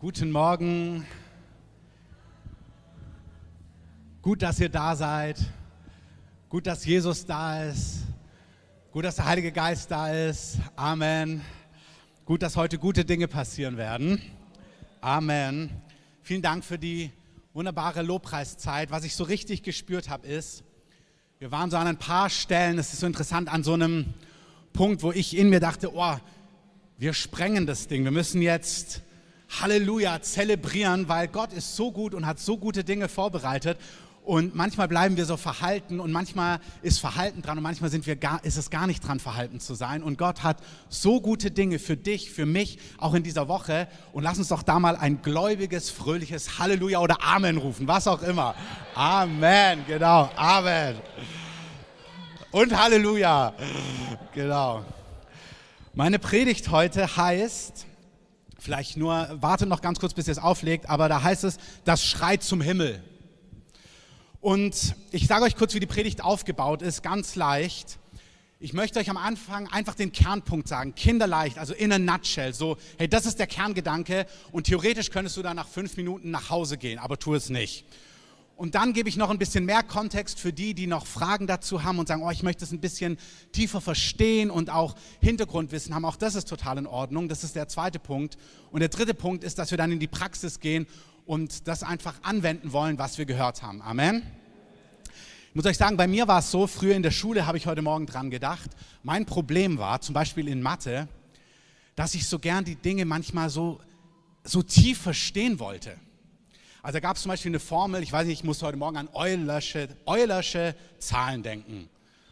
Guten 0.00 0.30
Morgen. 0.30 1.04
Gut, 4.22 4.42
dass 4.42 4.60
ihr 4.60 4.68
da 4.68 4.94
seid. 4.94 5.40
Gut, 6.48 6.68
dass 6.68 6.84
Jesus 6.84 7.26
da 7.26 7.64
ist. 7.64 8.04
Gut, 8.92 9.04
dass 9.04 9.16
der 9.16 9.24
Heilige 9.24 9.50
Geist 9.50 9.90
da 9.90 10.12
ist. 10.12 10.58
Amen. 10.76 11.40
Gut, 12.26 12.42
dass 12.42 12.54
heute 12.54 12.78
gute 12.78 13.04
Dinge 13.04 13.26
passieren 13.26 13.76
werden. 13.76 14.22
Amen. 15.00 15.68
Vielen 16.22 16.42
Dank 16.42 16.64
für 16.64 16.78
die 16.78 17.10
wunderbare 17.52 18.02
Lobpreiszeit. 18.02 18.92
Was 18.92 19.02
ich 19.02 19.16
so 19.16 19.24
richtig 19.24 19.64
gespürt 19.64 20.08
habe, 20.08 20.28
ist, 20.28 20.62
wir 21.40 21.50
waren 21.50 21.72
so 21.72 21.76
an 21.76 21.88
ein 21.88 21.98
paar 21.98 22.30
Stellen, 22.30 22.78
es 22.78 22.92
ist 22.92 23.00
so 23.00 23.06
interessant, 23.08 23.52
an 23.52 23.64
so 23.64 23.72
einem 23.72 24.14
Punkt, 24.72 25.02
wo 25.02 25.10
ich 25.10 25.36
in 25.36 25.50
mir 25.50 25.58
dachte, 25.58 25.92
oh, 25.92 26.16
wir 26.98 27.14
sprengen 27.14 27.66
das 27.66 27.88
Ding. 27.88 28.04
Wir 28.04 28.12
müssen 28.12 28.42
jetzt 28.42 29.02
Halleluja 29.48 30.20
zelebrieren, 30.20 31.08
weil 31.08 31.28
Gott 31.28 31.52
ist 31.52 31.76
so 31.76 31.90
gut 31.90 32.14
und 32.14 32.26
hat 32.26 32.38
so 32.38 32.58
gute 32.58 32.84
Dinge 32.84 33.08
vorbereitet. 33.08 33.78
Und 34.28 34.54
manchmal 34.54 34.88
bleiben 34.88 35.16
wir 35.16 35.24
so 35.24 35.38
verhalten 35.38 36.00
und 36.00 36.12
manchmal 36.12 36.60
ist 36.82 37.00
Verhalten 37.00 37.40
dran 37.40 37.56
und 37.56 37.62
manchmal 37.62 37.88
sind 37.88 38.06
wir 38.06 38.14
gar, 38.14 38.44
ist 38.44 38.58
es 38.58 38.68
gar 38.68 38.86
nicht 38.86 39.00
dran, 39.00 39.20
verhalten 39.20 39.58
zu 39.58 39.74
sein. 39.74 40.02
Und 40.02 40.18
Gott 40.18 40.42
hat 40.42 40.58
so 40.90 41.22
gute 41.22 41.50
Dinge 41.50 41.78
für 41.78 41.96
dich, 41.96 42.30
für 42.30 42.44
mich, 42.44 42.78
auch 42.98 43.14
in 43.14 43.22
dieser 43.22 43.48
Woche. 43.48 43.88
Und 44.12 44.24
lass 44.24 44.36
uns 44.36 44.48
doch 44.48 44.62
da 44.62 44.78
mal 44.80 44.96
ein 44.96 45.22
gläubiges, 45.22 45.88
fröhliches 45.88 46.58
Halleluja 46.58 46.98
oder 46.98 47.24
Amen 47.24 47.56
rufen, 47.56 47.88
was 47.88 48.06
auch 48.06 48.20
immer. 48.20 48.54
Amen, 48.94 49.86
genau, 49.86 50.30
Amen. 50.36 50.96
Und 52.50 52.78
Halleluja, 52.78 53.54
genau. 54.34 54.84
Meine 55.94 56.18
Predigt 56.18 56.70
heute 56.70 57.16
heißt, 57.16 57.87
vielleicht 58.68 58.98
nur, 58.98 59.26
warte 59.40 59.64
noch 59.64 59.80
ganz 59.80 59.98
kurz, 59.98 60.12
bis 60.12 60.28
ihr 60.28 60.32
es 60.32 60.38
auflegt, 60.38 60.90
aber 60.90 61.08
da 61.08 61.22
heißt 61.22 61.42
es, 61.44 61.56
das 61.86 62.04
schreit 62.04 62.42
zum 62.42 62.60
Himmel. 62.60 63.02
Und 64.42 64.94
ich 65.10 65.26
sage 65.26 65.46
euch 65.46 65.56
kurz, 65.56 65.72
wie 65.72 65.80
die 65.80 65.86
Predigt 65.86 66.22
aufgebaut 66.22 66.82
ist, 66.82 67.02
ganz 67.02 67.34
leicht. 67.34 67.98
Ich 68.60 68.74
möchte 68.74 68.98
euch 68.98 69.08
am 69.08 69.16
Anfang 69.16 69.68
einfach 69.68 69.94
den 69.94 70.12
Kernpunkt 70.12 70.68
sagen, 70.68 70.94
kinderleicht, 70.94 71.56
also 71.56 71.72
in 71.72 71.90
a 71.92 71.98
nutshell, 71.98 72.52
so, 72.52 72.76
hey, 72.98 73.08
das 73.08 73.24
ist 73.24 73.38
der 73.38 73.46
Kerngedanke 73.46 74.26
und 74.52 74.64
theoretisch 74.64 75.08
könntest 75.08 75.38
du 75.38 75.42
da 75.42 75.54
nach 75.54 75.66
fünf 75.66 75.96
Minuten 75.96 76.30
nach 76.30 76.50
Hause 76.50 76.76
gehen, 76.76 76.98
aber 76.98 77.18
tu 77.18 77.34
es 77.34 77.48
nicht. 77.48 77.86
Und 78.58 78.74
dann 78.74 78.92
gebe 78.92 79.08
ich 79.08 79.16
noch 79.16 79.30
ein 79.30 79.38
bisschen 79.38 79.66
mehr 79.66 79.84
Kontext 79.84 80.40
für 80.40 80.52
die, 80.52 80.74
die 80.74 80.88
noch 80.88 81.06
Fragen 81.06 81.46
dazu 81.46 81.84
haben 81.84 82.00
und 82.00 82.08
sagen, 82.08 82.24
oh, 82.24 82.30
ich 82.32 82.42
möchte 82.42 82.64
es 82.64 82.72
ein 82.72 82.80
bisschen 82.80 83.16
tiefer 83.52 83.80
verstehen 83.80 84.50
und 84.50 84.68
auch 84.68 84.96
Hintergrundwissen 85.20 85.94
haben. 85.94 86.04
Auch 86.04 86.16
das 86.16 86.34
ist 86.34 86.48
total 86.48 86.78
in 86.78 86.88
Ordnung. 86.88 87.28
Das 87.28 87.44
ist 87.44 87.54
der 87.54 87.68
zweite 87.68 88.00
Punkt. 88.00 88.36
Und 88.72 88.80
der 88.80 88.88
dritte 88.88 89.14
Punkt 89.14 89.44
ist, 89.44 89.60
dass 89.60 89.70
wir 89.70 89.78
dann 89.78 89.92
in 89.92 90.00
die 90.00 90.08
Praxis 90.08 90.58
gehen 90.58 90.88
und 91.24 91.68
das 91.68 91.84
einfach 91.84 92.16
anwenden 92.24 92.72
wollen, 92.72 92.98
was 92.98 93.16
wir 93.16 93.26
gehört 93.26 93.62
haben. 93.62 93.80
Amen. 93.80 94.24
Ich 95.50 95.54
muss 95.54 95.64
euch 95.64 95.78
sagen, 95.78 95.96
bei 95.96 96.08
mir 96.08 96.26
war 96.26 96.40
es 96.40 96.50
so, 96.50 96.66
früher 96.66 96.96
in 96.96 97.04
der 97.04 97.12
Schule 97.12 97.46
habe 97.46 97.58
ich 97.58 97.66
heute 97.68 97.82
Morgen 97.82 98.06
dran 98.06 98.28
gedacht. 98.28 98.70
Mein 99.04 99.24
Problem 99.24 99.78
war, 99.78 100.00
zum 100.00 100.14
Beispiel 100.14 100.48
in 100.48 100.62
Mathe, 100.62 101.06
dass 101.94 102.12
ich 102.16 102.26
so 102.26 102.40
gern 102.40 102.64
die 102.64 102.74
Dinge 102.74 103.04
manchmal 103.04 103.50
so, 103.50 103.78
so 104.42 104.64
tief 104.64 104.98
verstehen 104.98 105.60
wollte. 105.60 105.96
Also 106.82 106.94
da 106.94 107.00
gab 107.00 107.16
es 107.16 107.22
zum 107.22 107.30
Beispiel 107.30 107.50
eine 107.50 107.60
Formel, 107.60 108.02
ich 108.02 108.12
weiß 108.12 108.26
nicht, 108.26 108.40
ich 108.40 108.44
musste 108.44 108.66
heute 108.66 108.76
Morgen 108.76 108.96
an 108.96 109.08
Eulersche, 109.12 109.88
Eulersche 110.06 110.74
Zahlen 110.98 111.42
denken. 111.42 111.88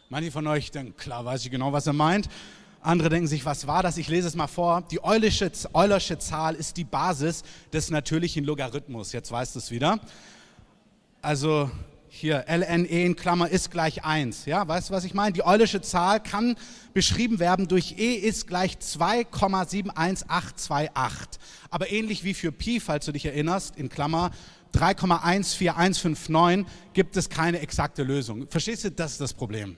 Manche 0.09 0.31
von 0.31 0.47
euch 0.47 0.71
denken, 0.71 0.95
klar, 0.95 1.25
weiß 1.25 1.43
ich 1.43 1.51
genau, 1.51 1.73
was 1.73 1.85
er 1.85 1.93
meint. 1.93 2.29
Andere 2.81 3.09
denken 3.09 3.27
sich, 3.27 3.43
was 3.43 3.67
war 3.67 3.83
das? 3.83 3.97
Ich 3.97 4.07
lese 4.07 4.27
es 4.29 4.35
mal 4.35 4.47
vor. 4.47 4.83
Die 4.89 5.03
Eulersche, 5.03 5.51
Eulersche 5.73 6.17
Zahl 6.19 6.55
ist 6.55 6.77
die 6.77 6.85
Basis 6.85 7.43
des 7.73 7.89
natürlichen 7.89 8.45
Logarithmus. 8.45 9.11
Jetzt 9.11 9.31
weißt 9.31 9.55
du 9.55 9.59
es 9.59 9.71
wieder. 9.71 9.99
Also 11.21 11.69
hier 12.17 12.45
lne 12.47 12.87
in 12.87 13.15
Klammer 13.15 13.49
ist 13.49 13.69
gleich 13.69 14.03
1. 14.03 14.45
Ja, 14.45 14.67
weißt 14.67 14.89
du, 14.89 14.93
was 14.93 15.03
ich 15.03 15.13
meine? 15.13 15.33
Die 15.33 15.45
Eulersche 15.45 15.81
Zahl 15.81 16.19
kann 16.19 16.55
beschrieben 16.93 17.37
werden 17.39 17.67
durch 17.67 17.99
e 17.99 18.15
ist 18.15 18.47
gleich 18.47 18.79
2,71828. 18.79 21.39
Aber 21.69 21.91
ähnlich 21.91 22.23
wie 22.23 22.33
für 22.33 22.51
Pi, 22.51 22.79
falls 22.79 23.05
du 23.05 23.11
dich 23.11 23.25
erinnerst, 23.25 23.75
in 23.75 23.89
Klammer 23.89 24.31
3,14159 24.71 26.65
gibt 26.93 27.17
es 27.17 27.29
keine 27.29 27.59
exakte 27.59 28.01
Lösung. 28.03 28.47
Verstehst 28.49 28.83
du, 28.83 28.91
das 28.91 29.11
ist 29.13 29.21
das 29.21 29.33
Problem. 29.33 29.75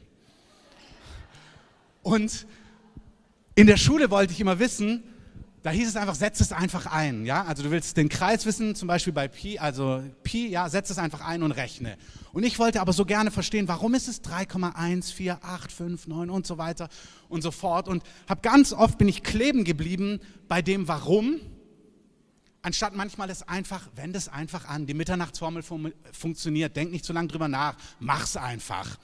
Und 2.04 2.48
in 3.56 3.68
der 3.68 3.78
Schule 3.78 4.10
wollte 4.10 4.32
ich 4.32 4.40
immer 4.40 4.60
wissen, 4.60 5.04
da 5.62 5.72
hieß 5.72 5.90
es 5.90 5.96
einfach, 5.96 6.16
setz 6.16 6.40
es 6.40 6.52
einfach 6.52 6.86
ein. 6.86 7.26
Ja? 7.26 7.44
Also 7.44 7.64
du 7.64 7.72
willst 7.72 7.98
den 7.98 8.10
Kreis 8.10 8.46
wissen, 8.46 8.76
zum 8.76 8.88
Beispiel 8.88 9.12
bei 9.12 9.28
Pi, 9.28 9.60
also 9.60 10.02
Pi, 10.24 10.48
ja, 10.48 10.70
setz 10.70 10.90
es 10.90 10.98
einfach 10.98 11.22
ein 11.22 11.44
und 11.44 11.52
rechne. 11.52 11.98
Und 12.32 12.44
ich 12.44 12.60
wollte 12.60 12.80
aber 12.80 12.94
so 12.94 13.06
gerne 13.06 13.32
verstehen, 13.32 13.68
warum 13.68 13.94
ist 13.94 14.08
es 14.08 14.24
3,14859 14.24 16.30
und 16.30 16.48
so 16.48 16.58
weiter 16.58 16.90
und 17.28 17.42
so 17.42 17.52
fort. 17.52 17.88
Und 17.88 18.04
habe 18.28 18.42
ganz 18.42 18.72
oft 18.72 18.98
bin 18.98 19.08
ich 19.08 19.24
kleben 19.24 19.64
geblieben 19.64 20.20
bei 20.48 20.62
dem 20.62 20.88
Warum, 20.88 21.40
anstatt 22.62 22.96
manchmal 22.96 23.30
es 23.30 23.48
einfach, 23.48 23.90
wende 23.96 24.18
es 24.18 24.30
einfach 24.30 24.66
an. 24.66 24.86
Die 24.86 24.94
Mitternachtsformel 24.94 25.64
fun 25.64 25.94
funktioniert, 26.12 26.76
denk 26.76 26.92
nicht 26.92 27.04
zu 27.04 27.14
lange 27.14 27.28
drüber 27.28 27.48
nach, 27.48 27.76
mach's 28.00 28.38
einfach. 28.38 28.98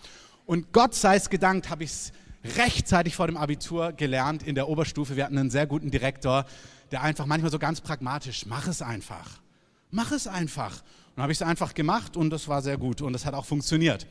Und 0.45 0.71
Gott 0.71 0.95
sei 0.95 1.15
es 1.15 1.29
gedankt, 1.29 1.69
habe 1.69 1.83
ich 1.83 1.91
es 1.91 2.11
rechtzeitig 2.57 3.15
vor 3.15 3.27
dem 3.27 3.37
Abitur 3.37 3.91
gelernt 3.93 4.43
in 4.43 4.55
der 4.55 4.69
Oberstufe. 4.69 5.15
Wir 5.15 5.25
hatten 5.25 5.37
einen 5.37 5.49
sehr 5.49 5.67
guten 5.67 5.91
Direktor, 5.91 6.45
der 6.91 7.01
einfach 7.01 7.25
manchmal 7.25 7.51
so 7.51 7.59
ganz 7.59 7.81
pragmatisch, 7.81 8.45
mach 8.45 8.67
es 8.67 8.81
einfach. 8.81 9.39
Mach 9.91 10.11
es 10.11 10.27
einfach. 10.27 10.83
Und 11.15 11.23
habe 11.23 11.31
ich 11.31 11.39
es 11.39 11.41
einfach 11.41 11.73
gemacht 11.73 12.17
und 12.17 12.29
das 12.29 12.47
war 12.47 12.61
sehr 12.61 12.77
gut 12.77 13.01
und 13.01 13.13
das 13.13 13.25
hat 13.25 13.33
auch 13.33 13.45
funktioniert. 13.45 14.05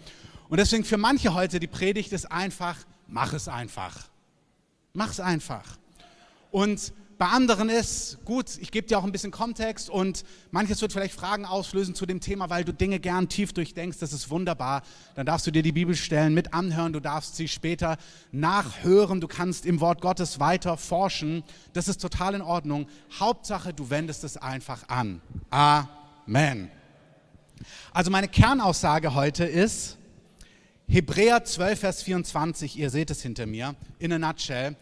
Und 0.49 0.59
deswegen 0.59 0.85
für 0.85 0.97
manche 0.97 1.35
heute 1.35 1.61
die 1.61 1.67
Predigt 1.67 2.13
ist 2.13 2.31
einfach, 2.31 2.77
mach 3.07 3.33
es 3.33 3.49
einfach. 3.49 4.09
Mach 4.93 5.11
es 5.11 5.21
einfach. 5.21 5.79
Und 6.51 6.93
bei 7.19 7.27
anderen 7.27 7.69
ist, 7.69 8.19
gut, 8.25 8.59
ich 8.61 8.71
gebe 8.71 8.87
dir 8.87 8.99
auch 8.99 9.05
ein 9.05 9.13
bisschen 9.13 9.31
Kontext 9.31 9.89
und 9.89 10.25
manches 10.51 10.81
wird 10.83 10.93
vielleicht 10.93 11.15
Fragen 11.15 11.45
auslösen 11.45 11.95
zu 11.95 12.07
dem 12.07 12.21
Thema, 12.21 12.51
weil 12.51 12.65
du 12.65 12.73
Dinge 12.73 12.99
gern 12.99 13.29
tief 13.29 13.53
durchdenkst, 13.53 13.99
das 13.99 14.13
ist 14.13 14.31
wunderbar. 14.31 14.83
Dann 15.15 15.25
darfst 15.25 15.47
du 15.47 15.51
dir 15.51 15.63
die 15.63 15.73
Bibelstellen 15.73 16.35
mit 16.35 16.55
anhören, 16.55 16.93
du 16.93 17.01
darfst 17.01 17.37
sie 17.37 17.49
später 17.49 17.97
nachhören, 18.33 19.21
du 19.21 19.29
kannst 19.29 19.65
im 19.67 19.81
Wort 19.81 20.01
Gottes 20.01 20.41
weiter 20.41 20.77
forschen. 20.77 21.45
Das 21.73 21.89
ist 21.89 22.01
total 22.01 22.35
in 22.35 22.43
Ordnung. 22.43 22.87
Hauptsache, 23.19 23.73
du 23.73 23.91
wendest 23.91 24.25
es 24.25 24.37
einfach 24.37 24.89
an. 24.89 25.21
Amen. 25.51 26.71
Also 27.93 28.11
meine 28.11 28.29
Kernaussage 28.29 29.15
heute 29.15 29.45
ist 29.45 29.99
Hebräer 30.87 31.45
12, 31.45 31.81
Vers 31.81 32.03
24, 32.03 32.79
ihr 32.79 32.91
seht 32.91 33.11
es 33.11 33.23
hinter 33.23 33.47
mir, 33.47 33.75
in 33.99 34.13
a 34.13 34.19
nutshell. 34.19 34.77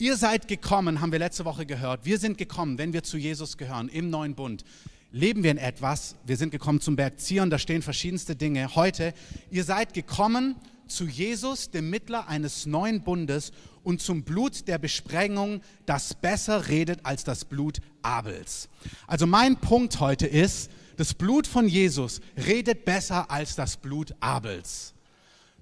Ihr 0.00 0.16
seid 0.16 0.46
gekommen, 0.46 1.00
haben 1.00 1.10
wir 1.10 1.18
letzte 1.18 1.44
Woche 1.44 1.66
gehört. 1.66 2.04
Wir 2.04 2.18
sind 2.18 2.38
gekommen, 2.38 2.78
wenn 2.78 2.92
wir 2.92 3.02
zu 3.02 3.18
Jesus 3.18 3.56
gehören, 3.56 3.88
im 3.88 4.10
neuen 4.10 4.36
Bund. 4.36 4.64
Leben 5.10 5.42
wir 5.42 5.50
in 5.50 5.58
etwas? 5.58 6.14
Wir 6.24 6.36
sind 6.36 6.50
gekommen 6.50 6.80
zum 6.80 6.94
Berg 6.94 7.18
Zion, 7.18 7.50
da 7.50 7.58
stehen 7.58 7.82
verschiedenste 7.82 8.36
Dinge. 8.36 8.76
Heute, 8.76 9.12
ihr 9.50 9.64
seid 9.64 9.94
gekommen 9.94 10.54
zu 10.86 11.06
Jesus, 11.06 11.72
dem 11.72 11.90
Mittler 11.90 12.28
eines 12.28 12.64
neuen 12.64 13.02
Bundes 13.02 13.50
und 13.82 14.00
zum 14.00 14.22
Blut 14.22 14.68
der 14.68 14.78
Besprengung, 14.78 15.62
das 15.84 16.14
besser 16.14 16.68
redet 16.68 17.00
als 17.02 17.24
das 17.24 17.44
Blut 17.44 17.80
Abels. 18.00 18.68
Also 19.08 19.26
mein 19.26 19.56
Punkt 19.56 19.98
heute 19.98 20.28
ist, 20.28 20.70
das 20.96 21.12
Blut 21.12 21.48
von 21.48 21.66
Jesus 21.66 22.20
redet 22.36 22.84
besser 22.84 23.32
als 23.32 23.56
das 23.56 23.76
Blut 23.76 24.14
Abels. 24.20 24.94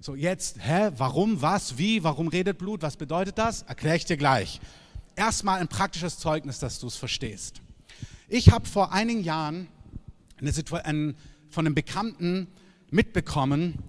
So, 0.07 0.15
jetzt, 0.15 0.65
hä, 0.65 0.91
warum, 0.95 1.41
was, 1.41 1.77
wie, 1.77 2.01
warum 2.01 2.29
redet 2.29 2.59
Blut, 2.59 2.81
was 2.81 2.95
bedeutet 2.95 3.37
das? 3.37 3.63
Erkläre 3.63 3.97
ich 3.97 4.05
dir 4.05 4.15
gleich. 4.15 4.61
Erstmal 5.17 5.59
ein 5.59 5.67
praktisches 5.67 6.17
Zeugnis, 6.17 6.59
dass 6.59 6.79
du 6.79 6.87
es 6.87 6.95
verstehst. 6.95 7.61
Ich 8.29 8.49
habe 8.49 8.65
vor 8.69 8.93
einigen 8.93 9.21
Jahren 9.21 9.67
eine 10.39 10.53
ein, 10.85 11.17
von 11.49 11.65
einem 11.65 11.75
Bekannten 11.75 12.47
mitbekommen, 12.89 13.79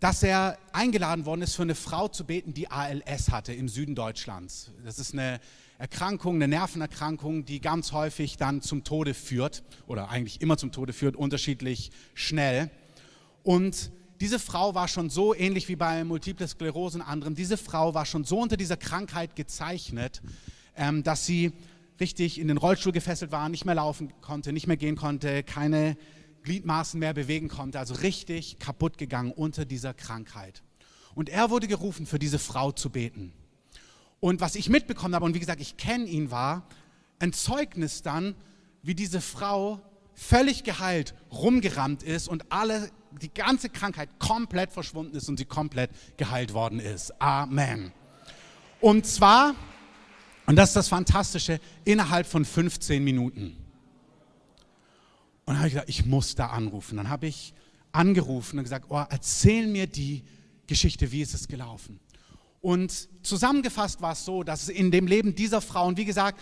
dass 0.00 0.22
er 0.22 0.58
eingeladen 0.74 1.24
worden 1.24 1.40
ist, 1.40 1.54
für 1.54 1.62
eine 1.62 1.76
Frau 1.76 2.08
zu 2.08 2.26
beten, 2.26 2.52
die 2.52 2.70
ALS 2.70 3.30
hatte 3.30 3.54
im 3.54 3.70
Süden 3.70 3.94
Deutschlands. 3.94 4.70
Das 4.84 4.98
ist 4.98 5.14
eine 5.14 5.40
Erkrankung, 5.78 6.34
eine 6.34 6.48
Nervenerkrankung, 6.48 7.46
die 7.46 7.62
ganz 7.62 7.92
häufig 7.92 8.36
dann 8.36 8.60
zum 8.60 8.84
Tode 8.84 9.14
führt 9.14 9.62
oder 9.86 10.10
eigentlich 10.10 10.42
immer 10.42 10.58
zum 10.58 10.72
Tode 10.72 10.92
führt, 10.92 11.16
unterschiedlich 11.16 11.90
schnell. 12.12 12.68
Und 13.42 13.90
diese 14.22 14.38
Frau 14.38 14.72
war 14.76 14.86
schon 14.86 15.10
so 15.10 15.34
ähnlich 15.34 15.68
wie 15.68 15.74
bei 15.74 16.04
Multiple 16.04 16.46
Sklerose 16.46 16.98
und 16.98 17.02
anderen, 17.02 17.34
diese 17.34 17.56
Frau 17.56 17.92
war 17.92 18.06
schon 18.06 18.22
so 18.22 18.38
unter 18.38 18.56
dieser 18.56 18.76
Krankheit 18.76 19.34
gezeichnet, 19.34 20.22
ähm, 20.76 21.02
dass 21.02 21.26
sie 21.26 21.50
richtig 21.98 22.38
in 22.38 22.46
den 22.46 22.56
Rollstuhl 22.56 22.92
gefesselt 22.92 23.32
war, 23.32 23.48
nicht 23.48 23.64
mehr 23.64 23.74
laufen 23.74 24.12
konnte, 24.20 24.52
nicht 24.52 24.68
mehr 24.68 24.76
gehen 24.76 24.94
konnte, 24.94 25.42
keine 25.42 25.96
Gliedmaßen 26.44 27.00
mehr 27.00 27.14
bewegen 27.14 27.48
konnte, 27.48 27.80
also 27.80 27.94
richtig 27.94 28.60
kaputt 28.60 28.96
gegangen 28.96 29.32
unter 29.32 29.64
dieser 29.64 29.92
Krankheit. 29.92 30.62
Und 31.16 31.28
er 31.28 31.50
wurde 31.50 31.66
gerufen, 31.66 32.06
für 32.06 32.20
diese 32.20 32.38
Frau 32.38 32.70
zu 32.70 32.90
beten. 32.90 33.32
Und 34.20 34.40
was 34.40 34.54
ich 34.54 34.68
mitbekommen 34.68 35.16
habe, 35.16 35.24
und 35.24 35.34
wie 35.34 35.40
gesagt, 35.40 35.60
ich 35.60 35.76
kenne 35.76 36.04
ihn, 36.04 36.30
war 36.30 36.68
ein 37.18 37.32
Zeugnis 37.32 38.02
dann, 38.02 38.36
wie 38.84 38.94
diese 38.94 39.20
Frau 39.20 39.80
völlig 40.14 40.62
geheilt 40.62 41.12
rumgerammt 41.32 42.04
ist 42.04 42.28
und 42.28 42.52
alle, 42.52 42.88
die 43.20 43.32
ganze 43.32 43.68
Krankheit 43.68 44.08
komplett 44.18 44.72
verschwunden 44.72 45.16
ist 45.16 45.28
und 45.28 45.36
sie 45.36 45.44
komplett 45.44 45.90
geheilt 46.16 46.54
worden 46.54 46.80
ist. 46.80 47.20
Amen. 47.20 47.92
Und 48.80 49.06
zwar, 49.06 49.54
und 50.46 50.56
das 50.56 50.70
ist 50.70 50.76
das 50.76 50.88
Fantastische, 50.88 51.60
innerhalb 51.84 52.26
von 52.26 52.44
15 52.44 53.02
Minuten. 53.02 53.56
Und 55.44 55.54
dann 55.54 55.58
habe 55.58 55.68
ich 55.68 55.74
gedacht, 55.74 55.88
ich 55.88 56.06
muss 56.06 56.34
da 56.34 56.46
anrufen. 56.46 56.96
Dann 56.96 57.08
habe 57.08 57.26
ich 57.26 57.54
angerufen 57.92 58.58
und 58.58 58.64
gesagt, 58.64 58.86
oh, 58.88 59.04
erzähl 59.08 59.66
mir 59.66 59.86
die 59.86 60.24
Geschichte, 60.66 61.12
wie 61.12 61.22
ist 61.22 61.34
es 61.34 61.48
gelaufen? 61.48 62.00
Und 62.60 63.08
zusammengefasst 63.22 64.00
war 64.00 64.12
es 64.12 64.24
so, 64.24 64.44
dass 64.44 64.62
es 64.64 64.68
in 64.68 64.90
dem 64.90 65.06
Leben 65.06 65.34
dieser 65.34 65.60
Frau, 65.60 65.86
und 65.88 65.98
wie 65.98 66.04
gesagt, 66.04 66.40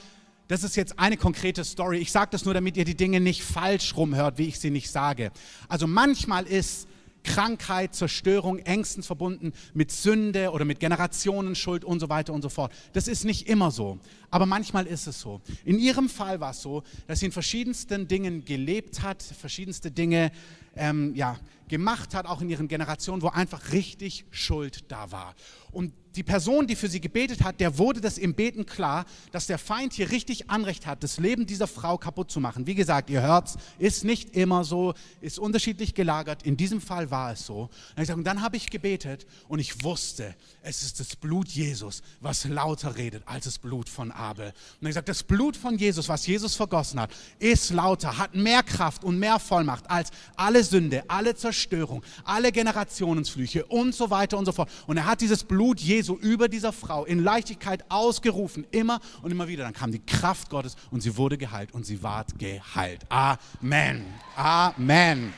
das 0.51 0.65
ist 0.65 0.75
jetzt 0.75 0.99
eine 0.99 1.17
konkrete 1.17 1.63
Story. 1.63 1.99
Ich 1.99 2.11
sage 2.11 2.31
das 2.33 2.45
nur, 2.45 2.55
damit 2.55 2.77
ihr 2.77 2.85
die 2.85 2.97
Dinge 2.97 3.21
nicht 3.21 3.45
falsch 3.45 3.97
rumhört, 3.97 4.37
wie 4.37 4.49
ich 4.49 4.59
sie 4.59 4.71
nicht 4.71 4.91
sage. 4.91 5.31
Also 5.69 5.87
manchmal 5.87 6.45
ist 6.45 6.89
Krankheit, 7.23 7.95
Zerstörung, 7.95 8.59
Ängsten 8.59 9.05
verbunden 9.05 9.53
mit 9.75 9.93
Sünde 9.93 10.51
oder 10.51 10.65
mit 10.65 10.81
Generationenschuld 10.81 11.85
und 11.85 12.01
so 12.01 12.09
weiter 12.09 12.33
und 12.33 12.43
so 12.43 12.49
fort. 12.49 12.73
Das 12.95 13.07
ist 13.07 13.25
nicht 13.25 13.49
immer 13.49 13.71
so, 13.71 14.01
aber 14.29 14.45
manchmal 14.45 14.87
ist 14.87 15.07
es 15.07 15.21
so. 15.21 15.41
In 15.65 15.79
ihrem 15.79 16.09
Fall 16.09 16.41
war 16.41 16.51
es 16.51 16.63
so, 16.63 16.83
dass 17.07 17.21
sie 17.21 17.27
in 17.27 17.33
verschiedensten 17.33 18.09
Dingen 18.09 18.45
gelebt 18.45 19.03
hat, 19.03 19.23
verschiedenste 19.23 19.93
Dinge 19.93 20.33
ähm, 20.77 21.15
ja, 21.15 21.39
gemacht 21.69 22.15
hat, 22.15 22.27
auch 22.27 22.41
in 22.41 22.51
ihren 22.51 22.69
Generationen, 22.69 23.23
wo 23.23 23.29
einfach 23.29 23.73
richtig 23.73 24.27
Schuld 24.31 24.91
da 24.91 25.11
war. 25.13 25.35
Und 25.73 25.93
die 26.17 26.23
Person, 26.23 26.67
die 26.67 26.75
für 26.75 26.89
sie 26.89 27.01
gebetet 27.01 27.45
hat, 27.45 27.61
der 27.61 27.79
wurde 27.79 28.01
das 28.01 28.19
im 28.19 28.35
Beten 28.35 28.67
klar, 28.67 29.05
dass 29.31 29.47
der 29.47 29.59
Feind 29.59 29.93
hier 29.93 30.11
richtig 30.11 30.51
Anrecht 30.51 30.87
hat, 30.87 31.03
das 31.03 31.19
Leben 31.19 31.47
dieser 31.47 31.67
Frau 31.67 31.99
kaputt 31.99 32.31
zu 32.31 32.41
machen. 32.41 32.67
Wie 32.67 32.75
gesagt, 32.75 33.11
ihr 33.11 33.23
hört 33.23 33.57
ist 33.79 34.05
nicht 34.05 34.37
immer 34.37 34.65
so, 34.65 34.95
ist 35.21 35.39
unterschiedlich 35.39 35.95
gelagert. 35.95 36.43
In 36.43 36.57
diesem 36.57 36.81
Fall 36.81 37.11
war 37.11 37.33
es 37.33 37.47
so. 37.47 37.71
Und, 37.97 38.25
dann 38.25 38.43
habe 38.43 38.57
ich 38.57 38.71
gebetet 38.71 39.27
und 39.49 39.61
ich 39.61 39.85
wusste, 39.85 40.35
es 40.63 40.83
ist 40.83 41.01
das 41.01 41.17
Blut 41.17 41.49
Jesus, 41.49 42.03
was 42.21 42.45
lauter 42.45 42.97
redet 42.97 43.23
als 43.27 43.45
das 43.45 43.59
Blut 43.59 43.89
von 43.89 44.11
Abel. 44.11 44.53
Und 44.81 44.89
ich 44.89 44.95
sage, 44.95 45.07
das 45.07 45.23
Blut 45.23 45.57
von 45.57 45.79
Jesus, 45.79 46.09
was 46.09 46.27
Jesus 46.27 46.57
vergossen 46.57 47.01
hat, 47.01 47.11
ist 47.39 47.71
lauter, 47.71 48.19
hat 48.19 48.35
mehr 48.35 48.63
Kraft 48.63 49.05
und 49.05 49.19
mehr 49.19 49.39
Vollmacht 49.39 49.89
als 49.89 50.11
alle 50.37 50.60
Sünde, 50.63 51.05
alle 51.09 51.35
Zerstörung, 51.35 52.03
alle 52.25 52.53
Generationsflüche 52.53 53.65
und 53.67 53.95
so 53.95 54.11
weiter 54.11 54.39
und 54.39 54.45
so 54.47 54.53
fort. 54.53 54.71
Und 54.87 54.97
er 54.97 55.07
hat 55.07 55.21
dieses 55.21 55.45
Blut 55.45 55.81
Jesu 55.81 56.17
über 56.17 56.49
dieser 56.49 56.73
Frau 56.73 57.05
in 57.05 57.23
Leichtigkeit 57.23 57.85
ausgerufen, 57.89 58.67
immer 58.71 59.01
und 59.23 59.31
immer 59.31 59.49
wieder. 59.49 59.65
Dann 59.65 59.73
kam 59.73 59.93
die 59.93 60.05
Kraft 60.05 60.51
Gottes 60.51 60.77
und 60.91 61.03
sie 61.03 61.17
wurde 61.17 61.39
geheilt 61.39 61.73
und 61.73 61.85
sie 61.85 62.03
ward 62.03 62.39
geheilt. 62.39 63.07
Amen. 63.09 64.05
Amen. 64.37 65.33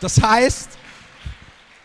Das 0.00 0.20
heißt, 0.20 0.70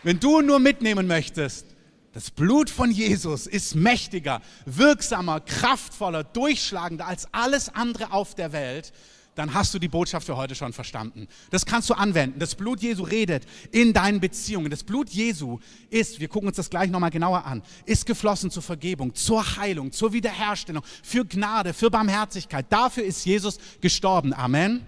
wenn 0.02 0.20
du 0.20 0.40
nur 0.40 0.58
mitnehmen 0.58 1.06
möchtest, 1.06 1.66
das 2.12 2.30
Blut 2.30 2.70
von 2.70 2.90
Jesus 2.90 3.46
ist 3.46 3.74
mächtiger, 3.74 4.40
wirksamer, 4.64 5.40
kraftvoller, 5.40 6.24
durchschlagender 6.24 7.06
als 7.06 7.28
alles 7.32 7.68
andere 7.68 8.10
auf 8.10 8.34
der 8.34 8.52
Welt 8.52 8.94
dann 9.36 9.52
hast 9.52 9.72
du 9.74 9.78
die 9.78 9.86
Botschaft 9.86 10.26
für 10.26 10.36
heute 10.36 10.54
schon 10.54 10.72
verstanden. 10.72 11.28
Das 11.50 11.66
kannst 11.66 11.90
du 11.90 11.94
anwenden. 11.94 12.38
Das 12.38 12.54
Blut 12.54 12.80
Jesu 12.80 13.02
redet 13.02 13.44
in 13.70 13.92
deinen 13.92 14.18
Beziehungen. 14.18 14.70
Das 14.70 14.82
Blut 14.82 15.10
Jesu 15.10 15.58
ist, 15.90 16.18
wir 16.20 16.28
gucken 16.28 16.48
uns 16.48 16.56
das 16.56 16.70
gleich 16.70 16.90
nochmal 16.90 17.10
genauer 17.10 17.44
an, 17.44 17.62
ist 17.84 18.06
geflossen 18.06 18.50
zur 18.50 18.62
Vergebung, 18.62 19.14
zur 19.14 19.56
Heilung, 19.58 19.92
zur 19.92 20.14
Wiederherstellung, 20.14 20.82
für 21.02 21.24
Gnade, 21.24 21.74
für 21.74 21.90
Barmherzigkeit. 21.90 22.66
Dafür 22.70 23.04
ist 23.04 23.24
Jesus 23.26 23.58
gestorben. 23.82 24.32
Amen. 24.32 24.86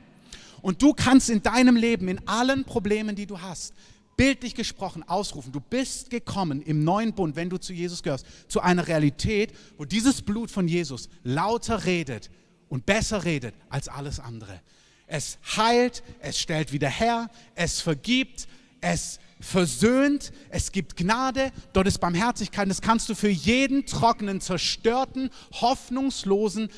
Und 0.62 0.80
du 0.80 0.94
kannst 0.94 1.28
in 1.28 1.42
deinem 1.42 1.76
Leben, 1.76 2.08
in 2.08 2.26
allen 2.26 2.64
Problemen, 2.64 3.14
die 3.14 3.26
du 3.26 3.40
hast, 3.40 3.74
bildlich 4.16 4.54
gesprochen 4.54 5.04
ausrufen, 5.06 5.52
du 5.52 5.60
bist 5.60 6.08
gekommen 6.10 6.62
im 6.62 6.82
neuen 6.82 7.12
Bund, 7.12 7.36
wenn 7.36 7.50
du 7.50 7.58
zu 7.58 7.74
Jesus 7.74 8.02
gehörst, 8.02 8.26
zu 8.48 8.60
einer 8.60 8.88
Realität, 8.88 9.52
wo 9.76 9.84
dieses 9.84 10.22
Blut 10.22 10.50
von 10.50 10.66
Jesus 10.66 11.08
lauter 11.22 11.84
redet 11.84 12.30
und 12.68 12.86
besser 12.86 13.24
redet 13.24 13.54
als 13.68 13.88
alles 13.88 14.20
andere. 14.20 14.60
Es 15.06 15.38
heilt, 15.56 16.02
es 16.20 16.38
stellt 16.38 16.72
wieder 16.72 16.88
her, 16.88 17.30
es 17.54 17.80
vergibt, 17.80 18.46
es 18.80 19.18
versöhnt, 19.40 20.32
es 20.50 20.72
gibt 20.72 20.96
Gnade, 20.96 21.52
dort 21.72 21.86
ist 21.86 21.98
Barmherzigkeit. 21.98 22.68
Das 22.68 22.82
kannst 22.82 23.08
du 23.08 23.14
für 23.14 23.28
jeden 23.28 23.86
trockenen, 23.86 24.40
zerstörten, 24.40 25.30
hoffnungslosen 25.52 26.68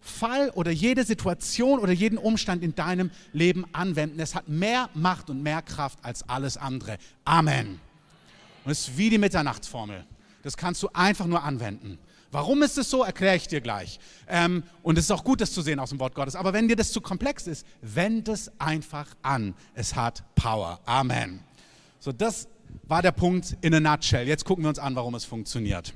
Fall 0.00 0.50
oder 0.50 0.70
jede 0.70 1.04
Situation 1.04 1.78
oder 1.78 1.92
jeden 1.92 2.18
Umstand 2.18 2.62
in 2.62 2.74
deinem 2.74 3.10
Leben 3.32 3.66
anwenden. 3.72 4.20
Es 4.20 4.34
hat 4.34 4.48
mehr 4.48 4.88
Macht 4.94 5.30
und 5.30 5.42
mehr 5.42 5.62
Kraft 5.62 5.98
als 6.02 6.28
alles 6.28 6.56
andere. 6.56 6.98
Amen. 7.24 7.80
Und 8.64 8.72
es 8.72 8.88
ist 8.88 8.98
wie 8.98 9.10
die 9.10 9.18
Mitternachtsformel. 9.18 10.04
Das 10.42 10.56
kannst 10.56 10.82
du 10.82 10.88
einfach 10.92 11.26
nur 11.26 11.42
anwenden. 11.42 11.98
Warum 12.32 12.62
ist 12.62 12.76
es 12.76 12.90
so, 12.90 13.02
erkläre 13.02 13.36
ich 13.36 13.48
dir 13.48 13.60
gleich. 13.60 13.98
Ähm, 14.28 14.62
und 14.82 14.98
es 14.98 15.04
ist 15.04 15.10
auch 15.10 15.24
gut, 15.24 15.40
das 15.40 15.52
zu 15.52 15.62
sehen 15.62 15.78
aus 15.78 15.90
dem 15.90 16.00
Wort 16.00 16.14
Gottes. 16.14 16.36
Aber 16.36 16.52
wenn 16.52 16.68
dir 16.68 16.76
das 16.76 16.92
zu 16.92 17.00
komplex 17.00 17.46
ist, 17.46 17.66
wend 17.82 18.28
es 18.28 18.50
einfach 18.58 19.06
an. 19.22 19.54
Es 19.74 19.94
hat 19.94 20.22
Power. 20.34 20.80
Amen. 20.84 21.40
So, 22.00 22.12
das 22.12 22.48
war 22.84 23.02
der 23.02 23.12
Punkt 23.12 23.56
in 23.60 23.74
a 23.74 23.80
nutshell. 23.80 24.26
Jetzt 24.26 24.44
gucken 24.44 24.64
wir 24.64 24.68
uns 24.68 24.78
an, 24.78 24.94
warum 24.96 25.14
es 25.14 25.24
funktioniert. 25.24 25.94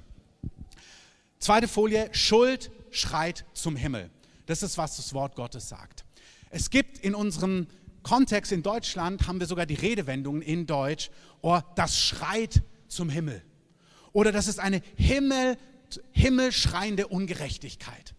Zweite 1.39 1.69
Folie, 1.69 2.09
Schuld 2.13 2.71
schreit 2.91 3.45
zum 3.55 3.77
Himmel. 3.77 4.11
Das 4.47 4.63
ist, 4.63 4.79
was 4.79 4.97
das 4.97 5.15
Wort 5.15 5.37
Gottes 5.37 5.69
sagt. 5.69 6.05
Es 6.51 6.71
gibt 6.71 6.99
in 6.99 7.15
unserem 7.15 7.67
Kontext 8.03 8.51
in 8.53 8.63
Deutschland, 8.63 9.27
haben 9.27 9.41
wir 9.41 9.47
sogar 9.47 9.67
die 9.67 9.75
Redewendungen 9.75 10.43
in 10.43 10.67
Deutsch, 10.67 11.11
oh, 11.43 11.61
das 11.77 11.99
schreit 11.99 12.63
zum 12.89 13.09
Himmel. 13.11 13.43
Oder 14.13 14.33
das 14.33 14.49
ist 14.49 14.59
eine 14.59 14.83
Himmel, 14.97 15.57
himmelschreiende 16.13 17.09
Ungerechtigkeit. 17.09 18.15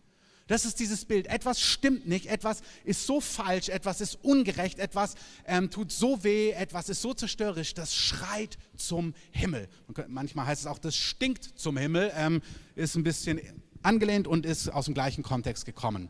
Das 0.47 0.65
ist 0.65 0.81
dieses 0.81 1.05
Bild. 1.05 1.27
Etwas 1.27 1.61
stimmt 1.61 2.09
nicht, 2.09 2.25
etwas 2.25 2.61
ist 2.83 3.07
so 3.07 3.21
falsch, 3.21 3.69
etwas 3.69 4.01
ist 4.01 4.15
ungerecht, 4.21 4.79
etwas 4.79 5.15
ähm, 5.45 5.69
tut 5.69 5.93
so 5.93 6.25
weh, 6.25 6.51
etwas 6.51 6.89
ist 6.89 7.01
so 7.01 7.13
zerstörerisch, 7.13 7.73
das 7.73 7.95
schreit 7.95 8.57
zum 8.75 9.13
Himmel. 9.31 9.69
Manchmal 10.09 10.47
heißt 10.47 10.63
es 10.63 10.67
auch, 10.67 10.77
das 10.77 10.97
stinkt 10.97 11.45
zum 11.57 11.77
Himmel, 11.77 12.11
ähm, 12.17 12.41
ist 12.75 12.95
ein 12.95 13.03
bisschen 13.03 13.39
angelehnt 13.81 14.27
und 14.27 14.45
ist 14.45 14.67
aus 14.67 14.85
dem 14.85 14.93
gleichen 14.93 15.23
Kontext 15.23 15.65
gekommen. 15.65 16.09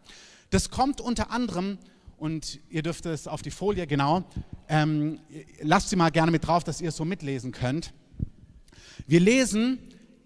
Das 0.49 0.71
kommt 0.71 1.01
unter 1.01 1.29
anderem, 1.29 1.77
und 2.17 2.59
ihr 2.69 2.83
dürft 2.83 3.05
es 3.05 3.27
auf 3.27 3.41
die 3.41 3.51
Folie 3.51 3.88
genau, 3.88 4.24
ähm, 4.69 5.19
lasst 5.62 5.89
sie 5.89 5.95
mal 5.95 6.09
gerne 6.09 6.31
mit 6.31 6.45
drauf, 6.45 6.63
dass 6.63 6.81
ihr 6.81 6.89
es 6.89 6.95
so 6.95 7.05
mitlesen 7.05 7.51
könnt. 7.51 7.93
Wir 9.07 9.19
lesen 9.19 9.79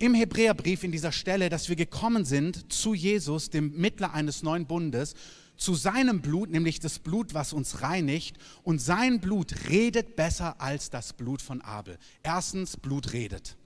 im 0.06 0.14
Hebräerbrief 0.14 0.84
in 0.84 0.92
dieser 0.92 1.12
Stelle, 1.12 1.50
dass 1.50 1.68
wir 1.70 1.76
gekommen 1.76 2.26
sind 2.26 2.72
zu 2.72 2.94
Jesus, 2.94 3.50
dem 3.50 3.76
Mittler 3.76 4.14
eines 4.14 4.44
neuen 4.44 4.68
Bundes, 4.68 5.16
zu 5.58 5.74
seinem 5.74 6.22
Blut, 6.22 6.50
nämlich 6.50 6.80
das 6.80 7.00
Blut, 7.00 7.34
was 7.34 7.54
uns 7.54 7.82
reinigt. 7.82 8.38
Und 8.64 8.80
sein 8.80 9.20
Blut 9.20 9.70
redet 9.70 10.16
besser 10.16 10.62
als 10.62 10.90
das 10.90 11.14
Blut 11.14 11.42
von 11.42 11.62
Abel. 11.62 11.98
Erstens, 12.24 12.78
Blut 12.78 13.14
redet. 13.14 13.58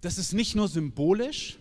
Das 0.00 0.18
ist 0.18 0.32
nicht 0.32 0.56
nur 0.56 0.68
symbolisch, 0.68 1.58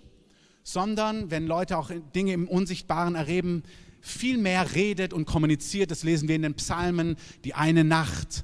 sondern 0.64 1.32
wenn 1.32 1.46
Leute 1.46 1.78
auch 1.78 1.92
Dinge 2.16 2.34
im 2.34 2.48
Unsichtbaren 2.48 3.16
erleben, 3.16 3.64
viel 4.02 4.38
mehr 4.38 4.76
redet 4.76 5.14
und 5.14 5.26
kommuniziert. 5.26 5.90
Das 5.90 6.04
lesen 6.04 6.28
wir 6.28 6.36
in 6.36 6.42
den 6.42 6.56
Psalmen. 6.56 7.16
Die 7.44 7.54
eine 7.54 7.84
Nacht 7.84 8.44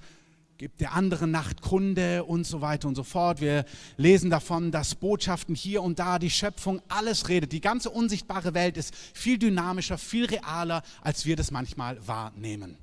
gibt 0.62 0.80
der 0.80 0.94
anderen 0.94 1.32
Nacht 1.32 1.64
Kunde 1.64 2.24
und 2.24 2.46
so 2.46 2.62
weiter 2.62 2.88
und 2.88 2.94
so 2.94 3.04
fort. 3.04 3.42
Wir 3.42 3.66
lesen 3.98 4.30
davon, 4.30 4.70
dass 4.70 4.94
Botschaften 4.94 5.56
hier 5.56 5.82
und 5.82 5.98
da, 5.98 6.20
die 6.20 6.30
Schöpfung, 6.30 6.84
alles 6.88 7.30
redet. 7.30 7.52
Die 7.52 7.62
ganze 7.62 7.90
unsichtbare 7.90 8.54
Welt 8.54 8.78
ist 8.78 8.94
viel 8.96 9.40
dynamischer, 9.40 9.98
viel 9.98 10.26
realer, 10.26 10.84
als 11.02 11.26
wir 11.26 11.36
das 11.36 11.50
manchmal 11.50 11.98
wahrnehmen. 12.08 12.78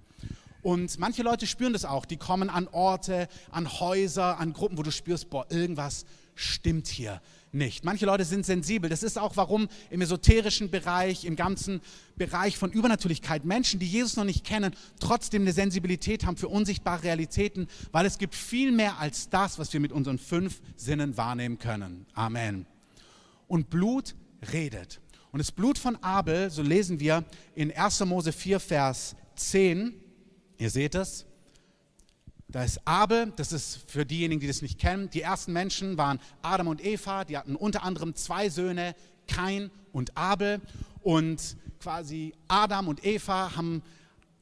Und 0.60 0.98
manche 0.98 1.22
Leute 1.22 1.46
spüren 1.46 1.72
das 1.72 1.84
auch. 1.84 2.04
Die 2.04 2.16
kommen 2.16 2.50
an 2.50 2.66
Orte, 2.66 3.28
an 3.52 3.70
Häuser, 3.78 4.40
an 4.40 4.54
Gruppen, 4.54 4.76
wo 4.76 4.82
du 4.82 4.90
spürst, 4.90 5.30
boah, 5.30 5.46
irgendwas 5.48 6.04
stimmt 6.34 6.88
hier 6.88 7.20
nicht. 7.52 7.84
Manche 7.84 8.06
Leute 8.06 8.24
sind 8.24 8.44
sensibel. 8.44 8.90
Das 8.90 9.02
ist 9.02 9.18
auch, 9.18 9.36
warum 9.36 9.68
im 9.90 10.00
esoterischen 10.00 10.70
Bereich, 10.70 11.24
im 11.24 11.36
ganzen 11.36 11.80
Bereich 12.16 12.56
von 12.56 12.70
Übernatürlichkeit 12.70 13.44
Menschen, 13.44 13.80
die 13.80 13.86
Jesus 13.86 14.16
noch 14.16 14.24
nicht 14.24 14.44
kennen, 14.44 14.74
trotzdem 15.00 15.42
eine 15.42 15.52
Sensibilität 15.52 16.26
haben 16.26 16.36
für 16.36 16.48
unsichtbare 16.48 17.04
Realitäten, 17.04 17.68
weil 17.92 18.06
es 18.06 18.18
gibt 18.18 18.34
viel 18.34 18.72
mehr 18.72 18.98
als 18.98 19.28
das, 19.28 19.58
was 19.58 19.72
wir 19.72 19.80
mit 19.80 19.92
unseren 19.92 20.18
fünf 20.18 20.60
Sinnen 20.76 21.16
wahrnehmen 21.16 21.58
können. 21.58 22.06
Amen. 22.14 22.66
Und 23.46 23.70
Blut 23.70 24.14
redet. 24.52 25.00
Und 25.30 25.38
das 25.38 25.52
Blut 25.52 25.78
von 25.78 25.96
Abel, 26.02 26.50
so 26.50 26.62
lesen 26.62 27.00
wir 27.00 27.24
in 27.54 27.70
1. 27.72 28.00
Mose 28.06 28.32
4, 28.32 28.60
Vers 28.60 29.16
10, 29.36 29.94
ihr 30.58 30.70
seht 30.70 30.94
es, 30.94 31.26
da 32.50 32.64
ist 32.64 32.80
Abel, 32.86 33.32
das 33.36 33.52
ist 33.52 33.90
für 33.90 34.06
diejenigen, 34.06 34.40
die 34.40 34.46
das 34.46 34.62
nicht 34.62 34.78
kennen. 34.78 35.10
Die 35.10 35.20
ersten 35.20 35.52
Menschen 35.52 35.98
waren 35.98 36.18
Adam 36.40 36.68
und 36.68 36.84
Eva, 36.84 37.24
die 37.24 37.36
hatten 37.36 37.56
unter 37.56 37.82
anderem 37.82 38.14
zwei 38.14 38.48
Söhne, 38.48 38.94
Kain 39.26 39.70
und 39.92 40.16
Abel. 40.16 40.60
und 41.02 41.56
quasi 41.80 42.32
Adam 42.48 42.88
und 42.88 43.04
Eva 43.04 43.54
haben 43.56 43.82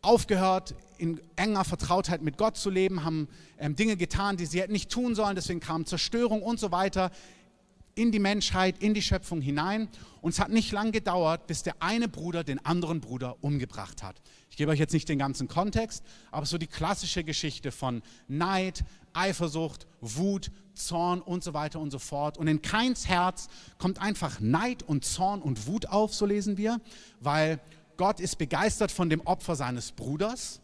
aufgehört, 0.03 0.75
in 0.99 1.21
enger 1.37 1.65
Vertrautheit 1.65 2.23
mit 2.23 2.39
Gott 2.39 2.57
zu 2.57 2.71
leben, 2.71 3.05
haben 3.05 3.29
ähm, 3.59 3.77
Dinge 3.77 3.97
getan, 3.97 4.37
die 4.37 4.47
sie 4.47 4.61
hätten 4.61 4.73
nicht 4.73 4.91
tun 4.91 5.15
sollen, 5.15 5.37
deswegen 5.37 5.61
kam 5.61 5.85
Zerstörung 5.85 6.43
und 6.43 6.59
so 6.59 6.71
weiter 6.71 7.11
in 7.97 8.13
die 8.13 8.19
Menschheit, 8.21 8.77
in 8.79 8.95
die 8.95 9.03
Schöpfung 9.03 9.41
hinein. 9.41 9.89
Und 10.21 10.33
es 10.33 10.39
hat 10.39 10.51
nicht 10.51 10.71
lange 10.71 10.93
gedauert, 10.93 11.47
bis 11.47 11.63
der 11.63 11.75
eine 11.81 12.09
Bruder 12.09 12.45
den 12.45 12.65
anderen 12.65 13.01
Bruder 13.01 13.43
umgebracht 13.43 14.03
hat. 14.03 14.21
Ich 14.51 14.57
gebe 14.57 14.71
euch 14.71 14.79
jetzt 14.79 14.93
nicht 14.93 15.09
den 15.09 15.19
ganzen 15.19 15.49
Kontext, 15.49 16.05
aber 16.31 16.47
so 16.47 16.59
die 16.59 16.67
klassische 16.67 17.25
Geschichte 17.25 17.73
von 17.73 18.03
Neid, 18.29 18.85
Eifersucht, 19.15 19.87
Wut, 20.01 20.51
Zorn 20.75 21.23
und 21.23 21.43
so 21.43 21.55
weiter 21.55 21.81
und 21.81 21.91
so 21.91 21.99
fort. 21.99 22.37
Und 22.37 22.49
in 22.49 22.61
keins 22.61 23.09
Herz 23.09 23.49
kommt 23.79 24.01
einfach 24.01 24.41
Neid 24.41 24.83
und 24.83 25.05
Zorn 25.05 25.41
und 25.41 25.67
Wut 25.67 25.87
auf, 25.87 26.15
so 26.15 26.27
lesen 26.27 26.59
wir, 26.59 26.81
weil 27.21 27.61
Gott 27.97 28.21
ist 28.21 28.37
begeistert 28.37 28.93
von 28.93 29.09
dem 29.09 29.23
Opfer 29.23 29.57
seines 29.57 29.93
Bruders. 29.93 30.61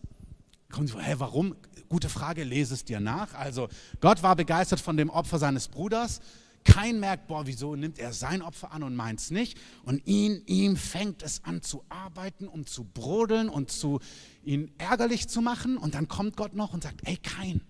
Kommt 0.71 0.91
so, 0.91 1.01
hä, 1.01 1.15
warum? 1.17 1.57
Gute 1.89 2.11
Frage, 2.11 2.45
lese 2.45 2.75
es 2.75 2.85
dir 2.85 3.01
nach. 3.01 3.35
Also, 3.35 3.69
Gott 4.01 4.23
war 4.23 4.37
begeistert 4.37 4.81
von 4.81 4.97
dem 4.97 5.11
Opfer 5.11 5.39
seines 5.39 5.69
Bruders. 5.69 6.21
Kein 6.65 7.01
merkt, 7.01 7.27
boah, 7.27 7.47
wieso 7.47 7.75
nimmt 7.77 7.99
er 7.99 8.13
sein 8.13 8.43
Opfer 8.43 8.73
an 8.73 8.83
und 8.83 8.95
meint 8.95 9.21
es 9.21 9.31
nicht? 9.31 9.59
Und 9.85 10.07
ihn, 10.07 10.43
ihm 10.47 10.77
fängt 10.77 11.23
es 11.23 11.45
an 11.45 11.63
zu 11.63 11.85
arbeiten, 11.89 12.49
um 12.49 12.67
zu 12.67 12.85
brodeln 12.85 13.49
und 13.49 13.71
zu 13.71 14.01
ihn 14.45 14.71
ärgerlich 14.79 15.29
zu 15.29 15.41
machen. 15.41 15.77
Und 15.77 15.95
dann 15.95 16.09
kommt 16.09 16.37
Gott 16.37 16.55
noch 16.55 16.73
und 16.73 16.83
sagt, 16.83 17.01
ey, 17.05 17.17
kein, 17.17 17.63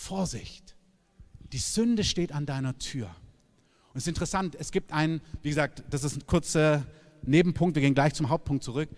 Vorsicht, 0.00 0.76
die 1.52 1.58
Sünde 1.58 2.04
steht 2.04 2.32
an 2.32 2.46
deiner 2.46 2.78
Tür. 2.78 3.08
Und 3.08 3.96
es 3.96 4.04
ist 4.04 4.08
interessant, 4.08 4.56
es 4.58 4.72
gibt 4.72 4.92
einen, 4.92 5.20
wie 5.42 5.50
gesagt, 5.50 5.82
das 5.90 6.04
ist 6.04 6.16
ein 6.16 6.26
kurzer 6.26 6.86
Nebenpunkt, 7.22 7.74
wir 7.74 7.82
gehen 7.82 7.94
gleich 7.94 8.14
zum 8.14 8.30
Hauptpunkt 8.30 8.64
zurück. 8.64 8.88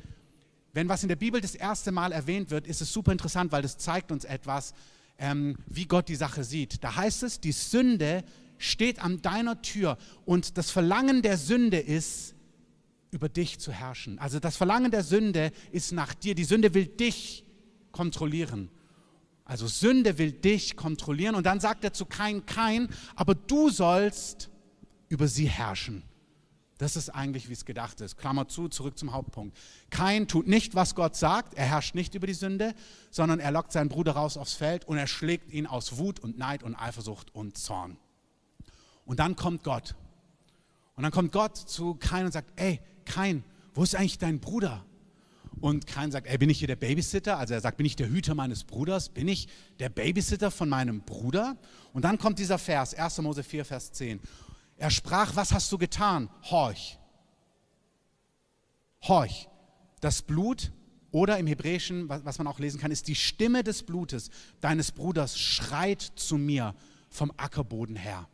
Wenn 0.72 0.88
was 0.88 1.02
in 1.02 1.08
der 1.08 1.16
Bibel 1.16 1.40
das 1.40 1.56
erste 1.56 1.90
Mal 1.90 2.12
erwähnt 2.12 2.50
wird, 2.50 2.68
ist 2.68 2.80
es 2.80 2.92
super 2.92 3.10
interessant, 3.10 3.50
weil 3.50 3.62
das 3.62 3.78
zeigt 3.78 4.12
uns 4.12 4.24
etwas, 4.24 4.74
ähm, 5.18 5.56
wie 5.66 5.86
Gott 5.86 6.08
die 6.08 6.14
Sache 6.14 6.44
sieht. 6.44 6.84
Da 6.84 6.94
heißt 6.94 7.24
es, 7.24 7.40
die 7.40 7.52
Sünde 7.52 8.22
steht 8.62 9.00
an 9.00 9.22
deiner 9.22 9.62
Tür 9.62 9.98
und 10.24 10.56
das 10.58 10.70
Verlangen 10.70 11.22
der 11.22 11.36
Sünde 11.36 11.78
ist, 11.78 12.34
über 13.10 13.28
dich 13.28 13.58
zu 13.58 13.72
herrschen. 13.72 14.18
Also 14.18 14.40
das 14.40 14.56
Verlangen 14.56 14.90
der 14.90 15.04
Sünde 15.04 15.52
ist 15.70 15.92
nach 15.92 16.14
dir. 16.14 16.34
Die 16.34 16.44
Sünde 16.44 16.72
will 16.72 16.86
dich 16.86 17.44
kontrollieren. 17.92 18.70
Also 19.44 19.66
Sünde 19.66 20.16
will 20.16 20.32
dich 20.32 20.76
kontrollieren 20.76 21.34
und 21.34 21.44
dann 21.44 21.60
sagt 21.60 21.84
er 21.84 21.92
zu 21.92 22.06
kein 22.06 22.46
kein, 22.46 22.88
aber 23.14 23.34
du 23.34 23.68
sollst 23.68 24.50
über 25.08 25.28
sie 25.28 25.46
herrschen. 25.46 26.02
Das 26.78 26.96
ist 26.96 27.10
eigentlich, 27.10 27.48
wie 27.48 27.52
es 27.52 27.64
gedacht 27.64 28.00
ist. 28.00 28.16
Klammer 28.16 28.48
zu, 28.48 28.68
zurück 28.68 28.98
zum 28.98 29.12
Hauptpunkt. 29.12 29.56
Kein 29.90 30.26
tut 30.26 30.48
nicht, 30.48 30.74
was 30.74 30.94
Gott 30.94 31.14
sagt, 31.14 31.54
er 31.54 31.66
herrscht 31.66 31.94
nicht 31.94 32.14
über 32.14 32.26
die 32.26 32.34
Sünde, 32.34 32.74
sondern 33.10 33.40
er 33.40 33.52
lockt 33.52 33.72
seinen 33.72 33.88
Bruder 33.88 34.12
raus 34.12 34.36
aufs 34.36 34.54
Feld 34.54 34.86
und 34.86 34.96
er 34.96 35.06
schlägt 35.06 35.52
ihn 35.52 35.66
aus 35.66 35.98
Wut 35.98 36.18
und 36.18 36.38
Neid 36.38 36.62
und 36.62 36.74
Eifersucht 36.74 37.32
und 37.34 37.58
Zorn. 37.58 37.98
Und 39.04 39.18
dann 39.18 39.36
kommt 39.36 39.62
Gott. 39.64 39.94
Und 40.94 41.02
dann 41.02 41.12
kommt 41.12 41.32
Gott 41.32 41.56
zu 41.56 41.94
Kain 41.94 42.26
und 42.26 42.32
sagt, 42.32 42.52
ey, 42.56 42.80
Kain, 43.04 43.44
wo 43.74 43.82
ist 43.82 43.94
eigentlich 43.94 44.18
dein 44.18 44.40
Bruder? 44.40 44.84
Und 45.60 45.86
Kain 45.86 46.10
sagt, 46.10 46.26
ey, 46.26 46.38
bin 46.38 46.50
ich 46.50 46.58
hier 46.58 46.68
der 46.68 46.76
Babysitter? 46.76 47.38
Also 47.38 47.54
er 47.54 47.60
sagt, 47.60 47.76
bin 47.76 47.86
ich 47.86 47.96
der 47.96 48.08
Hüter 48.08 48.34
meines 48.34 48.64
Bruders? 48.64 49.08
Bin 49.08 49.28
ich 49.28 49.48
der 49.78 49.88
Babysitter 49.88 50.50
von 50.50 50.68
meinem 50.68 51.02
Bruder? 51.02 51.56
Und 51.92 52.04
dann 52.04 52.18
kommt 52.18 52.38
dieser 52.38 52.58
Vers, 52.58 52.94
1. 52.94 53.18
Mose 53.18 53.42
4, 53.42 53.64
Vers 53.64 53.92
10. 53.92 54.20
Er 54.76 54.90
sprach, 54.90 55.36
was 55.36 55.52
hast 55.52 55.70
du 55.70 55.78
getan? 55.78 56.28
Horch. 56.50 56.98
Horch. 59.02 59.48
Das 60.00 60.22
Blut 60.22 60.72
oder 61.12 61.38
im 61.38 61.46
Hebräischen, 61.46 62.08
was 62.08 62.38
man 62.38 62.46
auch 62.46 62.58
lesen 62.58 62.80
kann, 62.80 62.90
ist 62.90 63.06
die 63.06 63.14
Stimme 63.14 63.62
des 63.62 63.84
Blutes 63.84 64.30
deines 64.60 64.90
Bruders 64.90 65.38
schreit 65.38 66.00
zu 66.00 66.38
mir 66.38 66.74
vom 67.08 67.32
Ackerboden 67.36 67.94
her. 67.94 68.26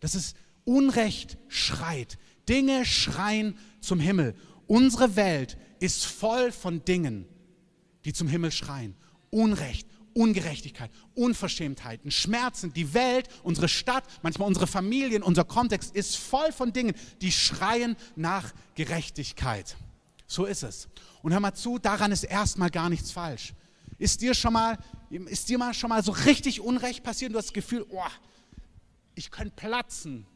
Das 0.00 0.14
ist 0.14 0.36
Unrecht 0.64 1.38
schreit. 1.48 2.18
Dinge 2.48 2.84
schreien 2.84 3.56
zum 3.80 4.00
Himmel. 4.00 4.34
Unsere 4.66 5.16
Welt 5.16 5.56
ist 5.80 6.04
voll 6.04 6.52
von 6.52 6.84
Dingen, 6.84 7.26
die 8.04 8.12
zum 8.12 8.28
Himmel 8.28 8.50
schreien. 8.50 8.94
Unrecht, 9.30 9.86
Ungerechtigkeit, 10.14 10.90
Unverschämtheiten, 11.14 12.10
Schmerzen. 12.10 12.72
Die 12.72 12.92
Welt, 12.92 13.28
unsere 13.42 13.68
Stadt, 13.68 14.04
manchmal 14.22 14.48
unsere 14.48 14.66
Familien, 14.66 15.22
unser 15.22 15.44
Kontext 15.44 15.94
ist 15.94 16.16
voll 16.16 16.52
von 16.52 16.72
Dingen, 16.72 16.94
die 17.20 17.32
schreien 17.32 17.96
nach 18.16 18.52
Gerechtigkeit. 18.74 19.76
So 20.26 20.44
ist 20.44 20.62
es. 20.62 20.88
Und 21.22 21.32
hör 21.32 21.40
mal 21.40 21.54
zu, 21.54 21.78
daran 21.78 22.12
ist 22.12 22.24
erstmal 22.24 22.70
gar 22.70 22.90
nichts 22.90 23.10
falsch. 23.10 23.54
Ist 23.98 24.20
dir 24.20 24.34
schon 24.34 24.52
mal, 24.52 24.78
ist 25.10 25.48
dir 25.48 25.58
mal 25.58 25.74
schon 25.74 25.88
mal 25.88 26.02
so 26.02 26.12
richtig 26.12 26.60
Unrecht 26.60 27.02
passiert 27.02 27.30
und 27.30 27.34
du 27.34 27.38
hast 27.38 27.46
das 27.46 27.54
Gefühl, 27.54 27.86
oh, 27.88 28.02
ich 29.18 29.32
könnte 29.32 29.52
platzen 29.56 30.26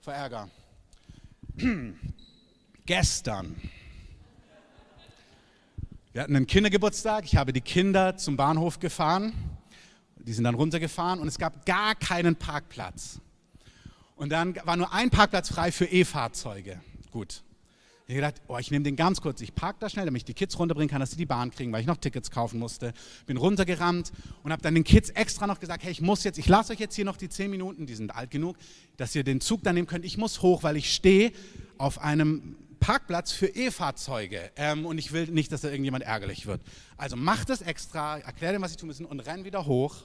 vor 0.00 0.14
Ärger. 0.14 0.48
Gestern. 2.86 3.54
Wir 6.12 6.22
hatten 6.22 6.34
einen 6.34 6.46
Kindergeburtstag. 6.46 7.26
Ich 7.26 7.36
habe 7.36 7.52
die 7.52 7.60
Kinder 7.60 8.16
zum 8.16 8.38
Bahnhof 8.38 8.80
gefahren. 8.80 9.34
Die 10.16 10.32
sind 10.32 10.44
dann 10.44 10.54
runtergefahren 10.54 11.20
und 11.20 11.28
es 11.28 11.36
gab 11.36 11.66
gar 11.66 11.94
keinen 11.94 12.34
Parkplatz. 12.36 13.20
Und 14.16 14.30
dann 14.30 14.56
war 14.64 14.76
nur 14.78 14.90
ein 14.94 15.10
Parkplatz 15.10 15.50
frei 15.50 15.70
für 15.70 15.84
E-Fahrzeuge. 15.84 16.80
Gut. 17.10 17.42
Ich 18.06 18.14
habe 18.14 18.26
gedacht, 18.26 18.42
oh, 18.48 18.58
ich 18.58 18.70
nehme 18.70 18.82
den 18.82 18.96
ganz 18.96 19.22
kurz, 19.22 19.40
ich 19.40 19.54
parke 19.54 19.78
da 19.80 19.88
schnell, 19.88 20.04
damit 20.04 20.20
ich 20.20 20.24
die 20.26 20.34
Kids 20.34 20.58
runterbringen 20.58 20.90
kann, 20.90 21.00
dass 21.00 21.12
sie 21.12 21.16
die 21.16 21.24
Bahn 21.24 21.50
kriegen, 21.50 21.72
weil 21.72 21.80
ich 21.80 21.86
noch 21.86 21.96
Tickets 21.96 22.30
kaufen 22.30 22.58
musste. 22.58 22.92
Bin 23.24 23.38
runtergerannt 23.38 24.12
und 24.42 24.52
habe 24.52 24.60
dann 24.60 24.74
den 24.74 24.84
Kids 24.84 25.08
extra 25.08 25.46
noch 25.46 25.58
gesagt, 25.58 25.84
hey, 25.84 25.90
ich 25.90 26.02
muss 26.02 26.22
jetzt, 26.22 26.38
ich 26.38 26.46
lasse 26.46 26.74
euch 26.74 26.80
jetzt 26.80 26.94
hier 26.94 27.06
noch 27.06 27.16
die 27.16 27.30
zehn 27.30 27.50
Minuten, 27.50 27.86
die 27.86 27.94
sind 27.94 28.14
alt 28.14 28.30
genug, 28.30 28.58
dass 28.98 29.14
ihr 29.14 29.24
den 29.24 29.40
Zug 29.40 29.62
dann 29.62 29.76
nehmen 29.76 29.86
könnt. 29.86 30.04
Ich 30.04 30.18
muss 30.18 30.42
hoch, 30.42 30.62
weil 30.62 30.76
ich 30.76 30.92
stehe 30.92 31.32
auf 31.78 31.98
einem 31.98 32.56
Parkplatz 32.78 33.32
für 33.32 33.46
E-Fahrzeuge 33.46 34.50
ähm, 34.56 34.84
und 34.84 34.98
ich 34.98 35.12
will 35.12 35.28
nicht, 35.28 35.50
dass 35.50 35.62
da 35.62 35.68
irgendjemand 35.68 36.04
ärgerlich 36.04 36.44
wird. 36.44 36.60
Also 36.98 37.16
macht 37.16 37.48
das 37.48 37.62
extra, 37.62 38.18
erklär 38.18 38.52
dem, 38.52 38.60
was 38.60 38.72
sie 38.72 38.76
tun 38.76 38.88
müssen 38.88 39.06
und 39.06 39.20
renn 39.20 39.46
wieder 39.46 39.64
hoch. 39.64 39.96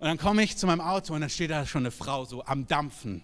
Und 0.00 0.08
dann 0.08 0.18
komme 0.18 0.42
ich 0.42 0.56
zu 0.56 0.66
meinem 0.66 0.80
Auto 0.80 1.14
und 1.14 1.20
dann 1.20 1.30
steht 1.30 1.52
da 1.52 1.64
schon 1.64 1.82
eine 1.82 1.92
Frau 1.92 2.24
so 2.24 2.44
am 2.44 2.66
Dampfen. 2.66 3.22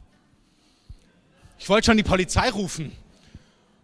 Ich 1.59 1.69
wollte 1.69 1.87
schon 1.87 1.97
die 1.97 2.05
Polizei 2.05 2.51
rufen. 2.51 2.93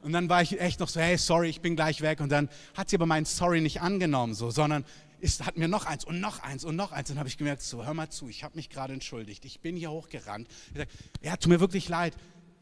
Und 0.03 0.13
dann 0.13 0.29
war 0.29 0.43
ich 0.43 0.61
echt 0.61 0.81
noch 0.81 0.89
so, 0.89 1.01
hey, 1.01 1.17
sorry, 1.17 1.49
ich 1.49 1.61
bin 1.61 1.77
gleich 1.77 2.01
weg. 2.01 2.21
Und 2.21 2.31
dann 2.31 2.49
hat 2.77 2.91
sie 2.91 2.97
aber 2.97 3.07
meinen 3.07 3.25
Sorry 3.25 3.61
nicht 3.61 3.81
angenommen, 3.81 4.35
so, 4.35 4.51
sondern 4.51 4.85
ist, 5.21 5.47
hat 5.47 5.57
mir 5.57 5.69
noch 5.69 5.87
eins 5.87 6.05
und 6.05 6.21
noch 6.21 6.43
eins 6.43 6.65
und 6.65 6.75
noch 6.75 6.91
eins. 6.91 7.09
Und 7.09 7.15
dann 7.15 7.21
habe 7.21 7.29
ich 7.29 7.39
gemerkt, 7.39 7.63
so, 7.63 7.87
hör 7.87 7.95
mal 7.95 8.11
zu, 8.11 8.29
ich 8.29 8.43
habe 8.43 8.57
mich 8.57 8.69
gerade 8.69 8.93
entschuldigt. 8.93 9.45
Ich 9.45 9.61
bin 9.61 9.77
hier 9.77 9.91
hochgerannt. 9.91 10.49
Ich 10.73 10.79
sag, 10.79 10.89
ja, 11.23 11.37
tut 11.37 11.51
mir 11.51 11.61
wirklich 11.61 11.89
leid. 11.89 12.15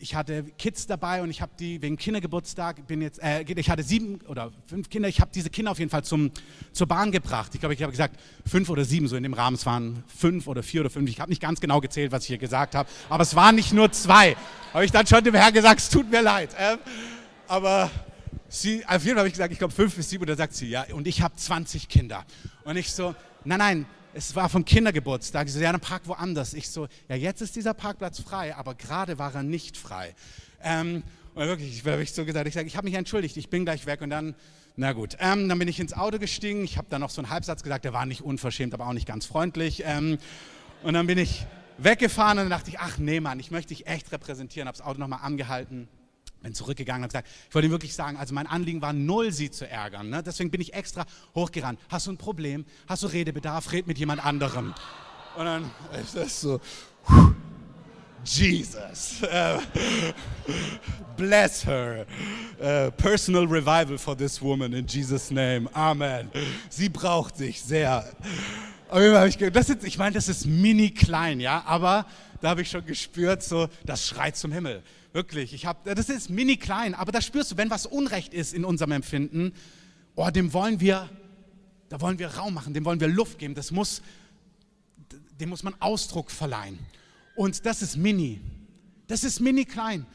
Ich 0.02 0.14
hatte 0.14 0.44
Kids 0.56 0.86
dabei 0.86 1.22
und 1.22 1.28
ich 1.28 1.42
habe 1.42 1.52
die 1.58 1.82
wegen 1.82 1.98
Kindergeburtstag, 1.98 2.86
bin 2.86 3.02
jetzt, 3.02 3.22
äh, 3.22 3.42
ich 3.42 3.68
hatte 3.68 3.82
sieben 3.82 4.18
oder 4.28 4.50
fünf 4.66 4.88
Kinder, 4.88 5.08
ich 5.08 5.20
habe 5.20 5.30
diese 5.34 5.50
Kinder 5.50 5.70
auf 5.70 5.78
jeden 5.78 5.90
Fall 5.90 6.04
zum, 6.04 6.30
zur 6.72 6.86
Bahn 6.86 7.12
gebracht. 7.12 7.50
Ich 7.52 7.60
glaube, 7.60 7.74
ich 7.74 7.82
habe 7.82 7.90
gesagt 7.90 8.18
fünf 8.46 8.70
oder 8.70 8.86
sieben, 8.86 9.08
so 9.08 9.16
in 9.16 9.22
dem 9.22 9.34
Rahmen. 9.34 9.56
Es 9.56 9.66
waren 9.66 10.02
fünf 10.06 10.46
oder 10.46 10.62
vier 10.62 10.80
oder 10.80 10.90
fünf. 10.90 11.10
Ich 11.10 11.20
habe 11.20 11.30
nicht 11.30 11.42
ganz 11.42 11.60
genau 11.60 11.80
gezählt, 11.80 12.12
was 12.12 12.22
ich 12.22 12.28
hier 12.28 12.38
gesagt 12.38 12.74
habe, 12.74 12.88
aber 13.10 13.22
es 13.22 13.36
waren 13.36 13.54
nicht 13.54 13.74
nur 13.74 13.92
zwei. 13.92 14.36
Habe 14.72 14.86
ich 14.86 14.90
dann 14.90 15.06
schon 15.06 15.22
dem 15.22 15.34
Herrn 15.34 15.52
gesagt, 15.52 15.80
es 15.80 15.90
tut 15.90 16.10
mir 16.10 16.22
leid. 16.22 16.48
Ähm, 16.58 16.78
aber 17.50 17.90
sie, 18.48 18.86
auf 18.86 19.02
jeden 19.02 19.16
Fall 19.16 19.18
habe 19.18 19.28
ich 19.28 19.34
gesagt, 19.34 19.52
ich 19.52 19.58
glaube 19.58 19.74
fünf 19.74 19.96
bis 19.96 20.08
sieben. 20.08 20.22
Und 20.22 20.30
da 20.30 20.36
sagt 20.36 20.54
sie, 20.54 20.68
ja, 20.68 20.84
und 20.92 21.08
ich 21.08 21.20
habe 21.20 21.34
20 21.34 21.88
Kinder. 21.88 22.24
Und 22.62 22.76
ich 22.76 22.92
so, 22.92 23.16
nein, 23.44 23.58
nein, 23.58 23.86
es 24.14 24.36
war 24.36 24.48
vom 24.48 24.64
Kindergeburtstag. 24.64 25.48
Sie 25.48 25.58
so, 25.58 25.64
ja, 25.64 25.72
dann 25.72 25.80
park 25.80 26.02
woanders. 26.06 26.54
Ich 26.54 26.70
so, 26.70 26.86
ja, 27.08 27.16
jetzt 27.16 27.42
ist 27.42 27.56
dieser 27.56 27.74
Parkplatz 27.74 28.20
frei, 28.20 28.54
aber 28.54 28.76
gerade 28.76 29.18
war 29.18 29.34
er 29.34 29.42
nicht 29.42 29.76
frei. 29.76 30.14
Ähm, 30.62 31.02
und 31.34 31.46
wirklich, 31.46 31.76
ich 31.76 31.84
habe 31.84 32.00
ich 32.00 32.12
so 32.12 32.24
gesagt, 32.24 32.46
ich 32.46 32.54
sage, 32.54 32.68
ich 32.68 32.76
habe 32.76 32.84
mich 32.84 32.94
entschuldigt, 32.94 33.36
ich 33.36 33.50
bin 33.50 33.64
gleich 33.64 33.84
weg. 33.84 34.00
Und 34.00 34.10
dann, 34.10 34.36
na 34.76 34.92
gut, 34.92 35.16
ähm, 35.18 35.48
dann 35.48 35.58
bin 35.58 35.66
ich 35.66 35.80
ins 35.80 35.92
Auto 35.92 36.20
gestiegen. 36.20 36.62
Ich 36.62 36.78
habe 36.78 36.86
dann 36.88 37.00
noch 37.00 37.10
so 37.10 37.20
einen 37.20 37.30
Halbsatz 37.30 37.64
gesagt, 37.64 37.84
der 37.84 37.92
war 37.92 38.06
nicht 38.06 38.22
unverschämt, 38.22 38.74
aber 38.74 38.86
auch 38.86 38.92
nicht 38.92 39.08
ganz 39.08 39.26
freundlich. 39.26 39.82
Ähm, 39.84 40.18
und 40.84 40.94
dann 40.94 41.08
bin 41.08 41.18
ich 41.18 41.46
weggefahren 41.78 42.38
und 42.38 42.44
dann 42.44 42.50
dachte 42.50 42.70
ich, 42.70 42.78
ach 42.78 42.98
nee, 42.98 43.18
Mann, 43.18 43.40
ich 43.40 43.50
möchte 43.50 43.74
dich 43.74 43.88
echt 43.88 44.12
repräsentieren. 44.12 44.68
Habe 44.68 44.78
das 44.78 44.86
Auto 44.86 45.00
nochmal 45.00 45.20
angehalten 45.24 45.88
bin 46.42 46.54
zurückgegangen 46.54 47.02
und 47.02 47.08
gesagt, 47.08 47.28
ich 47.48 47.54
wollte 47.54 47.68
ihm 47.68 47.72
wirklich 47.72 47.94
sagen, 47.94 48.16
also 48.16 48.34
mein 48.34 48.46
Anliegen 48.46 48.82
war 48.82 48.92
null, 48.92 49.32
sie 49.32 49.50
zu 49.50 49.68
ärgern. 49.68 50.10
Ne? 50.10 50.22
Deswegen 50.22 50.50
bin 50.50 50.60
ich 50.60 50.74
extra 50.74 51.06
hochgerannt. 51.34 51.78
Hast 51.88 52.06
du 52.06 52.12
ein 52.12 52.18
Problem? 52.18 52.64
Hast 52.86 53.02
du 53.02 53.06
Redebedarf? 53.06 53.72
Red 53.72 53.86
mit 53.86 53.98
jemand 53.98 54.24
anderem. 54.24 54.74
Und 55.36 55.44
dann 55.44 55.70
ist 56.00 56.16
das 56.16 56.40
so, 56.40 56.60
Jesus, 58.24 59.22
uh, 59.22 59.60
bless 61.16 61.64
her. 61.64 62.06
Uh, 62.60 62.90
personal 62.90 63.46
revival 63.46 63.96
for 63.96 64.14
this 64.14 64.40
woman 64.42 64.74
in 64.74 64.86
Jesus' 64.86 65.30
name. 65.30 65.68
Amen. 65.74 66.30
Sie 66.68 66.88
braucht 66.88 67.38
dich 67.38 67.62
sehr. 67.62 68.04
Ich 68.92 69.36
das 69.52 69.70
ist, 69.70 69.84
ich 69.84 69.98
meine, 69.98 70.14
das 70.14 70.28
ist 70.28 70.46
mini 70.46 70.90
klein, 70.90 71.38
ja, 71.38 71.62
aber 71.64 72.06
da 72.40 72.50
habe 72.50 72.62
ich 72.62 72.70
schon 72.70 72.84
gespürt, 72.84 73.42
so, 73.42 73.68
das 73.84 74.06
schreit 74.06 74.36
zum 74.36 74.52
Himmel. 74.52 74.82
Wirklich, 75.12 75.54
ich 75.54 75.66
habe, 75.66 75.94
das 75.94 76.08
ist 76.08 76.30
mini 76.30 76.56
klein, 76.56 76.94
aber 76.94 77.10
da 77.10 77.20
spürst 77.20 77.52
du, 77.52 77.56
wenn 77.56 77.68
was 77.68 77.86
Unrecht 77.86 78.32
ist 78.32 78.54
in 78.54 78.64
unserem 78.64 78.92
Empfinden, 78.92 79.52
oh, 80.14 80.30
dem 80.30 80.52
wollen 80.52 80.78
wir, 80.78 81.08
da 81.88 82.00
wollen 82.00 82.18
wir 82.20 82.28
Raum 82.28 82.54
machen, 82.54 82.74
dem 82.74 82.84
wollen 82.84 83.00
wir 83.00 83.08
Luft 83.08 83.38
geben, 83.38 83.56
das 83.56 83.72
muss, 83.72 84.02
dem 85.40 85.48
muss 85.48 85.64
man 85.64 85.74
Ausdruck 85.80 86.30
verleihen. 86.30 86.78
Und 87.34 87.66
das 87.66 87.82
ist 87.82 87.96
mini. 87.96 88.40
Das 89.08 89.24
ist 89.24 89.40
mini 89.40 89.64
klein. 89.64 90.06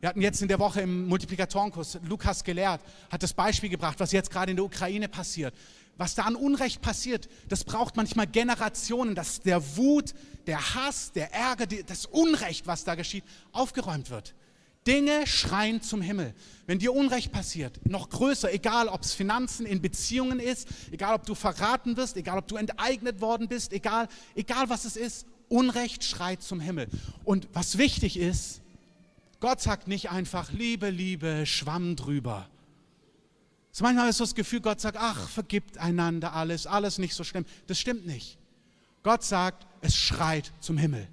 Wir 0.00 0.10
hatten 0.10 0.20
jetzt 0.20 0.42
in 0.42 0.48
der 0.48 0.60
Woche 0.60 0.82
im 0.82 1.08
Multiplikatorenkurs, 1.08 1.98
Lukas 2.06 2.44
gelehrt, 2.44 2.80
hat 3.10 3.22
das 3.22 3.32
Beispiel 3.32 3.70
gebracht, 3.70 3.98
was 3.98 4.12
jetzt 4.12 4.30
gerade 4.30 4.50
in 4.50 4.56
der 4.56 4.64
Ukraine 4.64 5.08
passiert. 5.08 5.54
Was 5.96 6.14
da 6.14 6.24
an 6.24 6.36
Unrecht 6.36 6.82
passiert, 6.82 7.28
das 7.48 7.64
braucht 7.64 7.96
manchmal 7.96 8.26
Generationen, 8.26 9.14
dass 9.16 9.40
der 9.40 9.76
Wut, 9.76 10.14
der 10.46 10.74
Hass, 10.74 11.12
der 11.12 11.32
Ärger, 11.32 11.66
das 11.66 12.06
Unrecht, 12.06 12.66
was 12.66 12.84
da 12.84 12.94
geschieht, 12.94 13.24
aufgeräumt 13.52 14.10
wird. 14.10 14.34
Dinge 14.86 15.26
schreien 15.26 15.82
zum 15.82 16.00
Himmel. 16.00 16.32
Wenn 16.66 16.78
dir 16.78 16.92
Unrecht 16.92 17.32
passiert, 17.32 17.84
noch 17.84 18.08
größer, 18.08 18.52
egal 18.52 18.88
ob 18.88 19.02
es 19.02 19.14
Finanzen 19.14 19.66
in 19.66 19.82
Beziehungen 19.82 20.38
ist, 20.38 20.68
egal 20.92 21.14
ob 21.14 21.26
du 21.26 21.34
verraten 21.34 21.96
wirst, 21.96 22.16
egal 22.16 22.38
ob 22.38 22.46
du 22.46 22.56
enteignet 22.56 23.20
worden 23.20 23.48
bist, 23.48 23.72
egal, 23.72 24.08
egal 24.36 24.68
was 24.68 24.84
es 24.84 24.96
ist, 24.96 25.26
Unrecht 25.48 26.04
schreit 26.04 26.42
zum 26.42 26.60
Himmel. 26.60 26.88
Und 27.24 27.48
was 27.52 27.78
wichtig 27.78 28.16
ist, 28.16 28.60
Gott 29.40 29.60
sagt 29.60 29.88
nicht 29.88 30.10
einfach, 30.10 30.52
Liebe, 30.52 30.90
Liebe, 30.90 31.46
Schwamm 31.46 31.96
drüber. 31.96 32.48
So 33.72 33.84
manchmal 33.84 34.08
ist 34.08 34.20
das 34.20 34.34
Gefühl, 34.34 34.60
Gott 34.60 34.80
sagt, 34.80 34.96
ach, 34.98 35.28
vergibt 35.28 35.78
einander 35.78 36.32
alles, 36.32 36.66
alles 36.66 36.98
nicht 36.98 37.14
so 37.14 37.24
schlimm. 37.24 37.44
Das 37.66 37.78
stimmt 37.78 38.06
nicht. 38.06 38.38
Gott 39.06 39.22
sagt, 39.22 39.68
es 39.82 39.94
schreit 39.94 40.52
zum 40.58 40.78
Himmel. 40.78 41.06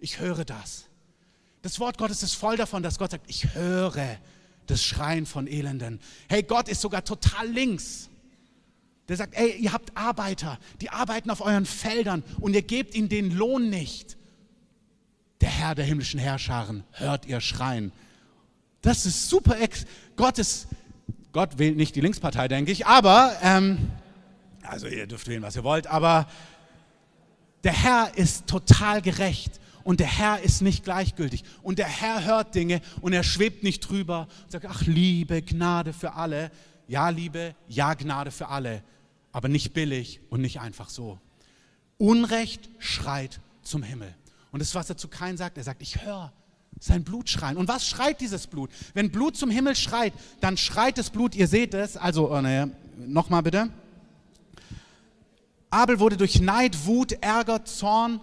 Ich 0.00 0.18
höre 0.18 0.46
das. 0.46 0.86
Das 1.60 1.78
Wort 1.78 1.98
Gottes 1.98 2.22
ist 2.22 2.32
voll 2.32 2.56
davon, 2.56 2.82
dass 2.82 2.98
Gott 2.98 3.10
sagt, 3.10 3.28
ich 3.28 3.54
höre 3.54 4.16
das 4.66 4.82
Schreien 4.82 5.26
von 5.26 5.46
Elenden. 5.46 6.00
Hey, 6.30 6.42
Gott 6.42 6.70
ist 6.70 6.80
sogar 6.80 7.04
total 7.04 7.46
links. 7.48 8.08
Der 9.08 9.18
sagt, 9.18 9.34
ey, 9.34 9.58
ihr 9.58 9.74
habt 9.74 9.94
Arbeiter, 9.94 10.58
die 10.80 10.88
arbeiten 10.88 11.28
auf 11.28 11.42
euren 11.42 11.66
Feldern 11.66 12.24
und 12.40 12.54
ihr 12.54 12.62
gebt 12.62 12.94
ihnen 12.94 13.10
den 13.10 13.30
Lohn 13.30 13.68
nicht. 13.68 14.16
Der 15.42 15.50
Herr 15.50 15.74
der 15.74 15.84
himmlischen 15.84 16.18
Herrscharen 16.18 16.82
hört 16.92 17.26
ihr 17.26 17.42
Schreien. 17.42 17.92
Das 18.80 19.04
ist 19.04 19.28
super. 19.28 19.60
Ex 19.60 19.84
Gott 20.16 20.38
ist, 20.38 20.66
Gott 21.34 21.58
wählt 21.58 21.76
nicht 21.76 21.94
die 21.94 22.00
Linkspartei, 22.00 22.48
denke 22.48 22.72
ich, 22.72 22.86
aber, 22.86 23.36
ähm, 23.42 23.90
also 24.62 24.86
ihr 24.86 25.06
dürft 25.06 25.28
wählen, 25.28 25.42
was 25.42 25.56
ihr 25.56 25.64
wollt, 25.64 25.86
aber 25.86 26.26
der 27.64 27.72
Herr 27.72 28.16
ist 28.16 28.46
total 28.46 29.02
gerecht 29.02 29.60
und 29.84 30.00
der 30.00 30.06
Herr 30.06 30.40
ist 30.40 30.62
nicht 30.62 30.84
gleichgültig 30.84 31.44
und 31.62 31.78
der 31.78 31.86
Herr 31.86 32.24
hört 32.24 32.54
Dinge 32.54 32.80
und 33.00 33.12
er 33.12 33.22
schwebt 33.22 33.62
nicht 33.62 33.80
drüber 33.80 34.28
und 34.44 34.52
sagt, 34.52 34.66
ach 34.66 34.82
Liebe, 34.82 35.42
Gnade 35.42 35.92
für 35.92 36.14
alle. 36.14 36.50
Ja, 36.88 37.08
Liebe, 37.08 37.54
ja, 37.68 37.94
Gnade 37.94 38.30
für 38.30 38.48
alle, 38.48 38.82
aber 39.32 39.48
nicht 39.48 39.72
billig 39.72 40.20
und 40.30 40.40
nicht 40.40 40.60
einfach 40.60 40.88
so. 40.88 41.18
Unrecht 41.98 42.68
schreit 42.78 43.40
zum 43.62 43.82
Himmel. 43.82 44.14
Und 44.50 44.60
das 44.60 44.74
was 44.74 44.90
er 44.90 44.96
zu 44.96 45.08
Kain 45.08 45.36
sagt. 45.36 45.56
Er 45.56 45.64
sagt, 45.64 45.82
ich 45.82 46.04
höre 46.04 46.32
sein 46.80 47.04
Blut 47.04 47.28
schreien. 47.28 47.56
Und 47.56 47.68
was 47.68 47.86
schreit 47.86 48.20
dieses 48.20 48.46
Blut? 48.46 48.70
Wenn 48.94 49.10
Blut 49.10 49.36
zum 49.36 49.50
Himmel 49.50 49.76
schreit, 49.76 50.12
dann 50.40 50.56
schreit 50.56 50.98
das 50.98 51.10
Blut, 51.10 51.34
ihr 51.34 51.46
seht 51.46 51.74
es, 51.74 51.96
also, 51.96 52.32
oh, 52.32 52.40
naja, 52.40 52.68
nochmal 52.96 53.42
bitte. 53.42 53.70
Abel 55.72 56.00
wurde 56.00 56.18
durch 56.18 56.38
Neid, 56.38 56.84
Wut, 56.84 57.12
Ärger, 57.22 57.64
Zorn, 57.64 58.20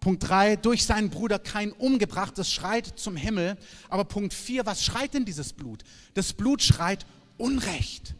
Punkt 0.00 0.28
3, 0.28 0.56
durch 0.56 0.84
seinen 0.84 1.08
Bruder 1.08 1.38
Kain 1.38 1.72
umgebracht. 1.72 2.36
Das 2.36 2.52
schreit 2.52 2.98
zum 2.98 3.16
Himmel. 3.16 3.56
Aber 3.88 4.04
Punkt 4.04 4.34
4, 4.34 4.66
was 4.66 4.84
schreit 4.84 5.14
denn 5.14 5.24
dieses 5.24 5.54
Blut? 5.54 5.82
Das 6.12 6.34
Blut 6.34 6.62
schreit 6.62 7.06
Unrecht, 7.38 8.14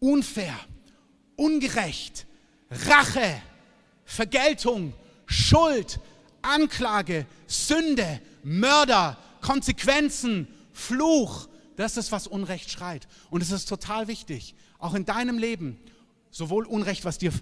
unfair, 0.00 0.58
ungerecht, 1.36 2.26
Rache, 2.68 3.40
Vergeltung, 4.04 4.92
Schuld, 5.26 6.00
Anklage, 6.42 7.26
Sünde, 7.46 8.20
Mörder, 8.42 9.18
Konsequenzen, 9.40 10.48
Fluch. 10.72 11.48
Das 11.76 11.96
ist, 11.96 12.10
was 12.10 12.26
Unrecht 12.26 12.72
schreit. 12.72 13.06
Und 13.30 13.40
es 13.40 13.52
ist 13.52 13.68
total 13.68 14.08
wichtig, 14.08 14.56
auch 14.78 14.94
in 14.94 15.04
deinem 15.04 15.38
Leben, 15.38 15.78
sowohl 16.32 16.66
Unrecht, 16.66 17.04
was, 17.04 17.18
dir, 17.18 17.32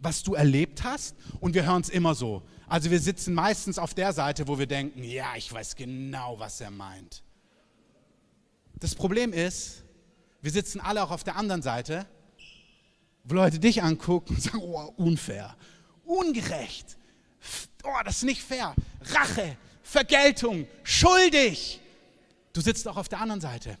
was 0.00 0.22
du 0.22 0.34
erlebt 0.34 0.82
hast, 0.82 1.14
und 1.40 1.54
wir 1.54 1.64
hören 1.64 1.82
es 1.82 1.88
immer 1.88 2.14
so. 2.14 2.42
Also 2.66 2.90
wir 2.90 3.00
sitzen 3.00 3.34
meistens 3.34 3.78
auf 3.78 3.94
der 3.94 4.12
Seite, 4.12 4.48
wo 4.48 4.58
wir 4.58 4.66
denken, 4.66 5.02
ja, 5.02 5.34
ich 5.36 5.52
weiß 5.52 5.76
genau, 5.76 6.38
was 6.38 6.60
er 6.60 6.70
meint. 6.70 7.22
Das 8.78 8.94
Problem 8.94 9.32
ist, 9.32 9.82
wir 10.40 10.50
sitzen 10.50 10.80
alle 10.80 11.02
auch 11.02 11.10
auf 11.10 11.24
der 11.24 11.36
anderen 11.36 11.62
Seite, 11.62 12.06
wo 13.24 13.34
Leute 13.34 13.58
dich 13.58 13.82
angucken 13.82 14.34
und 14.34 14.42
sagen, 14.42 14.60
oh, 14.62 14.92
unfair, 14.96 15.56
ungerecht, 16.04 16.96
oh, 17.84 18.02
das 18.04 18.18
ist 18.18 18.22
nicht 18.24 18.42
fair, 18.42 18.74
Rache, 19.02 19.56
Vergeltung, 19.82 20.66
schuldig. 20.82 21.80
Du 22.52 22.60
sitzt 22.60 22.88
auch 22.88 22.96
auf 22.96 23.08
der 23.08 23.20
anderen 23.20 23.40
Seite. 23.40 23.76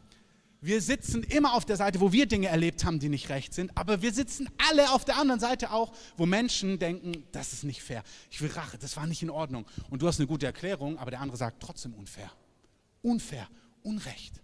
Wir 0.62 0.82
sitzen 0.82 1.22
immer 1.22 1.54
auf 1.54 1.64
der 1.64 1.76
Seite, 1.76 2.00
wo 2.00 2.12
wir 2.12 2.26
Dinge 2.26 2.48
erlebt 2.48 2.84
haben, 2.84 2.98
die 2.98 3.08
nicht 3.08 3.30
recht 3.30 3.54
sind, 3.54 3.76
aber 3.76 4.02
wir 4.02 4.12
sitzen 4.12 4.48
alle 4.68 4.92
auf 4.92 5.06
der 5.06 5.16
anderen 5.16 5.40
Seite 5.40 5.72
auch, 5.72 5.92
wo 6.18 6.26
Menschen 6.26 6.78
denken, 6.78 7.24
das 7.32 7.54
ist 7.54 7.64
nicht 7.64 7.82
fair, 7.82 8.02
ich 8.30 8.42
will 8.42 8.50
Rache, 8.50 8.76
das 8.76 8.96
war 8.96 9.06
nicht 9.06 9.22
in 9.22 9.30
Ordnung. 9.30 9.66
Und 9.88 10.02
du 10.02 10.06
hast 10.06 10.20
eine 10.20 10.26
gute 10.26 10.44
Erklärung, 10.44 10.98
aber 10.98 11.10
der 11.10 11.20
andere 11.20 11.38
sagt 11.38 11.62
trotzdem 11.62 11.94
unfair. 11.94 12.30
Unfair, 13.02 13.48
Unrecht. 13.82 14.42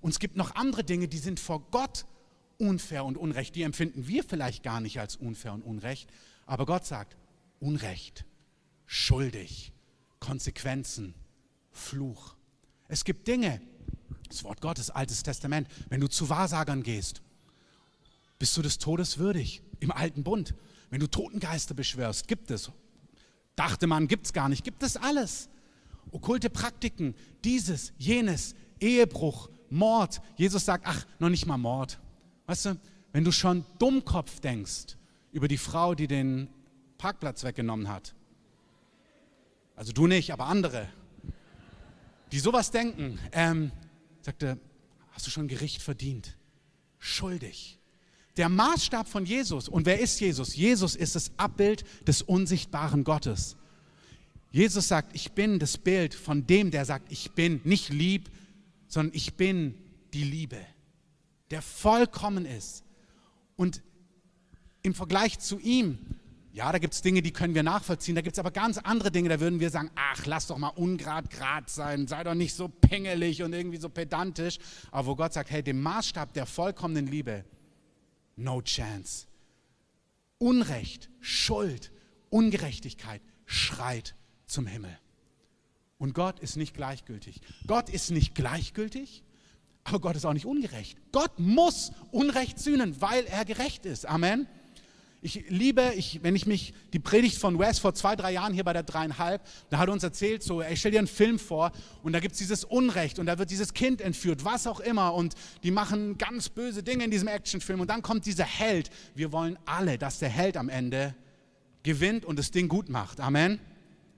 Und 0.00 0.10
es 0.10 0.20
gibt 0.20 0.36
noch 0.36 0.54
andere 0.54 0.84
Dinge, 0.84 1.08
die 1.08 1.18
sind 1.18 1.40
vor 1.40 1.66
Gott 1.72 2.06
unfair 2.58 3.04
und 3.04 3.16
unrecht. 3.16 3.54
Die 3.56 3.62
empfinden 3.62 4.06
wir 4.06 4.22
vielleicht 4.24 4.62
gar 4.62 4.80
nicht 4.80 5.00
als 5.00 5.16
unfair 5.16 5.52
und 5.52 5.62
unrecht. 5.62 6.10
Aber 6.46 6.66
Gott 6.66 6.86
sagt, 6.86 7.16
Unrecht, 7.58 8.24
schuldig, 8.84 9.72
Konsequenzen, 10.20 11.14
Fluch. 11.72 12.36
Es 12.88 13.04
gibt 13.04 13.26
Dinge, 13.26 13.60
das 14.36 14.44
Wort 14.44 14.60
Gottes, 14.60 14.90
Altes 14.90 15.22
Testament, 15.22 15.68
wenn 15.88 16.00
du 16.00 16.08
zu 16.08 16.28
Wahrsagern 16.28 16.82
gehst, 16.82 17.22
bist 18.38 18.56
du 18.56 18.62
des 18.62 18.78
Todes 18.78 19.18
würdig. 19.18 19.62
Im 19.80 19.90
Alten 19.90 20.22
Bund, 20.24 20.54
wenn 20.90 21.00
du 21.00 21.06
Totengeister 21.06 21.74
beschwörst, 21.74 22.28
gibt 22.28 22.50
es. 22.50 22.70
Dachte 23.54 23.86
man, 23.86 24.08
gibt 24.08 24.26
es 24.26 24.32
gar 24.32 24.48
nicht, 24.48 24.62
gibt 24.62 24.82
es 24.82 24.96
alles. 24.96 25.48
Okkulte 26.10 26.50
Praktiken, 26.50 27.14
dieses, 27.44 27.92
jenes, 27.96 28.54
Ehebruch, 28.78 29.48
Mord. 29.70 30.20
Jesus 30.36 30.64
sagt, 30.64 30.84
ach, 30.86 31.06
noch 31.18 31.30
nicht 31.30 31.46
mal 31.46 31.56
Mord. 31.56 31.98
Weißt 32.46 32.66
du, 32.66 32.76
wenn 33.12 33.24
du 33.24 33.32
schon 33.32 33.64
Dummkopf 33.78 34.40
denkst 34.40 34.96
über 35.32 35.48
die 35.48 35.56
Frau, 35.56 35.94
die 35.94 36.06
den 36.06 36.48
Parkplatz 36.98 37.42
weggenommen 37.42 37.88
hat, 37.88 38.14
also 39.74 39.92
du 39.92 40.06
nicht, 40.06 40.32
aber 40.32 40.46
andere, 40.46 40.88
die 42.32 42.38
sowas 42.38 42.70
denken, 42.70 43.18
ähm, 43.32 43.72
sagte, 44.26 44.58
hast 45.12 45.26
du 45.26 45.30
schon 45.30 45.48
Gericht 45.48 45.82
verdient? 45.82 46.36
Schuldig. 46.98 47.78
Der 48.36 48.48
Maßstab 48.48 49.08
von 49.08 49.24
Jesus, 49.24 49.68
und 49.68 49.86
wer 49.86 50.00
ist 50.00 50.20
Jesus? 50.20 50.54
Jesus 50.54 50.94
ist 50.94 51.14
das 51.14 51.30
Abbild 51.38 51.84
des 52.06 52.22
unsichtbaren 52.22 53.04
Gottes. 53.04 53.56
Jesus 54.50 54.88
sagt, 54.88 55.14
ich 55.14 55.32
bin 55.32 55.58
das 55.58 55.78
Bild 55.78 56.12
von 56.12 56.46
dem, 56.46 56.70
der 56.70 56.84
sagt, 56.84 57.10
ich 57.10 57.32
bin 57.32 57.60
nicht 57.64 57.88
lieb, 57.90 58.28
sondern 58.88 59.14
ich 59.14 59.34
bin 59.34 59.74
die 60.12 60.24
Liebe, 60.24 60.58
der 61.50 61.62
vollkommen 61.62 62.46
ist. 62.46 62.84
Und 63.56 63.82
im 64.82 64.94
Vergleich 64.94 65.38
zu 65.38 65.58
ihm, 65.60 65.98
ja, 66.56 66.72
da 66.72 66.78
gibt 66.78 66.94
es 66.94 67.02
Dinge, 67.02 67.20
die 67.20 67.32
können 67.32 67.54
wir 67.54 67.62
nachvollziehen, 67.62 68.14
da 68.14 68.22
gibt 68.22 68.34
es 68.34 68.38
aber 68.38 68.50
ganz 68.50 68.78
andere 68.78 69.10
Dinge, 69.10 69.28
da 69.28 69.40
würden 69.40 69.60
wir 69.60 69.68
sagen, 69.68 69.90
ach, 69.94 70.24
lass 70.24 70.46
doch 70.46 70.56
mal 70.56 70.68
ungrad 70.70 71.28
grad 71.28 71.68
sein, 71.68 72.06
sei 72.06 72.24
doch 72.24 72.32
nicht 72.32 72.54
so 72.54 72.66
pingelig 72.68 73.42
und 73.42 73.52
irgendwie 73.52 73.76
so 73.76 73.90
pedantisch. 73.90 74.56
Aber 74.90 75.08
wo 75.08 75.16
Gott 75.16 75.34
sagt, 75.34 75.50
hey, 75.50 75.62
dem 75.62 75.82
Maßstab 75.82 76.32
der 76.32 76.46
vollkommenen 76.46 77.08
Liebe, 77.08 77.44
no 78.36 78.62
chance. 78.62 79.26
Unrecht, 80.38 81.10
Schuld, 81.20 81.92
Ungerechtigkeit 82.30 83.20
schreit 83.44 84.14
zum 84.46 84.66
Himmel. 84.66 84.98
Und 85.98 86.14
Gott 86.14 86.40
ist 86.40 86.56
nicht 86.56 86.72
gleichgültig. 86.72 87.42
Gott 87.66 87.90
ist 87.90 88.10
nicht 88.10 88.34
gleichgültig, 88.34 89.24
aber 89.84 90.00
Gott 90.00 90.16
ist 90.16 90.24
auch 90.24 90.32
nicht 90.32 90.46
ungerecht. 90.46 90.96
Gott 91.12 91.38
muss 91.38 91.92
Unrecht 92.12 92.58
sühnen, 92.58 92.98
weil 93.02 93.26
er 93.26 93.44
gerecht 93.44 93.84
ist. 93.84 94.06
Amen. 94.06 94.48
Ich 95.22 95.44
liebe, 95.48 95.92
ich, 95.96 96.20
wenn 96.22 96.36
ich 96.36 96.46
mich, 96.46 96.74
die 96.92 96.98
Predigt 96.98 97.38
von 97.38 97.58
Wes 97.58 97.78
vor 97.78 97.94
zwei, 97.94 98.16
drei 98.16 98.32
Jahren 98.32 98.52
hier 98.52 98.64
bei 98.64 98.72
der 98.72 98.82
dreieinhalb, 98.82 99.42
da 99.70 99.78
hat 99.78 99.88
er 99.88 99.92
uns 99.92 100.02
erzählt, 100.02 100.42
so, 100.42 100.62
ey, 100.62 100.76
stell 100.76 100.92
dir 100.92 100.98
einen 100.98 101.08
Film 101.08 101.38
vor 101.38 101.72
und 102.02 102.12
da 102.12 102.20
gibt 102.20 102.32
es 102.32 102.38
dieses 102.38 102.64
Unrecht 102.64 103.18
und 103.18 103.26
da 103.26 103.38
wird 103.38 103.50
dieses 103.50 103.74
Kind 103.74 104.00
entführt, 104.00 104.44
was 104.44 104.66
auch 104.66 104.80
immer 104.80 105.14
und 105.14 105.34
die 105.62 105.70
machen 105.70 106.18
ganz 106.18 106.48
böse 106.48 106.82
Dinge 106.82 107.04
in 107.04 107.10
diesem 107.10 107.28
Actionfilm 107.28 107.80
und 107.80 107.88
dann 107.88 108.02
kommt 108.02 108.26
dieser 108.26 108.44
Held. 108.44 108.90
Wir 109.14 109.32
wollen 109.32 109.58
alle, 109.64 109.98
dass 109.98 110.18
der 110.18 110.28
Held 110.28 110.56
am 110.56 110.68
Ende 110.68 111.14
gewinnt 111.82 112.24
und 112.24 112.38
das 112.38 112.50
Ding 112.50 112.68
gut 112.68 112.88
macht. 112.88 113.20
Amen. 113.20 113.58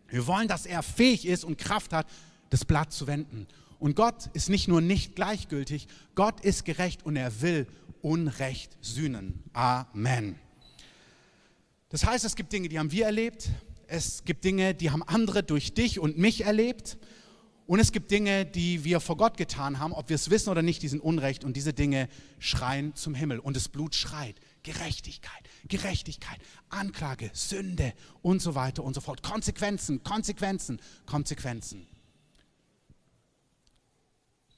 Wir 0.09 0.27
wollen, 0.27 0.49
dass 0.49 0.67
er 0.67 0.83
fähig 0.83 1.27
ist 1.27 1.45
und 1.45 1.59
Kraft 1.59 1.93
hat, 1.93 2.07
das 2.51 2.65
Blatt 2.65 2.93
zu 2.93 3.07
wenden. 3.07 3.47
Und 3.79 3.95
Gott 3.95 4.31
ist 4.33 4.49
nicht 4.49 4.69
nur 4.69 4.81
nicht 4.81 5.15
gleichgültig, 5.15 5.87
Gott 6.15 6.41
ist 6.41 6.65
gerecht 6.65 7.05
und 7.07 7.17
er 7.17 7.41
will 7.41 7.67
Unrecht 8.03 8.77
sühnen. 8.81 9.45
Amen. 9.53 10.37
Das 11.89 12.05
heißt, 12.05 12.25
es 12.25 12.37
gibt 12.37 12.53
Dinge, 12.53 12.69
die 12.69 12.79
haben 12.79 12.93
wir 12.93 13.07
erlebt, 13.07 13.51
es 13.87 14.25
gibt 14.25 14.45
Dinge, 14.45 14.75
die 14.75 14.91
haben 14.91 15.03
andere 15.03 15.43
durch 15.43 15.73
dich 15.73 15.99
und 15.99 16.19
mich 16.19 16.45
erlebt. 16.45 16.99
Und 17.67 17.81
es 17.81 17.93
gibt 17.93 18.11
Dinge, 18.11 18.47
die 18.47 18.85
wir 18.85 18.99
vor 18.99 19.19
Gott 19.19 19.37
getan 19.37 19.79
haben, 19.79 19.93
ob 19.93 20.09
wir 20.09 20.15
es 20.15 20.31
wissen 20.31 20.49
oder 20.49 20.63
nicht, 20.63 20.83
die 20.83 20.89
sind 20.89 21.01
Unrecht. 21.01 21.45
Und 21.45 21.55
diese 21.55 21.75
Dinge 21.75 22.09
schreien 22.39 22.95
zum 22.95 23.15
Himmel. 23.15 23.39
Und 23.39 23.57
das 23.57 23.69
Blut 23.69 23.95
schreit. 23.95 24.37
Gerechtigkeit, 24.63 25.49
Gerechtigkeit, 25.69 26.39
Anklage, 26.69 27.31
Sünde 27.33 27.95
und 28.23 28.41
so 28.41 28.55
weiter 28.55 28.85
und 28.85 28.95
so 28.95 29.01
fort. 29.01 29.23
Konsequenzen, 29.23 30.03
Konsequenzen, 30.03 30.81
Konsequenzen. 31.07 31.87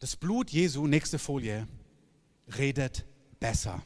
Das 0.01 0.17
Blut 0.17 0.51
Jesu, 0.51 0.87
nächste 0.87 1.19
Folie, 1.19 1.69
redet 2.59 3.05
besser. 3.39 3.83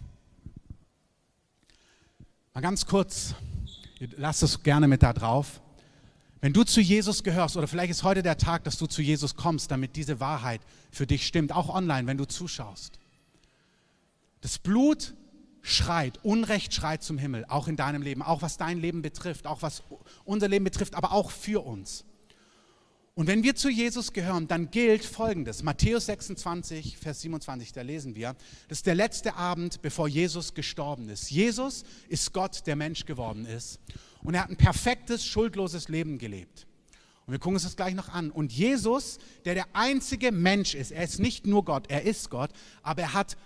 Mal 2.57 2.61
ganz 2.61 2.87
kurz, 2.87 3.35
lasst 4.17 4.45
es 4.45 4.63
gerne 4.63 4.87
mit 4.87 5.03
da 5.03 5.13
drauf. 5.13 5.61
Wenn 6.41 6.53
du 6.53 6.63
zu 6.63 6.81
Jesus 6.81 7.25
gehörst, 7.25 7.57
oder 7.57 7.67
vielleicht 7.67 7.91
ist 7.91 8.05
heute 8.05 8.23
der 8.23 8.39
Tag, 8.39 8.63
dass 8.63 8.79
du 8.79 8.87
zu 8.87 9.03
Jesus 9.03 9.35
kommst, 9.35 9.73
damit 9.73 9.97
diese 9.97 10.21
Wahrheit 10.21 10.61
für 10.93 11.05
dich 11.05 11.27
stimmt, 11.27 11.51
auch 11.51 11.69
online, 11.69 12.07
wenn 12.07 12.17
du 12.17 12.27
zuschaust. 12.27 13.01
Das 14.41 14.61
Blut 14.61 15.15
schreit, 15.63 16.21
Unrecht 16.23 16.73
schreit 16.73 17.03
zum 17.03 17.19
Himmel, 17.19 17.45
auch 17.49 17.67
in 17.67 17.75
deinem 17.75 18.03
Leben, 18.03 18.23
auch 18.23 18.41
was 18.41 18.57
dein 18.57 18.79
Leben 18.79 19.03
betrifft, 19.03 19.49
auch 19.49 19.63
was 19.63 19.83
unser 20.25 20.47
Leben 20.47 20.65
betrifft, 20.65 20.95
aber 20.95 21.11
auch 21.11 21.33
für 21.33 21.67
uns. 21.67 22.05
Und 23.17 23.29
wenn 23.29 23.45
wir 23.45 23.55
zu 23.55 23.69
Jesus 23.69 24.13
gehören, 24.13 24.49
dann 24.49 24.73
gilt 24.73 25.05
Folgendes. 25.05 25.63
Matthäus 25.63 26.07
26, 26.07 26.97
Vers 26.97 27.21
27, 27.21 27.73
da 27.73 27.83
lesen 27.83 28.17
wir, 28.17 28.35
das 28.67 28.79
ist 28.79 28.87
der 28.89 28.97
letzte 28.97 29.37
Abend, 29.37 29.81
bevor 29.83 30.09
Jesus 30.09 30.53
gestorben 30.53 31.09
ist. 31.09 31.31
Jesus 31.31 31.85
ist 32.09 32.33
Gott, 32.33 32.67
der 32.67 32.75
Mensch 32.75 33.07
geworden 33.07 33.47
ist. 33.47 33.79
Und 34.25 34.35
er 34.35 34.43
hat 34.43 34.51
ein 34.51 34.57
perfektes, 34.57 35.25
schuldloses 35.25 35.89
Leben 35.89 36.19
gelebt. 36.19 36.67
Und 37.27 37.33
wir 37.33 37.39
gucken 37.39 37.55
uns 37.55 37.63
das 37.63 37.77
gleich 37.77 37.95
noch 37.95 38.09
an. 38.09 38.33
Und 38.33 38.53
Jesus, 38.53 39.19
der 39.45 39.55
der 39.55 39.67
einzige 39.75 40.33
Mensch 40.33 40.75
ist, 40.75 40.91
er 40.91 41.05
ist 41.05 41.21
nicht 41.21 41.47
nur 41.47 41.65
Gott, 41.65 41.87
er 41.89 42.03
ist 42.03 42.31
Gott, 42.31 42.51
aber 42.83 43.03
er 43.03 43.15
hat 43.15 43.37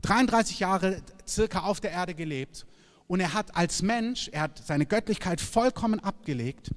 33 0.00 0.58
Jahre 0.60 1.02
circa 1.28 1.60
auf 1.60 1.80
der 1.80 1.90
Erde 1.90 2.14
gelebt. 2.14 2.64
Und 3.08 3.20
er 3.20 3.34
hat 3.34 3.54
als 3.54 3.82
Mensch, 3.82 4.30
er 4.32 4.40
hat 4.40 4.62
seine 4.64 4.86
Göttlichkeit 4.86 5.42
vollkommen 5.42 6.00
abgelegt 6.00 6.70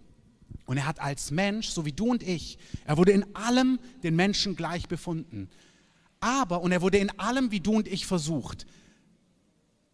und 0.65 0.77
er 0.77 0.85
hat 0.85 0.99
als 0.99 1.31
Mensch, 1.31 1.69
so 1.69 1.85
wie 1.85 1.91
du 1.91 2.11
und 2.11 2.23
ich, 2.23 2.57
er 2.85 2.97
wurde 2.97 3.11
in 3.11 3.35
allem 3.35 3.79
den 4.03 4.15
Menschen 4.15 4.55
gleich 4.55 4.87
befunden. 4.87 5.49
Aber, 6.19 6.61
und 6.61 6.71
er 6.71 6.81
wurde 6.81 6.97
in 6.97 7.11
allem 7.19 7.51
wie 7.51 7.59
du 7.59 7.73
und 7.75 7.87
ich 7.87 8.05
versucht. 8.05 8.65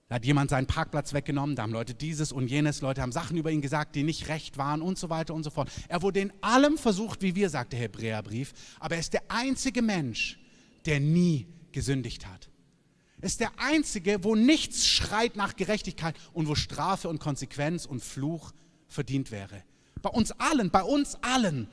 Da 0.08 0.16
hat 0.16 0.26
jemand 0.26 0.50
seinen 0.50 0.68
Parkplatz 0.68 1.14
weggenommen, 1.14 1.56
da 1.56 1.64
haben 1.64 1.72
Leute 1.72 1.94
dieses 1.94 2.34
und 2.34 2.48
jenes, 2.48 2.82
Leute 2.82 3.02
haben 3.02 3.14
Sachen 3.14 3.38
über 3.38 3.50
ihn 3.50 3.62
gesagt, 3.62 3.96
die 3.96 4.04
nicht 4.04 4.28
recht 4.28 4.58
waren 4.58 4.82
und 4.82 4.98
so 4.98 5.10
weiter 5.10 5.34
und 5.34 5.44
so 5.44 5.50
fort. 5.50 5.72
Er 5.88 6.02
wurde 6.02 6.20
in 6.20 6.34
allem 6.42 6.78
versucht, 6.78 7.22
wie 7.22 7.36
wir, 7.36 7.50
sagt 7.50 7.74
der 7.74 7.80
Hebräerbrief, 7.80 8.54
aber 8.80 8.96
er 8.96 9.00
ist 9.00 9.14
der 9.14 9.24
einzige 9.30 9.82
Mensch, 9.82 10.38
der 10.86 11.00
nie 11.00 11.48
gesündigt 11.72 12.28
hat. 12.28 12.50
Er 13.22 13.28
ist 13.28 13.40
der 13.40 13.52
einzige, 13.58 14.24
wo 14.24 14.36
nichts 14.36 14.86
schreit 14.86 15.36
nach 15.36 15.56
Gerechtigkeit 15.56 16.16
und 16.34 16.48
wo 16.48 16.56
Strafe 16.56 17.08
und 17.08 17.20
Konsequenz 17.20 17.86
und 17.86 18.02
Fluch 18.04 18.52
verdient 18.88 19.32
wäre. 19.32 19.64
Bei 20.02 20.10
uns 20.10 20.32
allen, 20.32 20.70
bei 20.70 20.84
uns 20.84 21.16
allen 21.22 21.68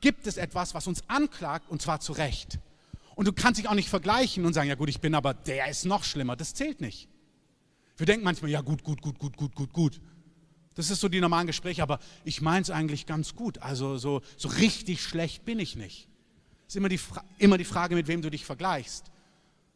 gibt 0.00 0.26
es 0.26 0.36
etwas, 0.36 0.74
was 0.74 0.86
uns 0.86 1.02
anklagt 1.08 1.70
und 1.70 1.82
zwar 1.82 2.00
zu 2.00 2.12
Recht. 2.12 2.58
Und 3.14 3.26
du 3.26 3.32
kannst 3.32 3.58
dich 3.58 3.68
auch 3.68 3.74
nicht 3.74 3.88
vergleichen 3.88 4.44
und 4.44 4.52
sagen, 4.52 4.68
ja 4.68 4.76
gut, 4.76 4.88
ich 4.88 5.00
bin 5.00 5.14
aber, 5.14 5.34
der 5.34 5.68
ist 5.68 5.84
noch 5.84 6.04
schlimmer. 6.04 6.36
Das 6.36 6.54
zählt 6.54 6.80
nicht. 6.80 7.08
Wir 7.96 8.06
denken 8.06 8.24
manchmal, 8.24 8.50
ja 8.50 8.60
gut, 8.60 8.84
gut, 8.84 9.02
gut, 9.02 9.18
gut, 9.18 9.36
gut, 9.36 9.54
gut, 9.56 9.72
gut. 9.72 10.00
Das 10.76 10.90
ist 10.90 11.00
so 11.00 11.08
die 11.08 11.20
normalen 11.20 11.48
Gespräche, 11.48 11.82
aber 11.82 11.98
ich 12.24 12.40
meine 12.40 12.62
es 12.62 12.70
eigentlich 12.70 13.06
ganz 13.06 13.34
gut. 13.34 13.58
Also 13.58 13.98
so, 13.98 14.22
so 14.36 14.48
richtig 14.48 15.02
schlecht 15.02 15.44
bin 15.44 15.58
ich 15.58 15.74
nicht. 15.74 16.08
Es 16.68 16.74
ist 16.74 16.76
immer 16.76 16.88
die, 16.88 17.00
immer 17.38 17.58
die 17.58 17.64
Frage, 17.64 17.96
mit 17.96 18.06
wem 18.06 18.22
du 18.22 18.30
dich 18.30 18.44
vergleichst. 18.44 19.10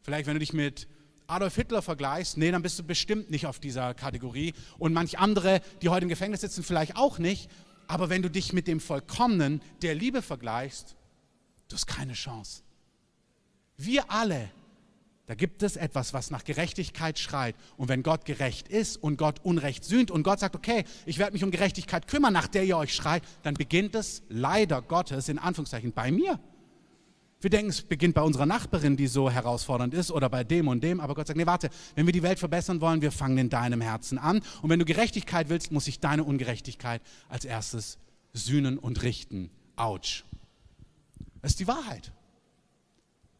Vielleicht, 0.03 0.27
wenn 0.27 0.35
du 0.35 0.39
dich 0.39 0.53
mit 0.53 0.87
Adolf 1.27 1.55
Hitler 1.55 1.81
vergleichst, 1.81 2.37
nee, 2.37 2.51
dann 2.51 2.61
bist 2.61 2.79
du 2.79 2.83
bestimmt 2.83 3.29
nicht 3.31 3.45
auf 3.45 3.59
dieser 3.59 3.93
Kategorie. 3.93 4.53
Und 4.77 4.93
manch 4.93 5.19
andere, 5.19 5.61
die 5.81 5.89
heute 5.89 6.03
im 6.03 6.09
Gefängnis 6.09 6.41
sitzen, 6.41 6.63
vielleicht 6.63 6.95
auch 6.95 7.19
nicht. 7.19 7.49
Aber 7.87 8.09
wenn 8.09 8.21
du 8.21 8.29
dich 8.29 8.53
mit 8.53 8.67
dem 8.67 8.79
Vollkommenen 8.79 9.61
der 9.81 9.95
Liebe 9.95 10.21
vergleichst, 10.21 10.95
du 11.67 11.75
hast 11.75 11.87
keine 11.87 12.13
Chance. 12.13 12.63
Wir 13.77 14.11
alle, 14.11 14.49
da 15.25 15.35
gibt 15.35 15.63
es 15.63 15.77
etwas, 15.77 16.13
was 16.13 16.31
nach 16.31 16.43
Gerechtigkeit 16.43 17.17
schreit. 17.17 17.55
Und 17.77 17.87
wenn 17.87 18.03
Gott 18.03 18.25
gerecht 18.25 18.67
ist 18.67 18.97
und 18.97 19.17
Gott 19.17 19.39
Unrecht 19.43 19.85
sühnt 19.85 20.11
und 20.11 20.23
Gott 20.23 20.39
sagt, 20.39 20.55
okay, 20.55 20.83
ich 21.05 21.17
werde 21.17 21.33
mich 21.33 21.43
um 21.43 21.51
Gerechtigkeit 21.51 22.07
kümmern, 22.07 22.33
nach 22.33 22.47
der 22.47 22.65
ihr 22.65 22.77
euch 22.77 22.93
schreit, 22.93 23.23
dann 23.41 23.53
beginnt 23.53 23.95
es 23.95 24.21
leider 24.29 24.81
Gottes 24.81 25.29
in 25.29 25.39
Anführungszeichen 25.39 25.93
bei 25.93 26.11
mir. 26.11 26.39
Wir 27.43 27.49
denken, 27.49 27.71
es 27.71 27.81
beginnt 27.81 28.15
bei 28.15 28.21
unserer 28.21 28.45
Nachbarin, 28.45 28.95
die 28.95 29.07
so 29.07 29.29
herausfordernd 29.29 29.93
ist, 29.93 30.11
oder 30.11 30.29
bei 30.29 30.45
dem 30.45 30.69
und 30.69 30.81
dem. 30.81 31.01
Aber 31.01 31.13
Gott 31.13 31.27
sagt, 31.27 31.35
nee, 31.35 31.45
warte, 31.45 31.69
wenn 31.93 32.05
wir 32.05 32.13
die 32.13 32.23
Welt 32.23 32.39
verbessern 32.39 32.79
wollen, 32.79 33.01
wir 33.01 33.11
fangen 33.11 33.37
in 33.37 33.49
deinem 33.49 33.81
Herzen 33.81 34.17
an. 34.17 34.41
Und 34.61 34.69
wenn 34.69 34.79
du 34.79 34.85
Gerechtigkeit 34.85 35.49
willst, 35.49 35.69
muss 35.69 35.83
sich 35.83 35.99
deine 35.99 36.23
Ungerechtigkeit 36.23 37.01
als 37.27 37.43
erstes 37.43 37.97
sühnen 38.31 38.77
und 38.77 39.03
richten. 39.03 39.49
Autsch. 39.75 40.23
Das 41.41 41.51
ist 41.51 41.59
die 41.59 41.67
Wahrheit. 41.67 42.13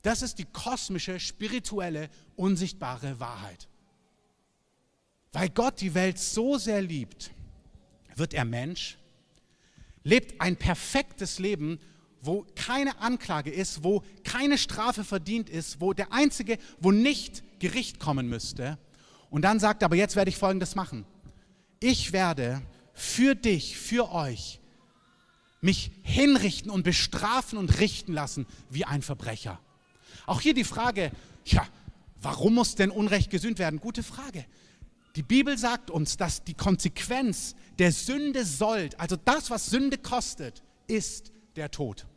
Das 0.01 0.21
ist 0.21 0.37
die 0.37 0.45
kosmische, 0.51 1.21
spirituelle, 1.21 2.09
unsichtbare 2.35 3.21
Wahrheit. 3.21 3.69
Weil 5.31 5.47
Gott 5.47 5.79
die 5.79 5.93
Welt 5.93 6.19
so 6.19 6.57
sehr 6.57 6.81
liebt, 6.81 7.31
wird 8.17 8.33
er 8.33 8.43
Mensch, 8.43 8.97
lebt 10.03 10.41
ein 10.41 10.57
perfektes 10.57 11.39
Leben 11.39 11.79
wo 12.23 12.45
keine 12.55 12.99
Anklage 12.99 13.51
ist, 13.51 13.83
wo 13.83 14.01
keine 14.23 14.57
Strafe 14.57 15.03
verdient 15.03 15.49
ist, 15.49 15.81
wo 15.81 15.93
der 15.93 16.11
Einzige, 16.13 16.57
wo 16.79 16.91
nicht 16.91 17.43
Gericht 17.59 17.99
kommen 17.99 18.29
müsste. 18.29 18.77
Und 19.29 19.43
dann 19.43 19.59
sagt 19.59 19.83
er, 19.83 19.87
aber 19.87 19.95
jetzt 19.95 20.15
werde 20.15 20.29
ich 20.29 20.37
Folgendes 20.37 20.75
machen. 20.75 21.05
Ich 21.79 22.13
werde 22.13 22.61
für 22.93 23.35
dich, 23.35 23.77
für 23.77 24.11
euch, 24.11 24.59
mich 25.59 25.91
hinrichten 26.03 26.71
und 26.71 26.83
bestrafen 26.83 27.57
und 27.57 27.79
richten 27.79 28.13
lassen 28.13 28.45
wie 28.69 28.85
ein 28.85 29.01
Verbrecher. 29.01 29.59
Auch 30.25 30.41
hier 30.41 30.53
die 30.53 30.63
Frage, 30.63 31.11
ja, 31.45 31.65
warum 32.21 32.55
muss 32.55 32.75
denn 32.75 32.91
Unrecht 32.91 33.29
gesühnt 33.29 33.59
werden? 33.59 33.79
Gute 33.79 34.03
Frage. 34.03 34.45
Die 35.15 35.23
Bibel 35.23 35.57
sagt 35.57 35.91
uns, 35.91 36.17
dass 36.17 36.43
die 36.43 36.53
Konsequenz 36.53 37.55
der 37.79 37.91
Sünde 37.91 38.45
sollt, 38.45 38.99
also 38.99 39.15
das, 39.15 39.49
was 39.49 39.67
Sünde 39.67 39.97
kostet, 39.97 40.63
ist 40.87 41.31
der 41.55 41.69
Tod. 41.69 42.07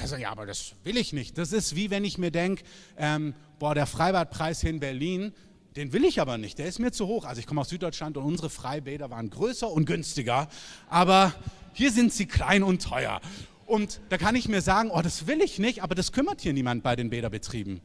Also, 0.00 0.16
ja, 0.16 0.30
aber 0.30 0.46
das 0.46 0.74
will 0.84 0.96
ich 0.96 1.12
nicht. 1.12 1.38
Das 1.38 1.52
ist 1.52 1.74
wie 1.74 1.90
wenn 1.90 2.04
ich 2.04 2.18
mir 2.18 2.30
denke, 2.30 2.64
ähm, 2.96 3.34
boah, 3.58 3.74
der 3.74 3.86
Freibadpreis 3.86 4.60
hier 4.60 4.70
in 4.70 4.80
Berlin, 4.80 5.32
den 5.76 5.92
will 5.92 6.04
ich 6.04 6.20
aber 6.20 6.38
nicht, 6.38 6.58
der 6.58 6.66
ist 6.66 6.78
mir 6.78 6.92
zu 6.92 7.06
hoch. 7.06 7.24
Also 7.24 7.40
ich 7.40 7.46
komme 7.46 7.60
aus 7.60 7.68
Süddeutschland 7.68 8.16
und 8.16 8.24
unsere 8.24 8.50
Freibäder 8.50 9.10
waren 9.10 9.30
größer 9.30 9.68
und 9.70 9.84
günstiger, 9.84 10.48
aber 10.88 11.34
hier 11.72 11.92
sind 11.92 12.12
sie 12.12 12.26
klein 12.26 12.62
und 12.62 12.82
teuer. 12.82 13.20
Und 13.66 14.00
da 14.08 14.16
kann 14.16 14.36
ich 14.36 14.48
mir 14.48 14.62
sagen, 14.62 14.90
oh, 14.90 15.02
das 15.02 15.26
will 15.26 15.42
ich 15.42 15.58
nicht, 15.58 15.82
aber 15.82 15.94
das 15.94 16.12
kümmert 16.12 16.40
hier 16.40 16.52
niemand 16.52 16.82
bei 16.82 16.96
den 16.96 17.10
Bäderbetrieben. 17.10 17.80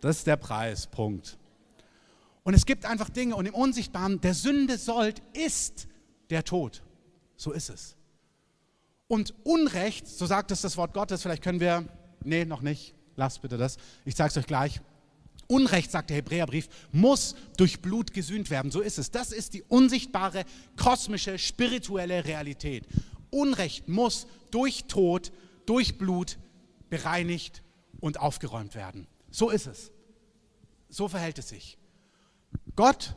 Das 0.00 0.18
ist 0.18 0.26
der 0.26 0.36
Preis, 0.36 0.86
Punkt. 0.86 1.38
Und 2.42 2.54
es 2.54 2.66
gibt 2.66 2.84
einfach 2.84 3.08
Dinge 3.08 3.36
und 3.36 3.46
im 3.46 3.54
Unsichtbaren, 3.54 4.20
der 4.20 4.34
Sünde 4.34 4.78
sollt, 4.78 5.22
ist 5.32 5.86
der 6.30 6.44
Tod. 6.44 6.82
So 7.36 7.52
ist 7.52 7.70
es. 7.70 7.96
Und 9.10 9.34
Unrecht, 9.42 10.06
so 10.06 10.24
sagt 10.24 10.52
es 10.52 10.60
das 10.60 10.76
Wort 10.76 10.94
Gottes, 10.94 11.22
vielleicht 11.22 11.42
können 11.42 11.58
wir, 11.58 11.84
nee, 12.22 12.44
noch 12.44 12.60
nicht, 12.60 12.94
lasst 13.16 13.42
bitte 13.42 13.56
das, 13.56 13.76
ich 14.04 14.14
zeige 14.14 14.28
es 14.28 14.36
euch 14.36 14.46
gleich. 14.46 14.80
Unrecht, 15.48 15.90
sagt 15.90 16.10
der 16.10 16.18
Hebräerbrief, 16.18 16.68
muss 16.92 17.34
durch 17.56 17.82
Blut 17.82 18.12
gesühnt 18.12 18.50
werden. 18.50 18.70
So 18.70 18.80
ist 18.80 18.98
es. 18.98 19.10
Das 19.10 19.32
ist 19.32 19.54
die 19.54 19.64
unsichtbare, 19.64 20.44
kosmische, 20.76 21.40
spirituelle 21.40 22.24
Realität. 22.24 22.86
Unrecht 23.30 23.88
muss 23.88 24.28
durch 24.52 24.84
Tod, 24.84 25.32
durch 25.66 25.98
Blut 25.98 26.38
bereinigt 26.88 27.64
und 27.98 28.20
aufgeräumt 28.20 28.76
werden. 28.76 29.08
So 29.32 29.50
ist 29.50 29.66
es. 29.66 29.90
So 30.88 31.08
verhält 31.08 31.40
es 31.40 31.48
sich. 31.48 31.78
Gott 32.76 33.16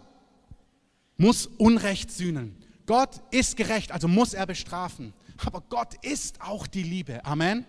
muss 1.17 1.45
Unrecht 1.45 2.09
sühnen. 2.09 2.57
Gott 2.87 3.21
ist 3.29 3.57
gerecht, 3.57 3.91
also 3.91 4.07
muss 4.07 4.33
er 4.33 4.47
bestrafen. 4.47 5.13
Aber 5.45 5.61
Gott 5.61 5.95
ist 6.01 6.41
auch 6.41 6.67
die 6.67 6.83
Liebe. 6.83 7.23
Amen. 7.25 7.65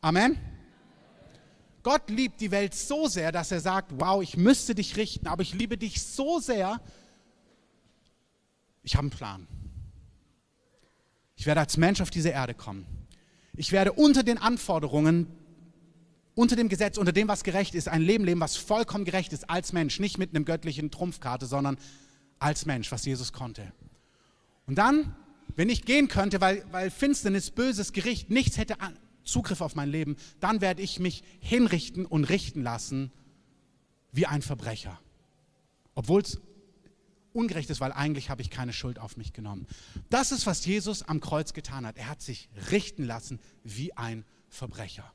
Amen. 0.00 0.38
Gott 1.82 2.10
liebt 2.10 2.40
die 2.40 2.50
Welt 2.50 2.74
so 2.74 3.08
sehr, 3.08 3.32
dass 3.32 3.50
er 3.50 3.60
sagt, 3.60 3.92
wow, 3.98 4.22
ich 4.22 4.36
müsste 4.36 4.74
dich 4.74 4.96
richten, 4.96 5.26
aber 5.26 5.42
ich 5.42 5.54
liebe 5.54 5.78
dich 5.78 6.02
so 6.02 6.38
sehr, 6.38 6.80
ich 8.82 8.94
habe 8.96 9.04
einen 9.04 9.10
Plan. 9.10 9.46
Ich 11.36 11.46
werde 11.46 11.60
als 11.60 11.76
Mensch 11.76 12.00
auf 12.00 12.10
diese 12.10 12.30
Erde 12.30 12.54
kommen. 12.54 12.86
Ich 13.54 13.72
werde 13.72 13.92
unter 13.92 14.22
den 14.22 14.36
Anforderungen, 14.36 15.26
unter 16.34 16.54
dem 16.56 16.68
Gesetz, 16.68 16.98
unter 16.98 17.12
dem, 17.12 17.28
was 17.28 17.44
gerecht 17.44 17.74
ist, 17.74 17.88
ein 17.88 18.02
Leben 18.02 18.24
leben, 18.24 18.40
was 18.40 18.56
vollkommen 18.56 19.04
gerecht 19.04 19.32
ist 19.32 19.48
als 19.48 19.72
Mensch. 19.72 20.00
Nicht 20.00 20.18
mit 20.18 20.34
einem 20.34 20.44
göttlichen 20.44 20.90
Trumpfkarte, 20.90 21.46
sondern 21.46 21.78
als 22.38 22.66
Mensch, 22.66 22.92
was 22.92 23.04
Jesus 23.04 23.32
konnte. 23.32 23.72
Und 24.66 24.76
dann, 24.76 25.14
wenn 25.56 25.68
ich 25.68 25.84
gehen 25.84 26.08
könnte, 26.08 26.40
weil, 26.40 26.64
weil 26.70 26.90
Finsternis, 26.90 27.50
böses 27.50 27.92
Gericht, 27.92 28.30
nichts 28.30 28.58
hätte 28.58 28.76
Zugriff 29.24 29.60
auf 29.60 29.74
mein 29.74 29.90
Leben, 29.90 30.16
dann 30.40 30.60
werde 30.60 30.82
ich 30.82 30.98
mich 30.98 31.22
hinrichten 31.40 32.06
und 32.06 32.24
richten 32.24 32.62
lassen 32.62 33.12
wie 34.12 34.26
ein 34.26 34.42
Verbrecher. 34.42 34.98
Obwohl 35.94 36.22
es 36.22 36.40
ungerecht 37.32 37.70
ist, 37.70 37.80
weil 37.80 37.92
eigentlich 37.92 38.30
habe 38.30 38.42
ich 38.42 38.50
keine 38.50 38.72
Schuld 38.72 38.98
auf 38.98 39.16
mich 39.16 39.32
genommen. 39.32 39.66
Das 40.08 40.32
ist, 40.32 40.46
was 40.46 40.64
Jesus 40.66 41.02
am 41.02 41.20
Kreuz 41.20 41.52
getan 41.52 41.86
hat. 41.86 41.96
Er 41.96 42.08
hat 42.08 42.22
sich 42.22 42.48
richten 42.70 43.04
lassen 43.04 43.38
wie 43.62 43.96
ein 43.96 44.24
Verbrecher. 44.48 45.12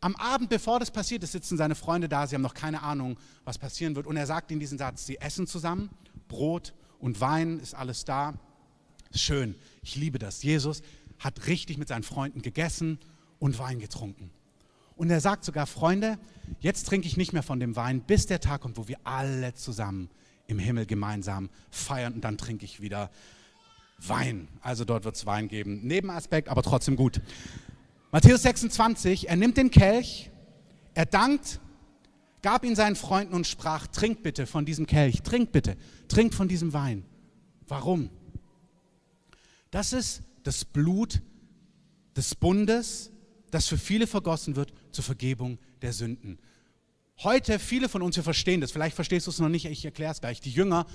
Am 0.00 0.16
Abend, 0.16 0.50
bevor 0.50 0.80
das 0.80 0.90
passiert 0.90 1.22
ist, 1.22 1.32
sitzen 1.32 1.56
seine 1.56 1.74
Freunde 1.74 2.08
da, 2.08 2.26
sie 2.26 2.34
haben 2.34 2.42
noch 2.42 2.54
keine 2.54 2.82
Ahnung, 2.82 3.18
was 3.44 3.58
passieren 3.58 3.94
wird. 3.94 4.06
Und 4.06 4.16
er 4.16 4.26
sagt 4.26 4.50
ihnen 4.50 4.60
diesen 4.60 4.78
Satz, 4.78 5.06
sie 5.06 5.18
essen 5.18 5.46
zusammen, 5.46 5.90
Brot 6.28 6.74
und 6.98 7.20
Wein 7.20 7.60
ist 7.60 7.74
alles 7.74 8.04
da. 8.04 8.34
Schön, 9.16 9.54
ich 9.82 9.96
liebe 9.96 10.18
das. 10.18 10.42
Jesus 10.42 10.82
hat 11.18 11.46
richtig 11.46 11.78
mit 11.78 11.88
seinen 11.88 12.02
Freunden 12.02 12.42
gegessen 12.42 12.98
und 13.38 13.58
Wein 13.58 13.78
getrunken. 13.78 14.30
Und 14.96 15.10
er 15.10 15.20
sagt 15.20 15.44
sogar, 15.44 15.66
Freunde, 15.66 16.18
jetzt 16.60 16.84
trinke 16.84 17.06
ich 17.06 17.16
nicht 17.16 17.32
mehr 17.32 17.42
von 17.42 17.60
dem 17.60 17.76
Wein, 17.76 18.00
bis 18.00 18.26
der 18.26 18.40
Tag 18.40 18.62
kommt, 18.62 18.76
wo 18.76 18.88
wir 18.88 18.98
alle 19.04 19.54
zusammen 19.54 20.08
im 20.46 20.58
Himmel 20.58 20.86
gemeinsam 20.86 21.50
feiern 21.70 22.14
und 22.14 22.22
dann 22.22 22.38
trinke 22.38 22.64
ich 22.64 22.80
wieder 22.80 23.10
Wein. 23.98 24.48
Also 24.60 24.84
dort 24.84 25.04
wird 25.04 25.16
es 25.16 25.26
Wein 25.26 25.48
geben. 25.48 25.80
Nebenaspekt, 25.86 26.48
aber 26.48 26.62
trotzdem 26.62 26.96
gut. 26.96 27.20
Matthäus 28.12 28.42
26, 28.42 29.28
er 29.28 29.36
nimmt 29.36 29.56
den 29.56 29.70
Kelch, 29.70 30.30
er 30.94 31.06
dankt, 31.06 31.60
gab 32.42 32.64
ihn 32.64 32.76
seinen 32.76 32.96
Freunden 32.96 33.34
und 33.34 33.46
sprach, 33.46 33.86
trinkt 33.86 34.22
bitte 34.22 34.46
von 34.46 34.64
diesem 34.64 34.86
Kelch, 34.86 35.22
trinkt 35.22 35.52
bitte, 35.52 35.76
trinkt 36.08 36.34
von 36.34 36.48
diesem 36.48 36.72
Wein. 36.72 37.04
Warum? 37.66 38.10
Das 39.70 39.92
ist 39.92 40.22
das 40.42 40.64
Blut 40.64 41.20
des 42.16 42.34
Bundes, 42.34 43.10
das 43.50 43.66
für 43.66 43.78
viele 43.78 44.06
vergossen 44.06 44.56
wird 44.56 44.72
zur 44.92 45.04
Vergebung 45.04 45.58
der 45.82 45.92
Sünden. 45.92 46.38
Heute, 47.18 47.58
viele 47.58 47.88
von 47.88 48.02
uns, 48.02 48.16
wir 48.16 48.22
verstehen 48.22 48.60
das, 48.60 48.72
vielleicht 48.72 48.94
verstehst 48.94 49.26
du 49.26 49.30
es 49.30 49.38
noch 49.38 49.48
nicht, 49.48 49.64
ich 49.64 49.84
erkläre 49.84 50.12
es 50.12 50.20
gleich. 50.20 50.40
Die 50.40 50.50
Jünger 50.50 50.86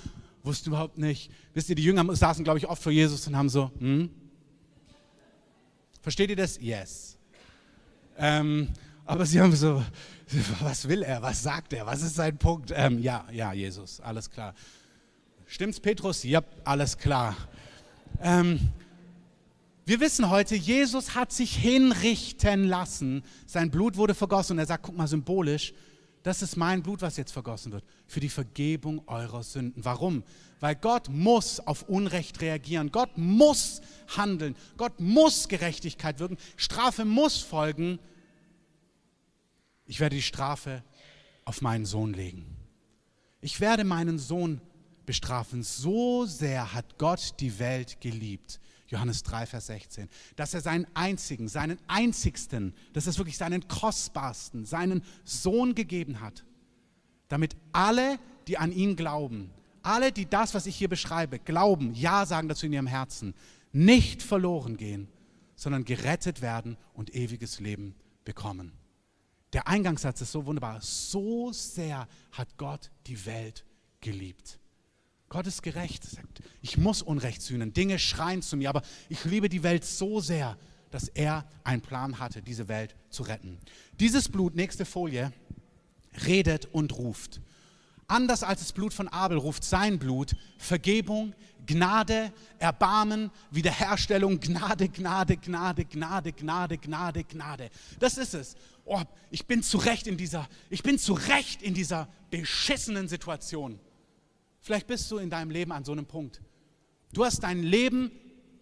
wussten 0.42 0.70
überhaupt 0.70 0.98
nicht. 0.98 1.30
Wisst 1.54 1.68
ihr, 1.68 1.74
die 1.74 1.84
Jünger 1.84 2.14
saßen, 2.14 2.44
glaube 2.44 2.58
ich, 2.58 2.68
oft 2.68 2.82
vor 2.82 2.92
Jesus 2.92 3.26
und 3.26 3.36
haben 3.36 3.48
so, 3.48 3.70
hm? 3.78 4.10
Versteht 6.00 6.30
ihr 6.30 6.36
das? 6.36 6.58
Yes. 6.60 7.16
Ähm, 8.18 8.68
aber 9.04 9.26
sie 9.26 9.40
haben 9.40 9.54
so, 9.54 9.82
was 10.60 10.88
will 10.88 11.02
er, 11.02 11.22
was 11.22 11.42
sagt 11.42 11.72
er, 11.72 11.86
was 11.86 12.02
ist 12.02 12.16
sein 12.16 12.38
Punkt? 12.38 12.72
Ähm, 12.74 13.00
ja, 13.00 13.26
ja, 13.32 13.52
Jesus, 13.52 14.00
alles 14.00 14.30
klar. 14.30 14.54
Stimmt's, 15.46 15.80
Petrus? 15.80 16.22
Ja, 16.24 16.42
alles 16.64 16.98
klar. 16.98 17.36
Ähm, 18.20 18.60
wir 19.84 20.00
wissen 20.00 20.30
heute, 20.30 20.54
Jesus 20.54 21.14
hat 21.14 21.32
sich 21.32 21.56
hinrichten 21.56 22.64
lassen. 22.64 23.24
Sein 23.46 23.70
Blut 23.70 23.96
wurde 23.96 24.14
vergossen 24.14 24.52
und 24.52 24.58
er 24.60 24.66
sagt, 24.66 24.84
guck 24.84 24.96
mal, 24.96 25.08
symbolisch, 25.08 25.74
das 26.22 26.40
ist 26.40 26.56
mein 26.56 26.82
Blut, 26.82 27.02
was 27.02 27.16
jetzt 27.16 27.32
vergossen 27.32 27.72
wird, 27.72 27.84
für 28.06 28.20
die 28.20 28.28
Vergebung 28.28 29.02
eurer 29.08 29.42
Sünden. 29.42 29.84
Warum? 29.84 30.22
Weil 30.60 30.76
Gott 30.76 31.08
muss 31.08 31.58
auf 31.58 31.88
Unrecht 31.88 32.40
reagieren. 32.40 32.92
Gott 32.92 33.18
muss 33.18 33.80
handeln. 34.16 34.54
Gott 34.76 35.00
muss 35.00 35.48
Gerechtigkeit 35.48 36.20
wirken. 36.20 36.38
Strafe 36.56 37.04
muss 37.04 37.38
folgen. 37.38 37.98
Ich 39.86 39.98
werde 39.98 40.14
die 40.14 40.22
Strafe 40.22 40.84
auf 41.44 41.60
meinen 41.60 41.86
Sohn 41.86 42.12
legen. 42.12 42.46
Ich 43.40 43.60
werde 43.60 43.82
meinen 43.82 44.20
Sohn 44.20 44.60
bestrafen. 45.06 45.62
So 45.62 46.24
sehr 46.26 46.72
hat 46.74 46.98
Gott 46.98 47.34
die 47.40 47.58
Welt 47.58 48.00
geliebt, 48.00 48.60
Johannes 48.88 49.22
3, 49.22 49.46
Vers 49.46 49.66
16, 49.66 50.08
dass 50.36 50.54
er 50.54 50.60
seinen 50.60 50.86
einzigen, 50.94 51.48
seinen 51.48 51.78
einzigsten, 51.86 52.74
das 52.92 53.06
ist 53.06 53.18
wirklich 53.18 53.38
seinen 53.38 53.66
kostbarsten, 53.68 54.64
seinen 54.64 55.02
Sohn 55.24 55.74
gegeben 55.74 56.20
hat, 56.20 56.44
damit 57.28 57.56
alle, 57.72 58.18
die 58.46 58.58
an 58.58 58.72
ihn 58.72 58.96
glauben, 58.96 59.50
alle, 59.82 60.12
die 60.12 60.26
das, 60.26 60.54
was 60.54 60.66
ich 60.66 60.76
hier 60.76 60.88
beschreibe, 60.88 61.38
glauben, 61.38 61.94
ja 61.94 62.26
sagen 62.26 62.48
dazu 62.48 62.66
in 62.66 62.72
ihrem 62.72 62.86
Herzen, 62.86 63.34
nicht 63.72 64.22
verloren 64.22 64.76
gehen, 64.76 65.08
sondern 65.56 65.84
gerettet 65.84 66.42
werden 66.42 66.76
und 66.92 67.14
ewiges 67.14 67.60
Leben 67.60 67.94
bekommen. 68.24 68.72
Der 69.52 69.68
Eingangssatz 69.68 70.20
ist 70.20 70.32
so 70.32 70.46
wunderbar. 70.46 70.80
So 70.80 71.52
sehr 71.52 72.08
hat 72.32 72.56
Gott 72.56 72.90
die 73.06 73.26
Welt 73.26 73.64
geliebt. 74.00 74.58
Gott 75.32 75.46
ist 75.46 75.62
gerecht, 75.62 76.04
sagt, 76.04 76.42
ich 76.60 76.76
muss 76.76 77.00
Unrecht 77.00 77.40
sühnen. 77.40 77.72
Dinge 77.72 77.98
schreien 77.98 78.42
zu 78.42 78.54
mir, 78.54 78.68
aber 78.68 78.82
ich 79.08 79.24
liebe 79.24 79.48
die 79.48 79.62
Welt 79.62 79.82
so 79.82 80.20
sehr, 80.20 80.58
dass 80.90 81.08
er 81.08 81.46
einen 81.64 81.80
Plan 81.80 82.18
hatte, 82.18 82.42
diese 82.42 82.68
Welt 82.68 82.94
zu 83.08 83.22
retten. 83.22 83.56
Dieses 83.98 84.28
Blut, 84.28 84.54
nächste 84.54 84.84
Folie, 84.84 85.32
redet 86.26 86.66
und 86.66 86.98
ruft. 86.98 87.40
Anders 88.08 88.42
als 88.42 88.60
das 88.60 88.74
Blut 88.74 88.92
von 88.92 89.08
Abel 89.08 89.38
ruft 89.38 89.64
sein 89.64 89.98
Blut 89.98 90.36
Vergebung, 90.58 91.34
Gnade, 91.64 92.30
Erbarmen, 92.58 93.30
Wiederherstellung, 93.50 94.38
Gnade, 94.38 94.90
Gnade, 94.90 95.38
Gnade, 95.38 95.86
Gnade, 95.86 96.32
Gnade, 96.34 96.76
Gnade, 96.76 97.24
Gnade. 97.24 97.70
Das 98.00 98.18
ist 98.18 98.34
es. 98.34 98.54
Oh, 98.84 99.00
ich 99.30 99.46
bin 99.46 99.62
zu 99.62 99.78
Recht 99.78 100.06
in 100.06 100.18
dieser, 100.18 100.46
ich 100.68 100.82
bin 100.82 100.98
zu 100.98 101.14
Recht 101.14 101.62
in 101.62 101.72
dieser 101.72 102.06
beschissenen 102.30 103.08
Situation. 103.08 103.80
Vielleicht 104.62 104.86
bist 104.86 105.10
du 105.10 105.18
in 105.18 105.28
deinem 105.28 105.50
Leben 105.50 105.72
an 105.72 105.84
so 105.84 105.92
einem 105.92 106.06
Punkt. 106.06 106.40
Du 107.12 107.24
hast 107.24 107.40
dein 107.40 107.62
Leben 107.62 108.12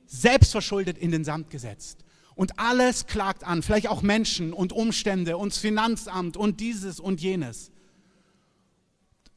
selbstverschuldet 0.06 0.98
in 0.98 1.12
den 1.12 1.24
Sand 1.24 1.50
gesetzt. 1.50 2.04
Und 2.34 2.58
alles 2.58 3.06
klagt 3.06 3.44
an, 3.44 3.62
vielleicht 3.62 3.88
auch 3.88 4.00
Menschen 4.00 4.54
und 4.54 4.72
Umstände 4.72 5.36
und 5.36 5.52
das 5.52 5.58
Finanzamt 5.58 6.38
und 6.38 6.58
dieses 6.60 7.00
und 7.00 7.20
jenes. 7.20 7.70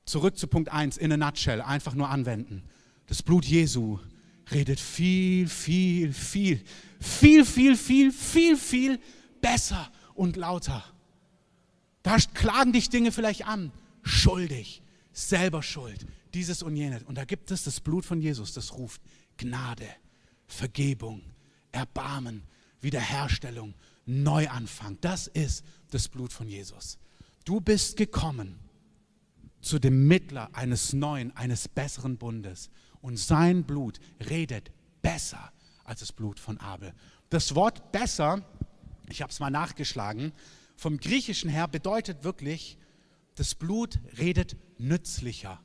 Zurück 0.06 0.38
zu 0.38 0.47
Punkt 0.47 0.71
1, 0.71 0.97
in 0.97 1.12
a 1.12 1.17
nutshell, 1.17 1.62
einfach 1.62 1.95
nur 1.95 2.10
anwenden. 2.10 2.63
Das 3.08 3.21
Blut 3.21 3.43
Jesu 3.43 3.99
redet 4.52 4.80
viel, 4.80 5.49
viel, 5.49 6.13
viel, 6.13 6.63
viel, 7.02 7.45
viel, 7.45 7.76
viel, 7.76 8.12
viel, 8.12 8.58
viel 8.58 8.99
besser 9.41 9.91
und 10.13 10.38
lauter. 10.38 10.84
Da 12.04 12.17
klagen 12.34 12.71
dich 12.71 12.89
Dinge 12.89 13.12
vielleicht 13.12 13.45
an. 13.45 13.73
Schuldig, 14.02 14.82
selber 15.12 15.62
schuld, 15.62 16.06
dieses 16.34 16.63
und 16.63 16.76
jenes. 16.76 17.04
Und 17.04 17.17
da 17.17 17.26
gibt 17.26 17.52
es 17.52 17.63
das 17.63 17.80
Blut 17.80 18.06
von 18.06 18.22
Jesus, 18.22 18.54
das 18.54 18.74
ruft 18.74 19.02
Gnade, 19.38 19.88
Vergebung, 20.48 21.22
Erbarmen, 21.72 22.43
Wiederherstellung, 22.82 23.74
Neuanfang. 24.06 24.98
Das 25.02 25.28
ist 25.28 25.63
das 25.91 26.08
Blut 26.08 26.34
von 26.34 26.48
Jesus. 26.48 26.98
Du 27.46 27.62
bist 27.62 27.98
gekommen 27.98 28.60
zu 29.62 29.80
dem 29.80 30.08
Mittler 30.08 30.50
eines 30.54 30.93
neuen, 30.93 31.36
eines 31.36 31.67
besseren 31.67 32.17
Bundes. 32.17 32.69
Und 33.02 33.17
sein 33.17 33.63
Blut 33.63 34.00
redet 34.30 34.72
besser 35.02 35.52
als 35.84 36.02
das 36.02 36.12
Blut 36.12 36.39
von 36.39 36.58
Abel. 36.60 36.93
Das 37.30 37.56
Wort 37.56 37.91
besser, 37.91 38.43
ich 39.10 39.22
habe 39.22 39.32
es 39.32 39.39
mal 39.39 39.50
nachgeschlagen, 39.50 40.32
vom 40.76 40.98
Griechischen 40.98 41.50
her 41.50 41.67
bedeutet 41.67 42.24
wirklich, 42.24 42.78
das 43.36 43.56
Blut 43.56 44.00
redet 44.17 44.56
nützlicher. 44.78 45.62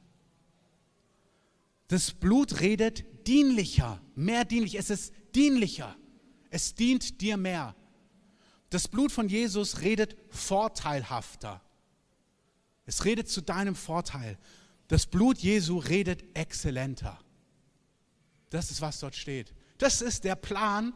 Das 1.88 2.12
Blut 2.12 2.61
redet 2.61 3.27
dienlicher, 3.27 4.01
mehr 4.14 4.44
dienlich. 4.44 4.77
Es 4.77 4.90
ist 4.90 5.12
dienlicher. 5.35 5.96
Es 6.51 6.74
dient 6.74 7.20
dir 7.20 7.37
mehr. 7.37 7.74
Das 8.70 8.88
Blut 8.88 9.11
von 9.11 9.29
Jesus 9.29 9.81
redet 9.81 10.16
vorteilhafter. 10.29 11.62
Es 12.85 13.05
redet 13.05 13.29
zu 13.29 13.40
deinem 13.40 13.74
Vorteil. 13.74 14.38
Das 14.88 15.07
Blut 15.07 15.38
Jesu 15.38 15.79
redet 15.79 16.24
exzellenter. 16.37 17.18
Das 18.51 18.70
ist, 18.70 18.81
was 18.81 19.01
dort 19.01 19.14
steht. 19.14 19.55
Das 19.79 20.01
ist 20.01 20.24
der 20.24 20.37
Plan 20.37 20.94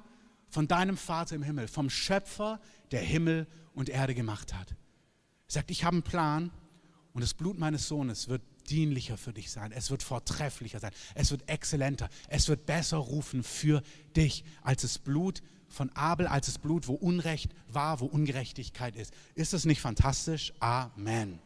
von 0.48 0.68
deinem 0.68 0.96
Vater 0.96 1.37
im 1.37 1.42
Himmel, 1.42 1.68
vom 1.68 1.88
Schöpfer, 1.88 2.61
der 2.90 3.00
Himmel 3.00 3.46
und 3.74 3.88
Erde 3.88 4.14
gemacht 4.14 4.55
hat. 4.55 4.70
Er 4.70 4.76
sagt, 5.48 5.70
ich 5.70 5.85
habe 5.85 5.96
einen 5.96 6.02
Plan 6.02 6.50
und 7.12 7.22
das 7.22 7.35
Blut 7.35 7.59
meines 7.59 7.88
Sohnes 7.88 8.28
wird 8.28 8.42
dienlicher 8.72 9.18
für 9.18 9.32
dich 9.32 9.50
sein. 9.50 9.70
Es 9.70 9.90
wird 9.90 10.02
vortrefflicher 10.02 10.80
sein. 10.80 10.92
Es 11.14 11.30
wird 11.30 11.48
exzellenter. 11.48 12.08
Es 12.28 12.48
wird 12.48 12.64
besser 12.64 12.96
rufen 12.96 13.44
für 13.44 13.82
dich 14.16 14.44
als 14.62 14.82
das 14.82 14.98
Blut 14.98 15.42
von 15.68 15.90
Abel, 15.90 16.26
als 16.26 16.46
das 16.46 16.58
Blut, 16.58 16.88
wo 16.88 16.94
Unrecht 16.94 17.52
war, 17.68 18.00
wo 18.00 18.06
Ungerechtigkeit 18.06 18.96
ist. 18.96 19.12
Ist 19.35 19.52
das 19.52 19.64
nicht 19.64 19.80
fantastisch? 19.80 20.52
Amen. 20.58 21.38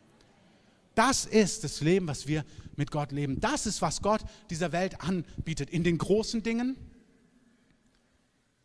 Das 0.95 1.27
ist 1.27 1.65
das 1.65 1.81
Leben, 1.81 2.07
was 2.07 2.27
wir 2.27 2.45
mit 2.77 2.91
Gott 2.91 3.13
leben. 3.13 3.41
Das 3.41 3.67
ist, 3.67 3.83
was 3.83 4.01
Gott 4.01 4.23
dieser 4.49 4.73
Welt 4.73 5.01
anbietet. 5.01 5.69
In 5.71 5.85
den 5.85 5.99
großen 5.99 6.43
Dingen, 6.43 6.77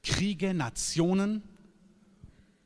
Kriege, 0.04 0.54
Nationen, 0.54 1.43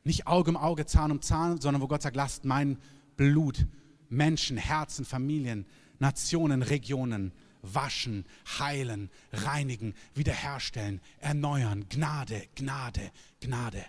nicht 0.03 0.27
Auge 0.27 0.51
um 0.51 0.57
Auge, 0.57 0.85
Zahn 0.85 1.11
um 1.11 1.21
Zahn, 1.21 1.59
sondern 1.59 1.81
wo 1.81 1.87
Gott 1.87 2.01
sagt, 2.01 2.15
lasst 2.15 2.45
mein 2.45 2.77
Blut 3.17 3.65
Menschen, 4.09 4.57
Herzen, 4.57 5.03
Familien, 5.03 5.65
Nationen, 5.99 6.61
Regionen 6.61 7.31
waschen, 7.61 8.25
heilen, 8.59 9.09
reinigen, 9.31 9.95
wiederherstellen, 10.13 11.01
erneuern. 11.19 11.85
Gnade, 11.89 12.43
Gnade, 12.55 13.11
Gnade. 13.39 13.83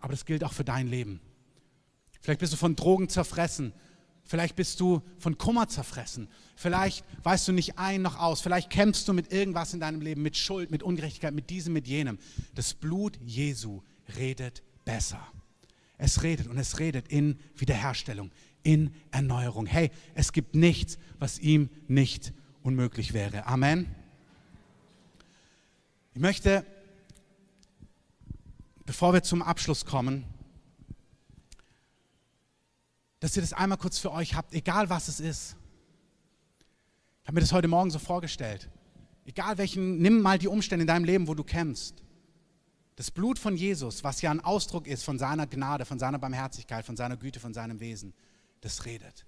Aber 0.00 0.12
das 0.12 0.24
gilt 0.24 0.44
auch 0.44 0.52
für 0.52 0.64
dein 0.64 0.88
Leben. 0.88 1.20
Vielleicht 2.20 2.40
bist 2.40 2.52
du 2.52 2.56
von 2.56 2.76
Drogen 2.76 3.08
zerfressen. 3.08 3.72
Vielleicht 4.26 4.56
bist 4.56 4.80
du 4.80 5.02
von 5.18 5.36
Kummer 5.36 5.68
zerfressen. 5.68 6.28
Vielleicht 6.56 7.04
weißt 7.22 7.46
du 7.48 7.52
nicht 7.52 7.78
ein 7.78 8.00
noch 8.00 8.18
aus. 8.18 8.40
Vielleicht 8.40 8.70
kämpfst 8.70 9.06
du 9.06 9.12
mit 9.12 9.32
irgendwas 9.32 9.74
in 9.74 9.80
deinem 9.80 10.00
Leben, 10.00 10.22
mit 10.22 10.36
Schuld, 10.36 10.70
mit 10.70 10.82
Ungerechtigkeit, 10.82 11.34
mit 11.34 11.50
diesem, 11.50 11.74
mit 11.74 11.86
jenem. 11.86 12.18
Das 12.54 12.72
Blut 12.72 13.18
Jesu 13.22 13.82
redet 14.16 14.62
besser. 14.84 15.20
Es 15.98 16.22
redet 16.22 16.48
und 16.48 16.58
es 16.58 16.78
redet 16.78 17.08
in 17.08 17.38
Wiederherstellung, 17.56 18.30
in 18.64 18.92
Erneuerung. 19.12 19.66
Hey, 19.66 19.92
es 20.14 20.32
gibt 20.32 20.56
nichts, 20.56 20.98
was 21.20 21.38
ihm 21.38 21.70
nicht 21.86 22.32
unmöglich 22.62 23.12
wäre. 23.12 23.46
Amen. 23.46 23.94
Ich 26.14 26.20
möchte, 26.20 26.66
bevor 28.86 29.12
wir 29.12 29.22
zum 29.22 29.42
Abschluss 29.42 29.84
kommen, 29.84 30.24
dass 33.20 33.36
ihr 33.36 33.42
das 33.42 33.52
einmal 33.52 33.78
kurz 33.78 33.98
für 33.98 34.12
euch 34.12 34.34
habt, 34.34 34.52
egal 34.52 34.90
was 34.90 35.08
es 35.08 35.20
ist. 35.20 35.56
Ich 37.22 37.28
habe 37.28 37.34
mir 37.34 37.40
das 37.40 37.52
heute 37.52 37.68
Morgen 37.68 37.90
so 37.90 37.98
vorgestellt. 37.98 38.68
Egal 39.24 39.56
welchen, 39.56 39.98
nimm 39.98 40.20
mal 40.20 40.38
die 40.38 40.48
Umstände 40.48 40.82
in 40.82 40.86
deinem 40.86 41.04
Leben, 41.04 41.26
wo 41.26 41.34
du 41.34 41.42
kämpfst. 41.42 42.02
Das 42.96 43.10
Blut 43.10 43.38
von 43.38 43.56
Jesus, 43.56 44.04
was 44.04 44.22
ja 44.22 44.30
ein 44.30 44.40
Ausdruck 44.40 44.86
ist 44.86 45.04
von 45.04 45.18
seiner 45.18 45.46
Gnade, 45.46 45.84
von 45.84 45.98
seiner 45.98 46.18
Barmherzigkeit, 46.18 46.84
von 46.84 46.96
seiner 46.96 47.16
Güte, 47.16 47.40
von 47.40 47.54
seinem 47.54 47.80
Wesen, 47.80 48.14
das 48.64 48.84
redet. 48.84 49.26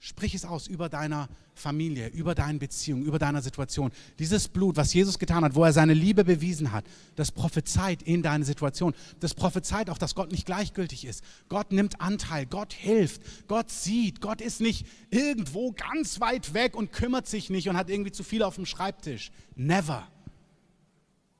Sprich 0.00 0.32
es 0.34 0.44
aus 0.44 0.68
über 0.68 0.88
deiner 0.88 1.28
Familie, 1.54 2.06
über 2.08 2.36
deine 2.36 2.60
Beziehung, 2.60 3.02
über 3.02 3.18
deiner 3.18 3.42
Situation. 3.42 3.90
Dieses 4.20 4.46
Blut, 4.46 4.76
was 4.76 4.94
Jesus 4.94 5.18
getan 5.18 5.42
hat, 5.42 5.56
wo 5.56 5.64
er 5.64 5.72
seine 5.72 5.92
Liebe 5.92 6.24
bewiesen 6.24 6.70
hat, 6.70 6.84
das 7.16 7.32
prophezeit 7.32 8.02
in 8.02 8.22
deine 8.22 8.44
Situation. 8.44 8.94
Das 9.18 9.34
prophezeit 9.34 9.90
auch, 9.90 9.98
dass 9.98 10.14
Gott 10.14 10.30
nicht 10.30 10.46
gleichgültig 10.46 11.04
ist. 11.04 11.24
Gott 11.48 11.72
nimmt 11.72 12.00
Anteil, 12.00 12.46
Gott 12.46 12.74
hilft, 12.74 13.48
Gott 13.48 13.72
sieht. 13.72 14.20
Gott 14.20 14.40
ist 14.40 14.60
nicht 14.60 14.86
irgendwo 15.10 15.72
ganz 15.72 16.20
weit 16.20 16.54
weg 16.54 16.76
und 16.76 16.92
kümmert 16.92 17.26
sich 17.26 17.50
nicht 17.50 17.68
und 17.68 17.76
hat 17.76 17.90
irgendwie 17.90 18.12
zu 18.12 18.22
viel 18.22 18.44
auf 18.44 18.54
dem 18.54 18.66
Schreibtisch. 18.66 19.32
Never. 19.56 20.06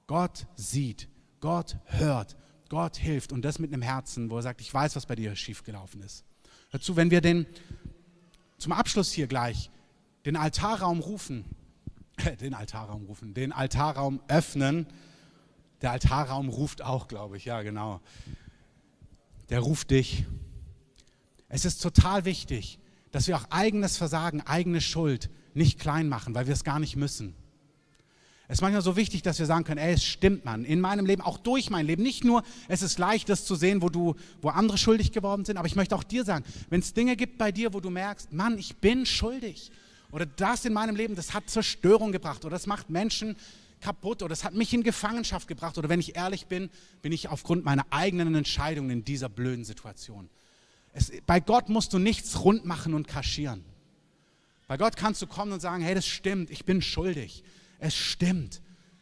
Gott 0.09 0.47
sieht, 0.57 1.07
Gott 1.39 1.77
hört, 1.85 2.35
Gott 2.71 2.97
hilft 2.97 3.31
und 3.31 3.43
das 3.43 3.61
mit 3.61 3.73
einem 3.73 3.83
Herzen, 3.83 4.31
wo 4.31 4.37
er 4.37 4.43
sagt, 4.43 4.63
ich 4.63 4.75
weiß, 4.75 4.97
was 4.97 5.07
bei 5.07 5.15
dir 5.15 5.37
schiefgelaufen 5.37 6.03
ist. 6.03 6.25
Dazu, 6.71 6.97
wenn 6.97 7.11
wir 7.11 7.21
den 7.21 7.47
zum 8.59 8.73
Abschluss 8.73 9.13
hier 9.13 9.27
gleich 9.27 9.71
den 10.27 10.37
Altarraum 10.37 11.01
rufen, 11.01 11.45
den 12.41 12.55
Altarraum 12.55 13.05
rufen, 13.07 13.35
den 13.35 13.53
Altarraum 13.53 14.21
öffnen. 14.29 14.87
Der 15.81 15.93
Altarraum 15.93 16.49
ruft 16.49 16.83
auch, 16.83 17.09
glaube 17.09 17.37
ich, 17.37 17.45
ja 17.45 17.63
genau. 17.63 18.01
Der 19.49 19.61
ruft 19.61 19.91
dich. 19.91 20.27
Es 21.49 21.65
ist 21.65 21.81
total 21.81 22.25
wichtig, 22.25 22.79
dass 23.11 23.29
wir 23.29 23.37
auch 23.37 23.47
eigenes 23.51 23.97
Versagen, 23.97 24.43
eigene 24.43 24.81
Schuld 24.81 25.31
nicht 25.55 25.79
klein 25.79 26.09
machen, 26.09 26.35
weil 26.35 26.47
wir 26.47 26.53
es 26.53 26.65
gar 26.65 26.79
nicht 26.79 26.97
müssen. 26.97 27.35
Es 28.51 28.59
ist 28.59 28.63
manchmal 28.63 28.81
so 28.81 28.97
wichtig, 28.97 29.21
dass 29.21 29.39
wir 29.39 29.45
sagen 29.45 29.65
können, 29.65 29.79
ey, 29.79 29.93
es 29.93 30.03
stimmt, 30.03 30.47
Mann, 30.47 30.65
in 30.65 30.81
meinem 30.81 31.05
Leben, 31.05 31.21
auch 31.21 31.37
durch 31.37 31.69
mein 31.69 31.85
Leben. 31.85 32.03
Nicht 32.03 32.25
nur, 32.25 32.43
es 32.67 32.81
ist 32.81 32.99
leicht, 32.99 33.29
das 33.29 33.45
zu 33.45 33.55
sehen, 33.55 33.83
wo, 33.83 33.91
du, 33.91 34.15
wo 34.41 34.49
andere 34.49 34.79
schuldig 34.79 35.13
geworden 35.13 35.45
sind, 35.45 35.59
aber 35.59 35.67
ich 35.67 35.77
möchte 35.77 35.95
auch 35.95 36.03
dir 36.03 36.25
sagen, 36.25 36.47
wenn 36.71 36.81
es 36.81 36.95
Dinge 36.95 37.15
gibt 37.15 37.37
bei 37.37 37.53
dir, 37.53 37.75
wo 37.75 37.81
du 37.81 37.91
merkst, 37.91 38.33
Mann, 38.33 38.57
ich 38.57 38.77
bin 38.77 39.05
schuldig. 39.05 39.71
Oder 40.13 40.25
das 40.25 40.65
in 40.65 40.73
meinem 40.73 40.97
Leben, 40.97 41.15
das 41.15 41.35
hat 41.35 41.51
Zerstörung 41.51 42.11
gebracht 42.11 42.43
oder 42.47 42.53
das 42.53 42.67
macht 42.67 42.89
Menschen 42.89 43.37
kaputt 43.83 44.23
oder 44.23 44.31
das 44.31 44.45
hat 44.45 44.55
mich 44.55 44.73
in 44.73 44.83
Gefangenschaft 44.83 45.47
gebracht. 45.47 45.77
Oder 45.77 45.91
wenn 45.91 46.01
ich 46.01 46.17
ehrlich 46.17 46.47
bin, 46.47 46.71
bin 47.03 47.13
ich 47.13 47.29
aufgrund 47.29 47.67
meiner 47.67 47.85
eigenen 47.91 48.35
Entscheidungen 48.35 48.89
in 48.89 49.05
dieser 49.05 49.29
blöden 49.29 49.67
Situation. 49.67 50.31
Es, 50.95 51.13
bei 51.27 51.39
Gott 51.39 51.69
musst 51.69 51.93
du 51.93 51.99
nichts 51.99 52.43
rund 52.43 52.65
machen 52.65 52.95
und 52.95 53.09
kaschieren. 53.09 53.63
Bei 54.67 54.79
Gott 54.79 54.97
kannst 54.97 55.21
du 55.21 55.27
kommen 55.27 55.53
und 55.53 55.61
sagen, 55.61 55.83
hey, 55.83 55.95
das 55.95 56.07
stimmt, 56.07 56.51
ich 56.51 56.65
bin 56.65 56.81
schuldig 56.81 57.45
es 57.79 57.95
stimmt. 57.95 58.61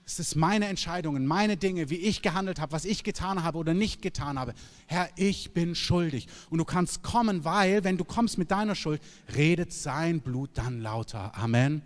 Es 0.08 0.20
ist 0.20 0.36
meine 0.36 0.68
Entscheidungen, 0.68 1.26
meine 1.26 1.56
Dinge, 1.56 1.90
wie 1.90 1.96
ich 1.96 2.22
gehandelt 2.22 2.60
habe, 2.60 2.70
was 2.70 2.84
ich 2.84 3.02
getan 3.02 3.42
habe 3.42 3.58
oder 3.58 3.74
nicht 3.74 4.02
getan 4.02 4.38
habe. 4.38 4.54
Herr, 4.86 5.08
ich 5.16 5.52
bin 5.52 5.74
schuldig. 5.74 6.28
Und 6.48 6.58
du 6.58 6.64
kannst 6.64 7.02
kommen, 7.02 7.44
weil, 7.44 7.82
wenn 7.82 7.98
du 7.98 8.04
kommst 8.04 8.38
mit 8.38 8.52
deiner 8.52 8.76
Schuld, 8.76 9.02
redet 9.34 9.72
sein 9.72 10.20
Blut 10.20 10.50
dann 10.54 10.80
lauter. 10.80 11.36
Amen. 11.36 11.82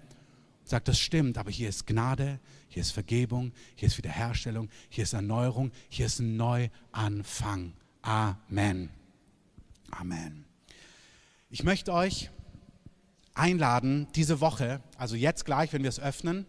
Sagt, 0.64 0.88
das 0.88 1.00
stimmt, 1.00 1.38
aber 1.38 1.50
hier 1.50 1.70
ist 1.70 1.86
Gnade, 1.86 2.38
hier 2.68 2.82
ist 2.82 2.90
Vergebung, 2.90 3.52
hier 3.74 3.88
ist 3.88 3.96
Wiederherstellung, 3.96 4.68
hier 4.90 5.04
ist 5.04 5.14
Erneuerung, 5.14 5.72
hier 5.88 6.04
ist 6.04 6.20
ein 6.20 6.36
Neuanfang. 6.36 7.72
Amen. 8.02 8.90
Amen. 9.90 10.44
Ich 11.48 11.64
möchte 11.64 11.92
euch 11.94 12.30
einladen, 13.32 14.08
diese 14.14 14.40
Woche, 14.40 14.82
also 14.98 15.16
jetzt 15.16 15.46
gleich, 15.46 15.72
wenn 15.72 15.82
wir 15.82 15.88
es 15.88 15.98
öffnen, 15.98 16.44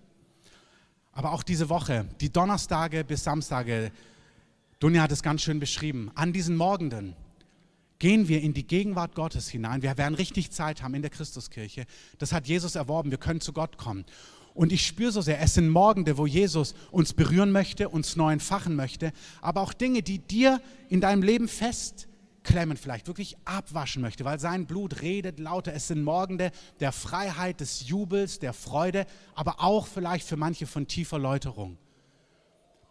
aber 1.11 1.33
auch 1.33 1.43
diese 1.43 1.69
Woche, 1.69 2.05
die 2.19 2.31
Donnerstage 2.31 3.03
bis 3.03 3.23
Samstage, 3.23 3.91
Dunja 4.79 5.03
hat 5.03 5.11
es 5.11 5.21
ganz 5.23 5.41
schön 5.41 5.59
beschrieben, 5.59 6.11
an 6.15 6.33
diesen 6.33 6.55
Morgenden 6.55 7.15
gehen 7.99 8.27
wir 8.27 8.41
in 8.41 8.55
die 8.55 8.65
Gegenwart 8.65 9.13
Gottes 9.13 9.47
hinein. 9.47 9.83
Wir 9.83 9.95
werden 9.95 10.15
richtig 10.15 10.49
Zeit 10.49 10.81
haben 10.81 10.95
in 10.95 11.03
der 11.03 11.11
Christuskirche. 11.11 11.85
Das 12.17 12.33
hat 12.33 12.47
Jesus 12.47 12.73
erworben. 12.73 13.11
Wir 13.11 13.19
können 13.19 13.41
zu 13.41 13.53
Gott 13.53 13.77
kommen. 13.77 14.05
Und 14.55 14.71
ich 14.71 14.87
spüre 14.87 15.11
so 15.11 15.21
sehr, 15.21 15.39
es 15.39 15.53
sind 15.53 15.69
Morgende, 15.69 16.17
wo 16.17 16.25
Jesus 16.25 16.73
uns 16.89 17.13
berühren 17.13 17.51
möchte, 17.51 17.89
uns 17.89 18.15
neu 18.15 18.33
entfachen 18.33 18.75
möchte, 18.75 19.13
aber 19.39 19.61
auch 19.61 19.71
Dinge, 19.71 20.01
die 20.01 20.17
dir 20.17 20.61
in 20.89 20.99
deinem 20.99 21.21
Leben 21.21 21.47
fest 21.47 22.07
klemmen 22.43 22.77
vielleicht, 22.77 23.07
wirklich 23.07 23.37
abwaschen 23.45 24.01
möchte, 24.01 24.25
weil 24.25 24.39
sein 24.39 24.65
Blut 24.65 25.01
redet 25.01 25.39
lauter. 25.39 25.73
Es 25.73 25.87
sind 25.87 26.03
Morgende 26.03 26.51
der 26.79 26.91
Freiheit, 26.91 27.59
des 27.59 27.87
Jubels, 27.87 28.39
der 28.39 28.53
Freude, 28.53 29.05
aber 29.35 29.61
auch 29.63 29.87
vielleicht 29.87 30.27
für 30.27 30.37
manche 30.37 30.67
von 30.67 30.87
tiefer 30.87 31.19
Läuterung. 31.19 31.77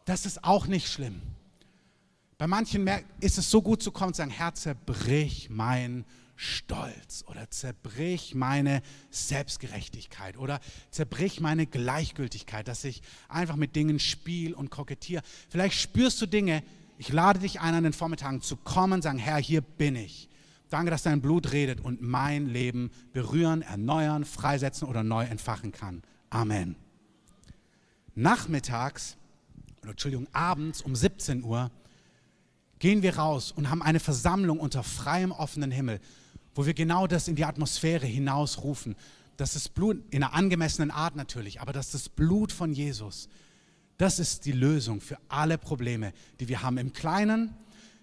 Das 0.05 0.27
ist 0.27 0.45
auch 0.45 0.67
nicht 0.67 0.89
schlimm. 0.89 1.21
Bei 2.39 2.47
manchen 2.47 2.89
ist 3.21 3.37
es 3.39 3.51
so 3.51 3.61
gut 3.61 3.83
zu 3.83 3.93
kommen 3.93 4.09
und 4.09 4.17
sagen, 4.17 4.31
Herr, 4.31 4.55
zerbrich 4.55 5.51
mein 5.51 6.07
Stolz 6.37 7.23
oder 7.27 7.51
zerbrich 7.51 8.35
meine 8.35 8.81
Selbstgerechtigkeit 9.11 10.39
oder 10.39 10.59
zerbrich 10.91 11.41
meine 11.41 11.67
Gleichgültigkeit, 11.67 12.67
dass 12.67 12.85
ich 12.85 13.03
einfach 13.29 13.57
mit 13.57 13.77
Dingen 13.77 13.99
spiel 13.99 14.55
und 14.55 14.71
kokettiere. 14.71 15.23
Vielleicht 15.51 15.79
spürst 15.79 16.19
du 16.23 16.27
Dinge, 16.27 16.63
ich 17.01 17.11
lade 17.11 17.39
dich 17.39 17.63
ein, 17.63 17.75
an 17.75 17.83
den 17.83 17.95
Vormittagen 17.95 18.43
zu 18.43 18.57
kommen, 18.57 19.01
sagen, 19.01 19.17
Herr, 19.17 19.39
hier 19.39 19.63
bin 19.63 19.97
ich. 19.97 20.29
Danke, 20.69 20.91
dass 20.91 21.03
dein 21.03 21.23
Blut 21.23 21.51
redet 21.51 21.81
und 21.81 22.03
mein 22.03 22.47
Leben 22.47 22.91
berühren, 23.15 23.63
erneuern, 23.63 24.27
freisetzen 24.27 24.87
oder 24.87 25.03
neu 25.03 25.25
entfachen 25.25 25.73
kann. 25.73 26.03
Amen. 26.29 26.77
Nachmittags, 28.15 29.17
oder 29.81 29.93
Entschuldigung, 29.93 30.27
abends 30.35 30.83
um 30.83 30.95
17 30.95 31.43
Uhr 31.43 31.71
gehen 32.81 33.01
wir 33.01 33.17
raus 33.17 33.51
und 33.51 33.71
haben 33.71 33.81
eine 33.81 33.99
Versammlung 33.99 34.61
unter 34.61 34.83
freiem 34.83 35.33
offenen 35.33 35.71
Himmel, 35.71 36.01
wo 36.55 36.67
wir 36.67 36.75
genau 36.75 37.07
das 37.07 37.29
in 37.29 37.35
die 37.35 37.47
Atmosphäre 37.47 38.05
hinausrufen. 38.05 38.95
Das 39.39 39.57
ist 39.57 39.71
Blut 39.71 40.05
in 40.11 40.23
einer 40.23 40.35
angemessenen 40.35 40.91
Art 40.91 41.17
natürlich, 41.17 41.63
aber 41.63 41.73
das 41.73 41.87
ist 41.87 41.95
das 41.95 42.09
Blut 42.11 42.53
von 42.53 42.75
Jesus 42.75 43.31
das 44.01 44.19
ist 44.19 44.47
die 44.47 44.53
Lösung 44.53 45.01
für 45.03 45.19
alle 45.29 45.59
Probleme, 45.59 46.15
die 46.41 46.49
wir 46.49 46.63
haben 46.63 46.79
im 46.79 46.95
Kleinen. 46.95 47.55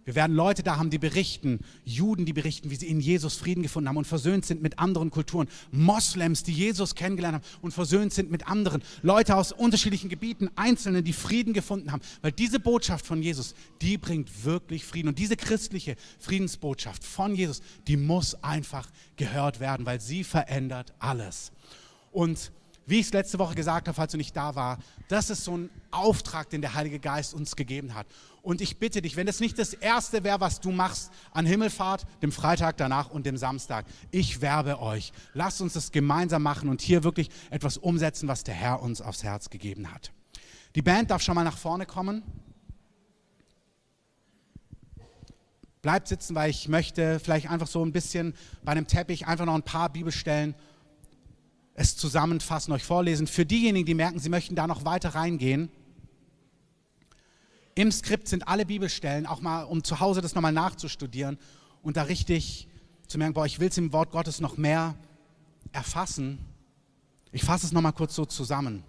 Wir 0.06 0.14
werden 0.14 0.36
Leute 0.36 0.62
da 0.62 0.78
haben, 0.78 0.92
die 0.92 1.00
berichten, 1.00 1.60
Juden, 1.84 2.26
die 2.26 2.34
berichten, 2.34 2.70
wie 2.70 2.76
sie 2.76 2.88
in 2.88 3.02
Jesus 3.02 3.36
Frieden 3.36 3.64
gefunden 3.64 3.90
haben 3.90 3.98
und 3.98 4.06
versöhnt 4.06 4.46
sind 4.46 4.62
mit 4.62 4.78
anderen 4.78 5.10
Kulturen. 5.10 5.50
Moslems, 5.72 6.44
die 6.44 6.54
Jesus 6.54 6.94
kennengelernt 6.94 7.44
haben 7.44 7.44
und 7.62 7.72
versöhnt 7.72 8.14
sind 8.14 8.30
mit 8.30 8.48
anderen. 8.48 8.84
Leute 9.02 9.36
aus 9.36 9.52
unterschiedlichen 9.52 10.08
Gebieten, 10.08 10.50
Einzelne, 10.56 11.02
die 11.02 11.14
Frieden 11.14 11.52
gefunden 11.52 11.92
haben. 11.92 12.04
Weil 12.22 12.32
diese 12.32 12.60
Botschaft 12.60 13.06
von 13.06 13.22
Jesus, 13.24 13.56
die 13.82 13.98
bringt 13.98 14.46
wirklich 14.46 14.86
Frieden. 14.86 15.10
Und 15.10 15.18
diese 15.20 15.36
christliche 15.36 15.96
Friedensbotschaft 16.20 17.04
von 17.04 17.36
Jesus, 17.36 17.62
die 17.88 17.98
muss 17.98 18.42
einfach 18.44 18.88
gehört 19.18 19.60
werden, 19.60 19.86
weil 19.88 20.00
sie 20.00 20.24
verändert 20.24 20.94
alles. 21.00 21.52
Und 22.12 22.52
wie 22.88 23.00
ich 23.00 23.08
es 23.08 23.14
letzte 23.14 23.38
Woche 23.38 23.54
gesagt 23.54 23.88
habe, 23.88 23.96
falls 23.96 24.14
du 24.14 24.18
nicht 24.18 24.36
da 24.36 24.56
war, 24.56 24.80
das 25.10 25.30
ist 25.30 25.44
so 25.44 25.58
ein 25.58 25.70
Auftrag, 25.92 26.50
den 26.50 26.62
der 26.62 26.74
Heilige 26.74 27.00
Geist 27.00 27.34
uns 27.34 27.58
gegeben 27.58 27.94
hat. 27.94 28.08
Und 28.42 28.62
ich 28.62 28.80
bitte 28.80 29.02
dich, 29.02 29.18
wenn 29.18 29.28
das 29.28 29.42
nicht 29.42 29.60
das 29.60 29.74
Erste 29.74 30.24
wäre, 30.24 30.40
was 30.40 30.62
du 30.62 30.72
machst 30.72 31.12
an 31.34 31.46
Himmelfahrt, 31.46 32.06
dem 32.22 32.32
Freitag 32.32 32.78
danach 32.78 33.10
und 33.10 33.26
dem 33.26 33.36
Samstag, 33.36 33.86
ich 34.10 34.40
werbe 34.40 34.82
euch. 34.82 35.12
Lasst 35.34 35.60
uns 35.60 35.74
das 35.74 35.92
gemeinsam 35.92 36.44
machen 36.44 36.70
und 36.70 36.82
hier 36.82 37.04
wirklich 37.04 37.30
etwas 37.50 37.78
umsetzen, 37.78 38.30
was 38.30 38.46
der 38.46 38.56
Herr 38.56 38.82
uns 38.82 39.02
aufs 39.02 39.22
Herz 39.22 39.50
gegeben 39.50 39.94
hat. 39.94 40.14
Die 40.76 40.82
Band 40.82 41.12
darf 41.12 41.22
schon 41.22 41.36
mal 41.36 41.44
nach 41.44 41.58
vorne 41.58 41.86
kommen. 41.86 42.24
Bleibt 45.82 46.08
sitzen, 46.08 46.36
weil 46.36 46.50
ich 46.50 46.70
möchte 46.70 47.20
vielleicht 47.20 47.50
einfach 47.50 47.68
so 47.68 47.84
ein 47.84 47.92
bisschen 47.92 48.34
bei 48.64 48.72
einem 48.72 48.88
Teppich 48.88 49.28
einfach 49.28 49.46
noch 49.46 49.56
ein 49.56 49.64
paar 49.64 49.90
Bibelstellen 49.90 50.56
es 51.78 51.96
zusammenfassen, 51.96 52.74
euch 52.74 52.84
vorlesen. 52.84 53.28
Für 53.28 53.46
diejenigen, 53.46 53.86
die 53.86 53.94
merken, 53.94 54.20
sie 54.20 54.30
möchten 54.30 54.56
da 54.56 54.68
noch 54.68 54.84
weiter 54.84 55.10
reingehen. 55.10 55.70
Im 57.76 57.92
Skript 57.92 58.28
sind 58.28 58.48
alle 58.48 58.66
Bibelstellen, 58.66 59.28
auch 59.28 59.42
mal, 59.42 59.64
um 59.64 59.84
zu 59.84 60.00
Hause 60.00 60.20
das 60.20 60.34
nochmal 60.34 60.52
nachzustudieren 60.52 61.38
und 61.84 61.96
da 61.96 62.04
richtig 62.04 62.68
zu 63.08 63.20
merken, 63.20 63.36
boah, 63.36 63.46
ich 63.46 63.60
will 63.60 63.70
es 63.70 63.78
im 63.78 63.94
Wort 63.94 64.12
Gottes 64.12 64.42
noch 64.42 64.58
mehr 64.58 64.96
erfassen. 65.72 66.40
Ich 67.32 67.44
fasse 67.44 67.68
es 67.68 67.72
nochmal 67.72 67.94
kurz 67.94 68.16
so 68.16 68.26
zusammen. 68.26 68.84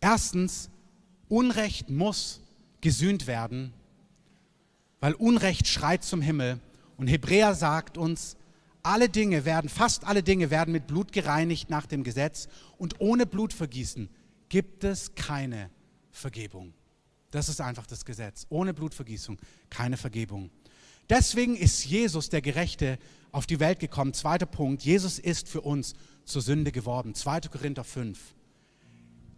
Erstens, 0.00 0.70
Unrecht 1.28 1.90
muss 1.90 2.40
gesühnt 2.80 3.26
werden, 3.26 3.74
weil 5.00 5.12
Unrecht 5.12 5.68
schreit 5.68 6.02
zum 6.02 6.22
Himmel. 6.22 6.58
Und 6.96 7.08
Hebräer 7.08 7.54
sagt 7.54 7.98
uns, 7.98 8.36
alle 8.84 9.08
Dinge 9.08 9.44
werden, 9.44 9.68
fast 9.68 10.04
alle 10.04 10.22
Dinge 10.22 10.50
werden 10.50 10.72
mit 10.72 10.86
Blut 10.86 11.10
gereinigt 11.10 11.70
nach 11.70 11.86
dem 11.86 12.04
Gesetz 12.04 12.48
und 12.76 13.00
ohne 13.00 13.26
Blutvergießen 13.26 14.08
gibt 14.48 14.84
es 14.84 15.14
keine 15.14 15.70
Vergebung. 16.10 16.74
Das 17.30 17.48
ist 17.48 17.60
einfach 17.60 17.86
das 17.86 18.04
Gesetz. 18.04 18.46
Ohne 18.50 18.74
Blutvergießung 18.74 19.38
keine 19.70 19.96
Vergebung. 19.96 20.50
Deswegen 21.08 21.56
ist 21.56 21.84
Jesus, 21.84 22.28
der 22.28 22.42
Gerechte, 22.42 22.98
auf 23.32 23.46
die 23.46 23.58
Welt 23.58 23.80
gekommen. 23.80 24.14
Zweiter 24.14 24.46
Punkt, 24.46 24.82
Jesus 24.82 25.18
ist 25.18 25.48
für 25.48 25.62
uns 25.62 25.94
zur 26.24 26.42
Sünde 26.42 26.70
geworden. 26.70 27.14
2. 27.14 27.40
Korinther 27.40 27.84
5. 27.84 28.34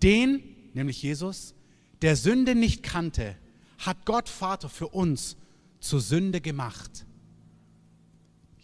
Den, 0.03 0.42
nämlich 0.74 1.03
Jesus, 1.03 1.55
der 2.03 2.16
Sünde 2.16 2.55
nicht 2.55 2.82
kannte, 2.82 3.36
hat 3.78 4.05
Gott 4.05 4.28
Vater 4.28 4.68
für 4.68 4.88
uns 4.88 5.36
zur 5.80 6.01
Sünde 6.01 6.40
gemacht 6.40 7.07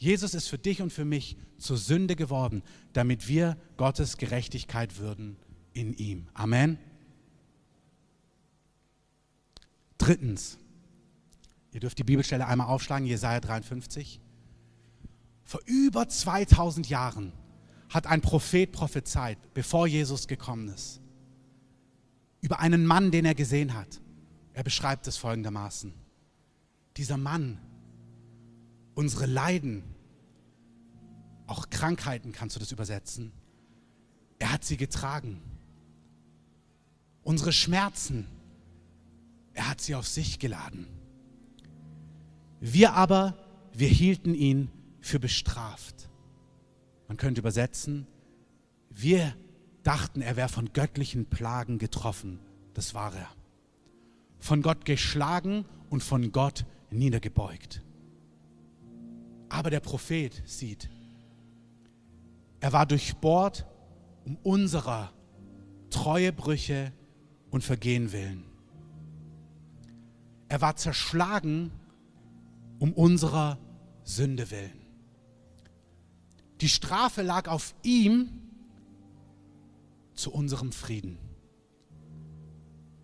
Jesus 0.02 0.34
ist 0.34 0.48
für 0.48 0.58
dich 0.58 0.82
und 0.82 0.92
für 0.92 1.04
mich 1.04 1.36
zur 1.58 1.76
Sünde 1.76 2.16
geworden, 2.16 2.64
damit 2.92 3.28
wir 3.28 3.56
Gottes 3.76 4.16
Gerechtigkeit 4.16 4.98
würden 4.98 5.36
in 5.74 5.94
ihm. 5.94 6.26
Amen. 6.34 6.76
Drittens, 9.98 10.58
ihr 11.70 11.78
dürft 11.78 12.00
die 12.00 12.04
Bibelstelle 12.04 12.48
einmal 12.48 12.66
aufschlagen, 12.66 13.06
Jesaja 13.06 13.38
53. 13.38 14.20
Vor 15.44 15.60
über 15.66 16.08
2000 16.08 16.88
Jahren 16.88 17.32
hat 17.88 18.08
ein 18.08 18.22
Prophet 18.22 18.72
prophezeit, 18.72 19.38
bevor 19.54 19.86
Jesus 19.86 20.26
gekommen 20.26 20.66
ist, 20.66 21.00
über 22.40 22.58
einen 22.58 22.86
Mann, 22.86 23.12
den 23.12 23.24
er 23.24 23.36
gesehen 23.36 23.74
hat. 23.74 24.00
Er 24.52 24.64
beschreibt 24.64 25.06
es 25.06 25.16
folgendermaßen. 25.16 25.94
Dieser 26.96 27.18
Mann 27.18 27.60
unsere 28.94 29.26
Leiden, 29.26 29.82
auch 31.52 31.68
Krankheiten 31.68 32.32
kannst 32.32 32.56
du 32.56 32.60
das 32.60 32.72
übersetzen. 32.72 33.30
Er 34.38 34.52
hat 34.52 34.64
sie 34.64 34.78
getragen. 34.78 35.42
Unsere 37.22 37.52
Schmerzen, 37.52 38.26
er 39.52 39.68
hat 39.68 39.80
sie 39.80 39.94
auf 39.94 40.08
sich 40.08 40.38
geladen. 40.38 40.86
Wir 42.58 42.94
aber, 42.94 43.36
wir 43.74 43.88
hielten 43.88 44.34
ihn 44.34 44.70
für 45.00 45.20
bestraft. 45.20 46.08
Man 47.06 47.18
könnte 47.18 47.40
übersetzen, 47.40 48.06
wir 48.88 49.36
dachten, 49.82 50.22
er 50.22 50.36
wäre 50.36 50.48
von 50.48 50.72
göttlichen 50.72 51.26
Plagen 51.26 51.78
getroffen. 51.78 52.40
Das 52.72 52.94
war 52.94 53.14
er. 53.14 53.28
Von 54.38 54.62
Gott 54.62 54.86
geschlagen 54.86 55.66
und 55.90 56.02
von 56.02 56.32
Gott 56.32 56.64
niedergebeugt. 56.90 57.82
Aber 59.50 59.68
der 59.68 59.80
Prophet 59.80 60.42
sieht, 60.46 60.88
er 62.62 62.72
war 62.72 62.86
durchbohrt 62.86 63.66
um 64.24 64.36
unserer 64.36 65.12
Treuebrüche 65.90 66.92
und 67.50 67.62
Vergehen 67.62 68.12
willen. 68.12 68.44
Er 70.48 70.60
war 70.60 70.76
zerschlagen 70.76 71.72
um 72.78 72.92
unserer 72.92 73.58
Sünde 74.04 74.50
willen. 74.52 74.80
Die 76.60 76.68
Strafe 76.68 77.22
lag 77.22 77.48
auf 77.48 77.74
ihm 77.82 78.30
zu 80.14 80.32
unserem 80.32 80.70
Frieden. 80.70 81.18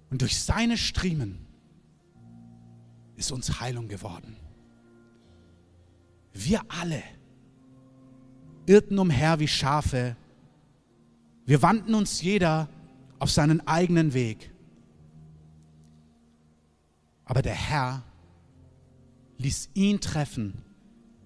Und 0.09 0.23
durch 0.23 0.41
seine 0.41 0.77
Striemen 0.77 1.45
ist 3.17 3.33
uns 3.33 3.61
Heilung 3.61 3.89
geworden. 3.89 4.37
Wir 6.33 6.63
alle 6.69 7.03
irrten 8.69 8.99
umher 8.99 9.41
wie 9.41 9.49
Schafe. 9.49 10.17
Wir 11.47 11.63
wandten 11.63 11.95
uns 11.95 12.21
jeder 12.21 12.69
auf 13.19 13.31
seinen 13.31 13.67
eigenen 13.67 14.13
Weg. 14.13 14.53
Aber 17.25 17.43
der 17.43 17.55
Herr 17.55 18.03
ließ 19.39 19.71
ihn 19.75 20.01
treffen, 20.01 20.63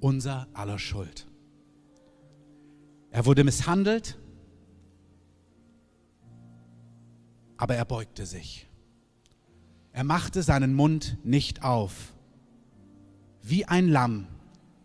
unser 0.01 0.47
aller 0.53 0.78
Schuld. 0.78 1.26
Er 3.11 3.26
wurde 3.26 3.45
misshandelt, 3.45 4.18
aber 7.57 7.74
er 7.74 7.84
beugte 7.84 8.26
sich. 8.26 8.68
Er 9.93 10.05
machte 10.05 10.43
seinen 10.43 10.74
Mund 10.74 11.18
nicht 11.22 11.62
auf, 11.62 12.14
wie 13.43 13.66
ein 13.66 13.88
Lamm 13.88 14.26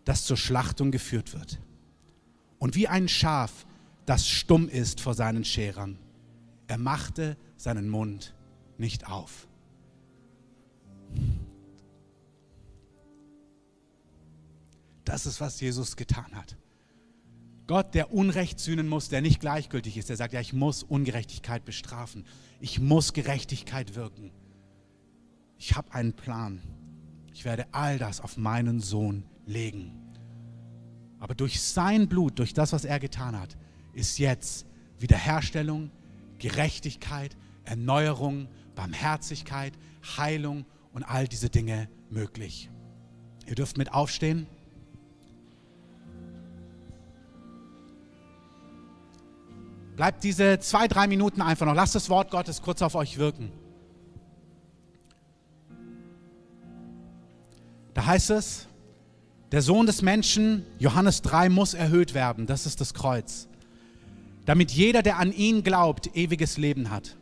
das 0.03 0.26
zur 0.26 0.38
Schlachtung 0.38 0.91
geführt 0.91 1.34
wird. 1.34 1.60
Und 2.60 2.76
wie 2.76 2.88
ein 2.88 3.08
Schaf, 3.08 3.66
das 4.05 4.28
stumm 4.28 4.70
ist 4.70 5.01
vor 5.01 5.14
seinen 5.14 5.43
Scherern. 5.43 5.99
Er 6.68 6.78
machte 6.78 7.38
seinen 7.58 7.89
Mund 7.89 8.36
nicht 8.78 9.08
auf. 9.08 9.47
Das 15.05 15.26
ist, 15.26 15.39
was 15.39 15.62
Jesus 15.62 15.95
getan 15.95 16.36
hat. 16.36 16.58
Gott, 17.68 17.93
der 17.93 18.14
Unrecht 18.14 18.60
sühnen 18.60 18.88
muss, 18.88 19.10
der 19.10 19.22
nicht 19.22 19.41
gleichgültig 19.41 19.97
ist, 19.97 20.10
der 20.10 20.16
sagt, 20.16 20.34
ja, 20.34 20.39
ich 20.39 20.53
muss 20.53 20.84
Ungerechtigkeit 20.84 21.66
bestrafen. 21.66 22.26
Ich 22.60 22.80
muss 22.80 23.14
Gerechtigkeit 23.14 23.95
wirken. 23.95 24.32
Ich 25.58 25.76
habe 25.76 25.93
einen 25.93 26.14
Plan. 26.14 26.62
Ich 27.34 27.45
werde 27.45 27.68
all 27.74 27.99
das 27.99 28.22
auf 28.22 28.38
meinen 28.38 28.80
Sohn 28.80 29.26
legen. 29.45 30.07
Aber 31.20 31.36
durch 31.36 31.61
sein 31.61 32.07
Blut, 32.07 32.39
durch 32.39 32.53
das, 32.53 32.74
was 32.74 32.86
er 32.86 32.99
getan 32.99 33.39
hat, 33.39 33.57
ist 33.93 34.20
jetzt 34.20 34.65
Wiederherstellung, 34.99 35.91
Gerechtigkeit, 36.39 37.36
Erneuerung, 37.63 38.47
Barmherzigkeit, 38.76 39.74
Heilung 40.18 40.65
und 40.93 41.03
all 41.03 41.28
diese 41.28 41.49
Dinge 41.49 41.89
möglich. 42.09 42.70
Ihr 43.47 43.55
dürft 43.55 43.78
mit 43.78 43.93
aufstehen. 43.93 44.47
Bleibt 49.95 50.24
diese 50.24 50.59
zwei, 50.59 50.88
drei 50.88 51.07
Minuten 51.07 51.41
einfach 51.41 51.65
noch. 51.65 51.74
Lasst 51.74 51.95
das 51.95 52.09
Wort 52.09 52.30
Gottes 52.30 52.61
kurz 52.61 52.84
auf 52.84 52.93
euch 52.93 53.18
wirken. 53.18 53.51
Da 57.95 58.05
heißt 58.05 58.30
es, 58.30 58.66
der 59.51 59.61
Sohn 59.61 59.85
des 59.85 60.01
Menschen, 60.01 60.65
Johannes 60.77 61.21
3, 61.21 61.49
muss 61.49 61.73
erhöht 61.73 62.13
werden. 62.13 62.47
Das 62.47 62.65
ist 62.65 62.81
das 62.81 62.93
Kreuz. 62.93 63.47
Damit 64.45 64.71
jeder, 64.71 65.01
der 65.01 65.19
an 65.19 65.31
ihn 65.31 65.63
glaubt, 65.63 66.15
ewiges 66.15 66.57
Leben 66.57 66.89
hat. 66.89 67.15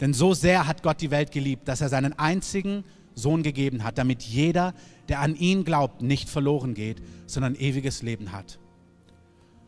Denn 0.00 0.14
so 0.14 0.34
sehr 0.34 0.66
hat 0.66 0.82
Gott 0.82 1.00
die 1.00 1.10
Welt 1.10 1.30
geliebt, 1.30 1.68
dass 1.68 1.80
er 1.80 1.90
seinen 1.90 2.18
einzigen 2.18 2.84
Sohn 3.14 3.42
gegeben 3.42 3.84
hat, 3.84 3.98
damit 3.98 4.22
jeder, 4.22 4.74
der 5.08 5.20
an 5.20 5.36
ihn 5.36 5.64
glaubt, 5.64 6.02
nicht 6.02 6.28
verloren 6.28 6.74
geht, 6.74 7.02
sondern 7.26 7.54
ewiges 7.54 8.02
Leben 8.02 8.32
hat. 8.32 8.58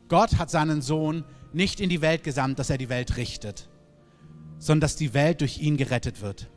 Gott 0.08 0.38
hat 0.38 0.50
seinen 0.50 0.82
Sohn 0.82 1.24
nicht 1.52 1.80
in 1.80 1.88
die 1.88 2.02
Welt 2.02 2.22
gesandt, 2.22 2.58
dass 2.58 2.70
er 2.70 2.78
die 2.78 2.88
Welt 2.88 3.16
richtet, 3.16 3.68
sondern 4.58 4.82
dass 4.82 4.96
die 4.96 5.14
Welt 5.14 5.40
durch 5.40 5.58
ihn 5.58 5.78
gerettet 5.78 6.20
wird. 6.20 6.50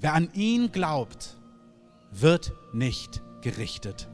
Wer 0.00 0.12
an 0.12 0.28
ihn 0.34 0.70
glaubt, 0.70 1.38
wird 2.10 2.52
nicht 2.72 3.22
gerichtet. 3.40 4.09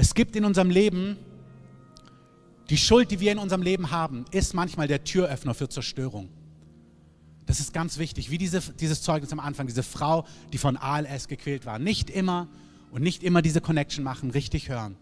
Es 0.00 0.14
gibt 0.14 0.36
in 0.36 0.44
unserem 0.44 0.70
Leben 0.70 1.16
Die 2.70 2.76
Schuld, 2.76 3.10
die 3.10 3.18
wir 3.18 3.32
in 3.32 3.38
unserem 3.38 3.62
Leben 3.62 3.90
haben, 3.90 4.26
ist 4.30 4.54
manchmal 4.54 4.86
der 4.86 5.02
Türöffner 5.02 5.54
für 5.54 5.68
Zerstörung. 5.68 6.28
Das 7.46 7.60
ist 7.60 7.72
ganz 7.72 7.98
wichtig, 7.98 8.30
wie 8.30 8.38
diese, 8.38 8.60
dieses 8.60 9.02
Zeugnis 9.02 9.32
am 9.32 9.40
Anfang, 9.40 9.66
diese 9.66 9.82
Frau, 9.82 10.26
die 10.52 10.58
von 10.58 10.76
ALS 10.76 11.26
gequält 11.26 11.64
war. 11.66 11.78
Nicht 11.78 12.10
immer 12.10 12.46
und 12.92 13.02
nicht 13.02 13.24
immer 13.24 13.40
diese 13.42 13.60
Connection 13.60 14.04
machen, 14.04 14.30
richtig 14.30 14.68
hören. 14.68 14.96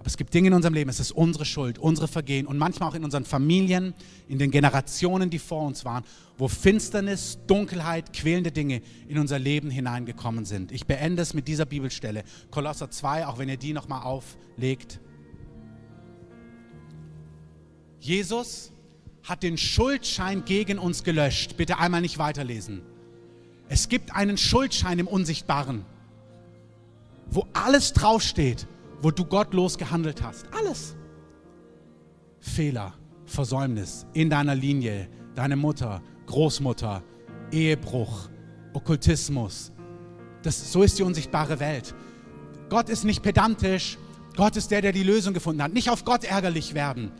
Aber 0.00 0.06
es 0.06 0.16
gibt 0.16 0.32
Dinge 0.32 0.48
in 0.48 0.54
unserem 0.54 0.72
Leben, 0.72 0.88
es 0.88 0.98
ist 0.98 1.12
unsere 1.12 1.44
Schuld, 1.44 1.78
unsere 1.78 2.08
Vergehen 2.08 2.46
und 2.46 2.56
manchmal 2.56 2.88
auch 2.88 2.94
in 2.94 3.04
unseren 3.04 3.26
Familien, 3.26 3.92
in 4.28 4.38
den 4.38 4.50
Generationen, 4.50 5.28
die 5.28 5.38
vor 5.38 5.66
uns 5.66 5.84
waren, 5.84 6.04
wo 6.38 6.48
Finsternis, 6.48 7.38
Dunkelheit, 7.46 8.14
quälende 8.14 8.50
Dinge 8.50 8.80
in 9.08 9.18
unser 9.18 9.38
Leben 9.38 9.70
hineingekommen 9.70 10.46
sind. 10.46 10.72
Ich 10.72 10.86
beende 10.86 11.20
es 11.20 11.34
mit 11.34 11.48
dieser 11.48 11.66
Bibelstelle, 11.66 12.24
Kolosser 12.50 12.90
2, 12.90 13.26
auch 13.26 13.36
wenn 13.36 13.50
ihr 13.50 13.58
die 13.58 13.74
nochmal 13.74 14.02
auflegt. 14.02 15.00
Jesus 17.98 18.72
hat 19.22 19.42
den 19.42 19.58
Schuldschein 19.58 20.46
gegen 20.46 20.78
uns 20.78 21.04
gelöscht. 21.04 21.58
Bitte 21.58 21.78
einmal 21.78 22.00
nicht 22.00 22.16
weiterlesen. 22.16 22.80
Es 23.68 23.90
gibt 23.90 24.16
einen 24.16 24.38
Schuldschein 24.38 24.98
im 24.98 25.06
Unsichtbaren, 25.06 25.84
wo 27.28 27.46
alles 27.52 27.92
draufsteht, 27.92 28.66
wo 29.02 29.10
du 29.10 29.24
gottlos 29.24 29.78
gehandelt 29.78 30.22
hast. 30.22 30.46
Alles. 30.52 30.96
Fehler, 32.38 32.94
Versäumnis 33.26 34.06
in 34.12 34.30
deiner 34.30 34.54
Linie, 34.54 35.08
deine 35.34 35.56
Mutter, 35.56 36.02
Großmutter, 36.26 37.02
Ehebruch, 37.52 38.28
Okkultismus. 38.72 39.72
Das, 40.42 40.72
so 40.72 40.82
ist 40.82 40.98
die 40.98 41.02
unsichtbare 41.02 41.60
Welt. 41.60 41.94
Gott 42.68 42.88
ist 42.88 43.04
nicht 43.04 43.22
pedantisch. 43.22 43.98
Gott 44.36 44.56
ist 44.56 44.70
der, 44.70 44.80
der 44.80 44.92
die 44.92 45.02
Lösung 45.02 45.34
gefunden 45.34 45.62
hat. 45.62 45.72
Nicht 45.72 45.90
auf 45.90 46.04
Gott 46.04 46.24
ärgerlich 46.24 46.74
werden. 46.74 47.10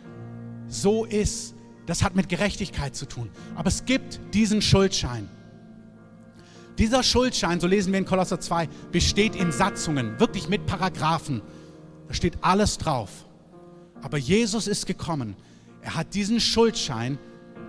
So 0.68 1.04
ist 1.04 1.54
das 1.90 2.04
hat 2.04 2.14
mit 2.14 2.28
Gerechtigkeit 2.28 2.94
zu 2.94 3.04
tun. 3.04 3.30
Aber 3.56 3.66
es 3.66 3.84
gibt 3.84 4.20
diesen 4.32 4.62
Schuldschein. 4.62 5.28
Dieser 6.78 7.02
Schuldschein, 7.02 7.58
so 7.58 7.66
lesen 7.66 7.92
wir 7.92 7.98
in 7.98 8.04
Kolosser 8.06 8.38
2, 8.38 8.68
besteht 8.92 9.34
in 9.34 9.50
Satzungen, 9.50 10.18
wirklich 10.20 10.48
mit 10.48 10.66
Paragraphen. 10.66 11.42
Da 12.11 12.14
steht 12.14 12.38
alles 12.40 12.76
drauf. 12.76 13.24
Aber 14.02 14.18
Jesus 14.18 14.66
ist 14.66 14.88
gekommen. 14.88 15.36
Er 15.80 15.94
hat 15.94 16.12
diesen 16.14 16.40
Schuldschein, 16.40 17.20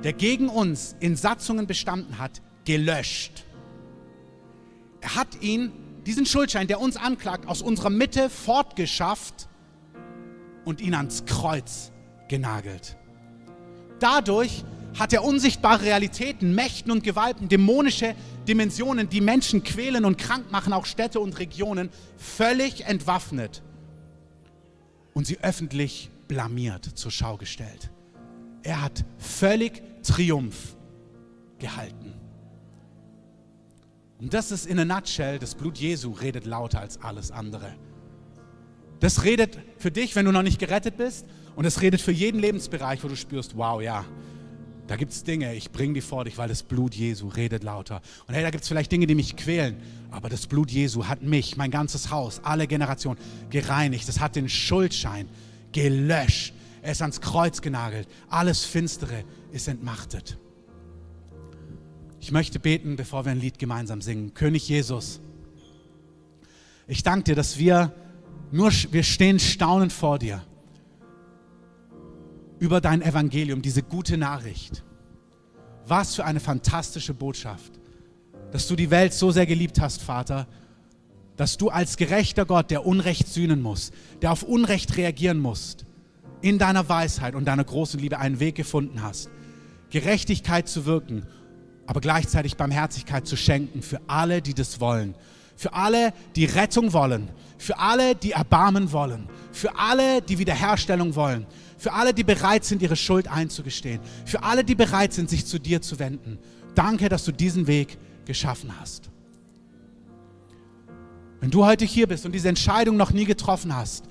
der 0.03 0.13
gegen 0.13 0.49
uns 0.49 0.95
in 0.99 1.15
Satzungen 1.15 1.67
bestanden 1.67 2.17
hat, 2.17 2.41
gelöscht. 2.65 3.45
Er 4.99 5.13
hat 5.13 5.43
ihn, 5.43 5.71
diesen 6.07 6.25
Schuldschein, 6.25 6.65
der 6.65 6.81
uns 6.81 6.97
anklagt, 6.97 7.47
aus 7.47 7.61
unserer 7.61 7.91
Mitte 7.91 8.31
fortgeschafft 8.31 9.47
und 10.65 10.81
ihn 10.81 10.95
ans 10.95 11.25
Kreuz 11.25 11.91
genagelt. 12.27 12.97
Dadurch 13.99 14.65
hat 14.97 15.13
er 15.13 15.23
unsichtbare 15.23 15.83
Realitäten, 15.83 16.55
Mächten 16.55 16.91
und 16.91 17.03
Gewalten, 17.03 17.47
dämonische 17.47 18.15
Dimensionen, 18.47 19.07
die 19.07 19.21
Menschen 19.21 19.61
quälen 19.61 20.03
und 20.03 20.17
krank 20.17 20.51
machen, 20.51 20.73
auch 20.73 20.87
Städte 20.87 21.19
und 21.19 21.37
Regionen, 21.37 21.91
völlig 22.17 22.85
entwaffnet 22.85 23.61
und 25.13 25.27
sie 25.27 25.39
öffentlich 25.39 26.09
blamiert 26.27 26.85
zur 26.85 27.11
Schau 27.11 27.37
gestellt. 27.37 27.91
Er 28.63 28.81
hat 28.81 29.03
völlig 29.17 29.81
Triumph 30.03 30.75
gehalten. 31.59 32.13
Und 34.19 34.33
das 34.33 34.51
ist 34.51 34.67
in 34.67 34.79
a 34.79 34.85
nutshell, 34.85 35.39
das 35.39 35.55
Blut 35.55 35.77
Jesu 35.77 36.11
redet 36.11 36.45
lauter 36.45 36.79
als 36.79 37.01
alles 37.01 37.31
andere. 37.31 37.73
Das 38.99 39.23
redet 39.23 39.57
für 39.77 39.89
dich, 39.89 40.15
wenn 40.15 40.25
du 40.25 40.31
noch 40.31 40.43
nicht 40.43 40.59
gerettet 40.59 40.97
bist, 40.97 41.25
und 41.55 41.65
es 41.65 41.81
redet 41.81 42.01
für 42.01 42.11
jeden 42.11 42.39
Lebensbereich, 42.39 43.03
wo 43.03 43.07
du 43.07 43.15
spürst, 43.15 43.57
wow, 43.57 43.81
ja, 43.81 44.05
da 44.87 44.95
gibt 44.95 45.11
es 45.11 45.23
Dinge, 45.23 45.53
ich 45.55 45.71
bringe 45.71 45.93
die 45.93 46.01
vor 46.01 46.25
dich, 46.25 46.37
weil 46.37 46.49
das 46.49 46.63
Blut 46.63 46.93
Jesu 46.93 47.27
redet 47.27 47.63
lauter. 47.63 48.01
Und 48.27 48.33
hey, 48.33 48.43
da 48.43 48.49
gibt 48.49 48.63
es 48.63 48.67
vielleicht 48.67 48.91
Dinge, 48.91 49.07
die 49.07 49.15
mich 49.15 49.35
quälen, 49.35 49.77
aber 50.09 50.27
das 50.27 50.47
Blut 50.47 50.71
Jesu 50.71 51.05
hat 51.05 51.21
mich, 51.21 51.55
mein 51.57 51.71
ganzes 51.71 52.11
Haus, 52.11 52.41
alle 52.43 52.67
Generationen 52.67 53.19
gereinigt. 53.49 54.07
Es 54.09 54.19
hat 54.19 54.35
den 54.35 54.49
Schuldschein 54.49 55.29
gelöscht. 55.71 56.53
Er 56.81 56.91
ist 56.91 57.01
ans 57.01 57.21
Kreuz 57.21 57.61
genagelt. 57.61 58.07
Alles 58.29 58.65
Finstere 58.65 59.23
ist 59.51 59.67
entmachtet. 59.67 60.37
Ich 62.19 62.31
möchte 62.31 62.59
beten, 62.59 62.95
bevor 62.95 63.25
wir 63.25 63.31
ein 63.31 63.39
Lied 63.39 63.59
gemeinsam 63.59 64.01
singen. 64.01 64.33
König 64.33 64.67
Jesus, 64.67 65.21
ich 66.87 67.03
danke 67.03 67.23
dir, 67.23 67.35
dass 67.35 67.57
wir 67.57 67.93
nur, 68.51 68.71
wir 68.91 69.03
stehen 69.03 69.39
staunend 69.39 69.93
vor 69.93 70.19
dir 70.19 70.43
über 72.61 72.79
dein 72.79 73.01
Evangelium, 73.01 73.63
diese 73.63 73.81
gute 73.81 74.17
Nachricht. 74.17 74.83
Was 75.87 76.15
für 76.15 76.25
eine 76.25 76.39
fantastische 76.39 77.15
Botschaft, 77.15 77.73
dass 78.51 78.67
du 78.67 78.75
die 78.75 78.91
Welt 78.91 79.15
so 79.15 79.31
sehr 79.31 79.47
geliebt 79.47 79.81
hast, 79.81 80.03
Vater, 80.03 80.47
dass 81.37 81.57
du 81.57 81.69
als 81.69 81.97
gerechter 81.97 82.45
Gott, 82.45 82.69
der 82.69 82.85
Unrecht 82.85 83.27
sühnen 83.27 83.63
muss, 83.63 83.91
der 84.21 84.31
auf 84.31 84.43
Unrecht 84.43 84.95
reagieren 84.95 85.39
muss, 85.39 85.77
in 86.41 86.59
deiner 86.59 86.87
Weisheit 86.87 87.33
und 87.33 87.45
deiner 87.45 87.63
großen 87.63 87.99
Liebe 87.99 88.19
einen 88.19 88.39
Weg 88.39 88.55
gefunden 88.55 89.01
hast, 89.01 89.31
Gerechtigkeit 89.89 90.69
zu 90.69 90.85
wirken, 90.85 91.25
aber 91.87 91.99
gleichzeitig 91.99 92.57
Barmherzigkeit 92.57 93.25
zu 93.25 93.37
schenken 93.37 93.81
für 93.81 94.01
alle, 94.05 94.43
die 94.43 94.53
das 94.53 94.79
wollen, 94.79 95.15
für 95.55 95.73
alle, 95.73 96.13
die 96.35 96.45
Rettung 96.45 96.93
wollen, 96.93 97.29
für 97.57 97.79
alle, 97.79 98.13
die 98.13 98.33
Erbarmen 98.33 98.91
wollen, 98.91 99.27
für 99.51 99.75
alle, 99.79 100.21
die 100.21 100.37
Wiederherstellung 100.37 101.15
wollen, 101.15 101.47
für 101.81 101.93
alle, 101.93 102.13
die 102.13 102.23
bereit 102.23 102.63
sind, 102.63 102.83
ihre 102.83 102.95
Schuld 102.95 103.27
einzugestehen, 103.27 104.01
für 104.23 104.43
alle, 104.43 104.63
die 104.63 104.75
bereit 104.75 105.13
sind, 105.13 105.31
sich 105.31 105.47
zu 105.47 105.57
dir 105.57 105.81
zu 105.81 105.97
wenden. 105.97 106.37
Danke, 106.75 107.09
dass 107.09 107.25
du 107.25 107.31
diesen 107.31 107.65
Weg 107.65 107.97
geschaffen 108.23 108.79
hast. 108.79 109.09
Wenn 111.39 111.49
du 111.49 111.65
heute 111.65 111.83
hier 111.83 112.05
bist 112.05 112.23
und 112.23 112.33
diese 112.33 112.49
Entscheidung 112.49 112.97
noch 112.97 113.13
nie 113.13 113.25
getroffen 113.25 113.75
hast 113.75 114.05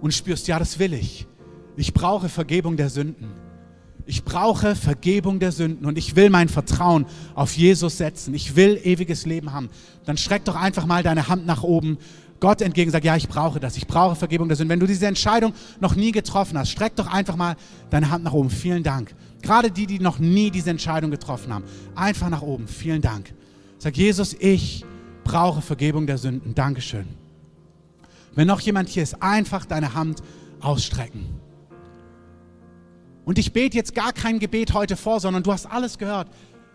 und 0.00 0.14
spürst, 0.14 0.48
ja, 0.48 0.58
das 0.58 0.80
will 0.80 0.94
ich. 0.94 1.28
Ich 1.76 1.94
brauche 1.94 2.28
Vergebung 2.28 2.76
der 2.76 2.90
Sünden. 2.90 3.28
Ich 4.04 4.24
brauche 4.24 4.74
Vergebung 4.74 5.38
der 5.38 5.52
Sünden 5.52 5.86
und 5.86 5.98
ich 5.98 6.16
will 6.16 6.28
mein 6.28 6.48
Vertrauen 6.48 7.06
auf 7.36 7.56
Jesus 7.56 7.98
setzen. 7.98 8.34
Ich 8.34 8.56
will 8.56 8.80
ewiges 8.82 9.26
Leben 9.26 9.52
haben. 9.52 9.70
Dann 10.06 10.16
streck 10.16 10.44
doch 10.44 10.56
einfach 10.56 10.86
mal 10.86 11.04
deine 11.04 11.28
Hand 11.28 11.46
nach 11.46 11.62
oben 11.62 11.98
Gott 12.40 12.60
entgegen, 12.60 12.90
sag, 12.90 13.04
ja, 13.04 13.16
ich 13.16 13.28
brauche 13.28 13.60
das, 13.60 13.76
ich 13.76 13.86
brauche 13.86 14.16
Vergebung 14.16 14.48
der 14.48 14.56
Sünden. 14.56 14.70
Wenn 14.70 14.80
du 14.80 14.86
diese 14.86 15.06
Entscheidung 15.06 15.52
noch 15.80 15.94
nie 15.94 16.12
getroffen 16.12 16.58
hast, 16.58 16.70
streck 16.70 16.96
doch 16.96 17.06
einfach 17.06 17.36
mal 17.36 17.56
deine 17.90 18.10
Hand 18.10 18.24
nach 18.24 18.32
oben. 18.32 18.50
Vielen 18.50 18.82
Dank. 18.82 19.14
Gerade 19.42 19.70
die, 19.70 19.86
die 19.86 19.98
noch 19.98 20.18
nie 20.18 20.50
diese 20.50 20.70
Entscheidung 20.70 21.10
getroffen 21.10 21.52
haben, 21.52 21.64
einfach 21.94 22.28
nach 22.28 22.42
oben. 22.42 22.68
Vielen 22.68 23.00
Dank. 23.00 23.32
Sag, 23.78 23.96
Jesus, 23.96 24.34
ich 24.38 24.84
brauche 25.24 25.62
Vergebung 25.62 26.06
der 26.06 26.18
Sünden. 26.18 26.54
Dankeschön. 26.54 27.06
Wenn 28.34 28.46
noch 28.46 28.60
jemand 28.60 28.88
hier 28.88 29.02
ist, 29.02 29.22
einfach 29.22 29.64
deine 29.64 29.94
Hand 29.94 30.22
ausstrecken. 30.60 31.26
Und 33.24 33.38
ich 33.38 33.52
bete 33.52 33.76
jetzt 33.76 33.94
gar 33.94 34.12
kein 34.12 34.38
Gebet 34.38 34.72
heute 34.72 34.96
vor, 34.96 35.20
sondern 35.20 35.42
du 35.42 35.52
hast 35.52 35.66
alles 35.66 35.98
gehört. 35.98 36.28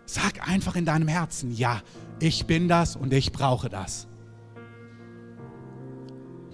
Sag 0.06 0.48
einfach 0.48 0.76
in 0.76 0.86
deinem 0.86 1.08
Herzen, 1.08 1.54
ja, 1.54 1.82
ich 2.20 2.46
bin 2.46 2.68
das 2.68 2.96
und 2.96 3.14
ich 3.14 3.32
brauche 3.32 3.70
das. 3.70 4.08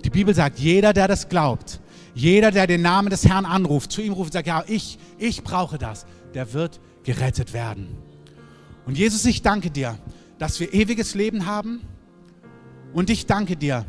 Die 0.07 0.11
Bibel 0.11 0.33
sagt, 0.33 0.57
jeder, 0.57 0.93
der 0.93 1.09
das 1.09 1.27
glaubt, 1.27 1.81
jeder, 2.15 2.49
der 2.49 2.65
den 2.65 2.81
Namen 2.81 3.09
des 3.09 3.25
Herrn 3.25 3.43
anruft, 3.43 3.91
zu 3.91 4.01
ihm 4.01 4.13
ruft 4.13 4.29
und 4.29 4.31
sagt, 4.31 4.47
ja, 4.47 4.63
ich, 4.65 4.97
ich 5.17 5.43
brauche 5.43 5.77
das, 5.77 6.05
der 6.33 6.53
wird 6.53 6.79
gerettet 7.03 7.51
werden. 7.51 7.89
Und 8.85 8.97
Jesus, 8.97 9.25
ich 9.25 9.41
danke 9.41 9.69
dir, 9.69 9.97
dass 10.39 10.61
wir 10.61 10.73
ewiges 10.73 11.13
Leben 11.13 11.45
haben. 11.45 11.81
Und 12.93 13.09
ich 13.09 13.25
danke 13.25 13.57
dir, 13.57 13.85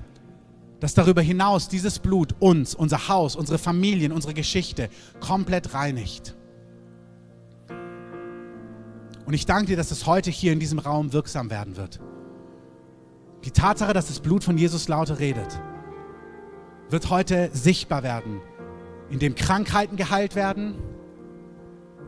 dass 0.81 0.93
darüber 0.93 1.23
hinaus 1.23 1.69
dieses 1.69 2.01
Blut 2.01 2.35
uns, 2.41 2.75
unser 2.75 3.07
Haus, 3.07 3.37
unsere 3.37 3.59
Familien, 3.59 4.11
unsere 4.11 4.35
Geschichte 4.35 4.91
komplett 5.21 5.73
reinigt. 5.73 6.35
Und 9.25 9.35
ich 9.35 9.47
danke 9.47 9.67
dir, 9.67 9.77
dass 9.77 9.93
es 9.93 10.05
heute 10.05 10.33
hier 10.33 10.53
in 10.53 10.59
diesem 10.59 10.81
Raum 10.81 11.13
wirksam 11.13 11.49
werden 11.49 11.77
wird. 11.77 12.01
Die 13.45 13.53
Tatsache, 13.53 13.93
dass 13.93 14.09
das 14.09 14.19
Blut 14.19 14.43
von 14.43 14.59
Jesus 14.59 14.89
lauter 14.89 15.21
redet, 15.21 15.61
wird 16.91 17.11
heute 17.11 17.51
sichtbar 17.53 18.03
werden, 18.03 18.41
indem 19.11 19.35
Krankheiten 19.35 19.97
geheilt 19.97 20.35
werden, 20.35 20.75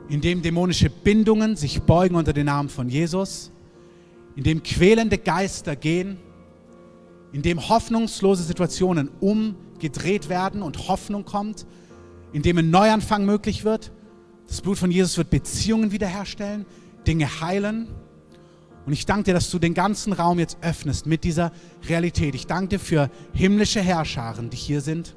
indem 0.08 0.42
dämonische 0.42 0.90
Bindungen 0.90 1.56
sich 1.56 1.82
beugen 1.82 2.16
unter 2.16 2.32
den 2.32 2.46
Namen 2.46 2.68
von 2.68 2.88
Jesus, 2.88 3.52
indem 4.36 4.62
quälende 4.62 5.18
Geister 5.18 5.76
gehen, 5.76 6.18
indem 7.32 7.68
hoffnungslose 7.68 8.42
Situationen 8.42 9.10
umgedreht 9.20 10.28
werden 10.28 10.62
und 10.62 10.88
Hoffnung 10.88 11.24
kommt, 11.24 11.66
indem 12.32 12.58
ein 12.58 12.70
Neuanfang 12.70 13.24
möglich 13.24 13.64
wird. 13.64 13.92
Das 14.48 14.60
Blut 14.60 14.78
von 14.78 14.90
Jesus 14.90 15.16
wird 15.16 15.30
Beziehungen 15.30 15.92
wiederherstellen, 15.92 16.66
Dinge 17.06 17.40
heilen 17.40 17.88
und 18.86 18.92
ich 18.92 19.06
danke 19.06 19.24
dir, 19.24 19.34
dass 19.34 19.50
du 19.50 19.58
den 19.58 19.74
ganzen 19.74 20.12
Raum 20.12 20.38
jetzt 20.38 20.58
öffnest 20.62 21.06
mit 21.06 21.24
dieser 21.24 21.52
Realität. 21.88 22.34
Ich 22.34 22.46
danke 22.46 22.68
dir 22.68 22.78
für 22.80 23.10
himmlische 23.32 23.80
Herrscharen, 23.80 24.50
die 24.50 24.56
hier 24.56 24.80
sind. 24.80 25.16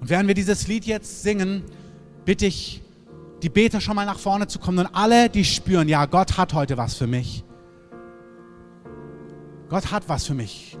Und 0.00 0.10
während 0.10 0.28
wir 0.28 0.34
dieses 0.34 0.68
Lied 0.68 0.84
jetzt 0.84 1.22
singen, 1.22 1.64
bitte 2.24 2.46
ich 2.46 2.82
die 3.42 3.48
Beter 3.48 3.80
schon 3.80 3.96
mal 3.96 4.06
nach 4.06 4.18
vorne 4.18 4.46
zu 4.46 4.58
kommen 4.58 4.78
und 4.78 4.94
alle, 4.94 5.28
die 5.28 5.44
spüren, 5.44 5.88
ja, 5.88 6.06
Gott 6.06 6.36
hat 6.36 6.52
heute 6.52 6.76
was 6.76 6.94
für 6.94 7.06
mich. 7.06 7.44
Gott 9.68 9.90
hat 9.90 10.08
was 10.08 10.26
für 10.26 10.34
mich. 10.34 10.78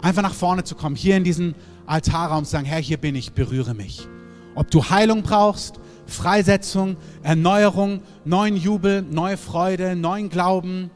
Einfach 0.00 0.22
nach 0.22 0.34
vorne 0.34 0.64
zu 0.64 0.74
kommen, 0.74 0.96
hier 0.96 1.16
in 1.16 1.24
diesen 1.24 1.54
Altarraum 1.86 2.44
zu 2.44 2.52
sagen, 2.52 2.64
Herr, 2.64 2.80
hier 2.80 2.98
bin 2.98 3.14
ich, 3.14 3.32
berühre 3.32 3.74
mich. 3.74 4.08
Ob 4.54 4.70
du 4.70 4.84
Heilung 4.90 5.22
brauchst, 5.22 5.80
Freisetzung, 6.08 6.96
Erneuerung, 7.22 8.02
neuen 8.24 8.56
Jubel, 8.56 9.02
neue 9.02 9.36
Freude, 9.36 9.94
neuen 9.94 10.30
Glauben, 10.30 10.90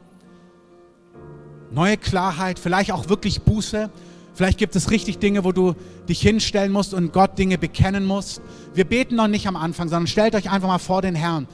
neue 1.71 1.97
Klarheit, 1.97 2.59
vielleicht 2.59 2.91
auch 2.91 3.09
wirklich 3.09 3.41
Buße. 3.41 3.89
Vielleicht 4.33 4.57
gibt 4.57 4.75
es 4.75 4.89
richtig 4.89 5.19
Dinge, 5.19 5.43
wo 5.43 5.51
du 5.51 5.75
dich 6.09 6.19
hinstellen 6.19 6.71
musst 6.71 6.93
und 6.93 7.13
Gott 7.13 7.37
Dinge 7.37 7.59
bekennen 7.59 8.05
musst. 8.05 8.41
Wir 8.73 8.85
beten 8.85 9.15
noch 9.15 9.27
nicht 9.27 9.47
am 9.47 9.55
Anfang, 9.55 9.89
sondern 9.89 10.07
stellt 10.07 10.33
euch 10.33 10.49
einfach 10.49 10.67
mal 10.67 10.79
vor 10.79 11.03
den 11.03 11.13
Herrn. 11.13 11.47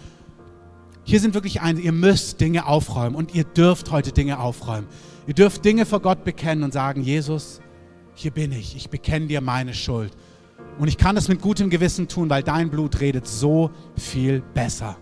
Hier 1.04 1.20
sind 1.20 1.34
wirklich 1.34 1.62
ein, 1.62 1.78
ihr 1.78 1.92
müsst 1.92 2.40
Dinge 2.40 2.66
aufräumen 2.68 3.16
und 3.16 3.36
ihr 3.36 3.44
dürft 3.44 3.92
heute 3.92 4.12
Dinge 4.14 4.40
aufräumen. 4.40 4.88
Ihr 5.28 5.34
dürft 5.34 5.66
Dinge 5.66 5.86
vor 5.86 6.00
Gott 6.00 6.24
bekennen 6.24 6.64
und 6.64 6.72
sagen, 6.72 7.02
Jesus, 7.02 7.60
hier 8.14 8.32
bin 8.32 8.52
ich, 8.52 8.76
ich 8.76 8.90
bekenne 8.90 9.28
dir 9.28 9.42
meine 9.42 9.74
Schuld. 9.74 10.14
Und 10.80 10.88
ich 10.88 10.98
kann 10.98 11.16
das 11.16 11.28
mit 11.28 11.42
gutem 11.42 11.70
Gewissen 11.70 12.08
tun, 12.08 12.30
weil 12.30 12.42
dein 12.42 12.70
Blut 12.70 13.02
redet 13.02 13.28
so 13.28 13.70
viel 13.98 14.42
besser, 14.54 14.98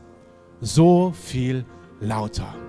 so 0.59 1.13
viel 1.13 1.65
lauter. 2.01 2.66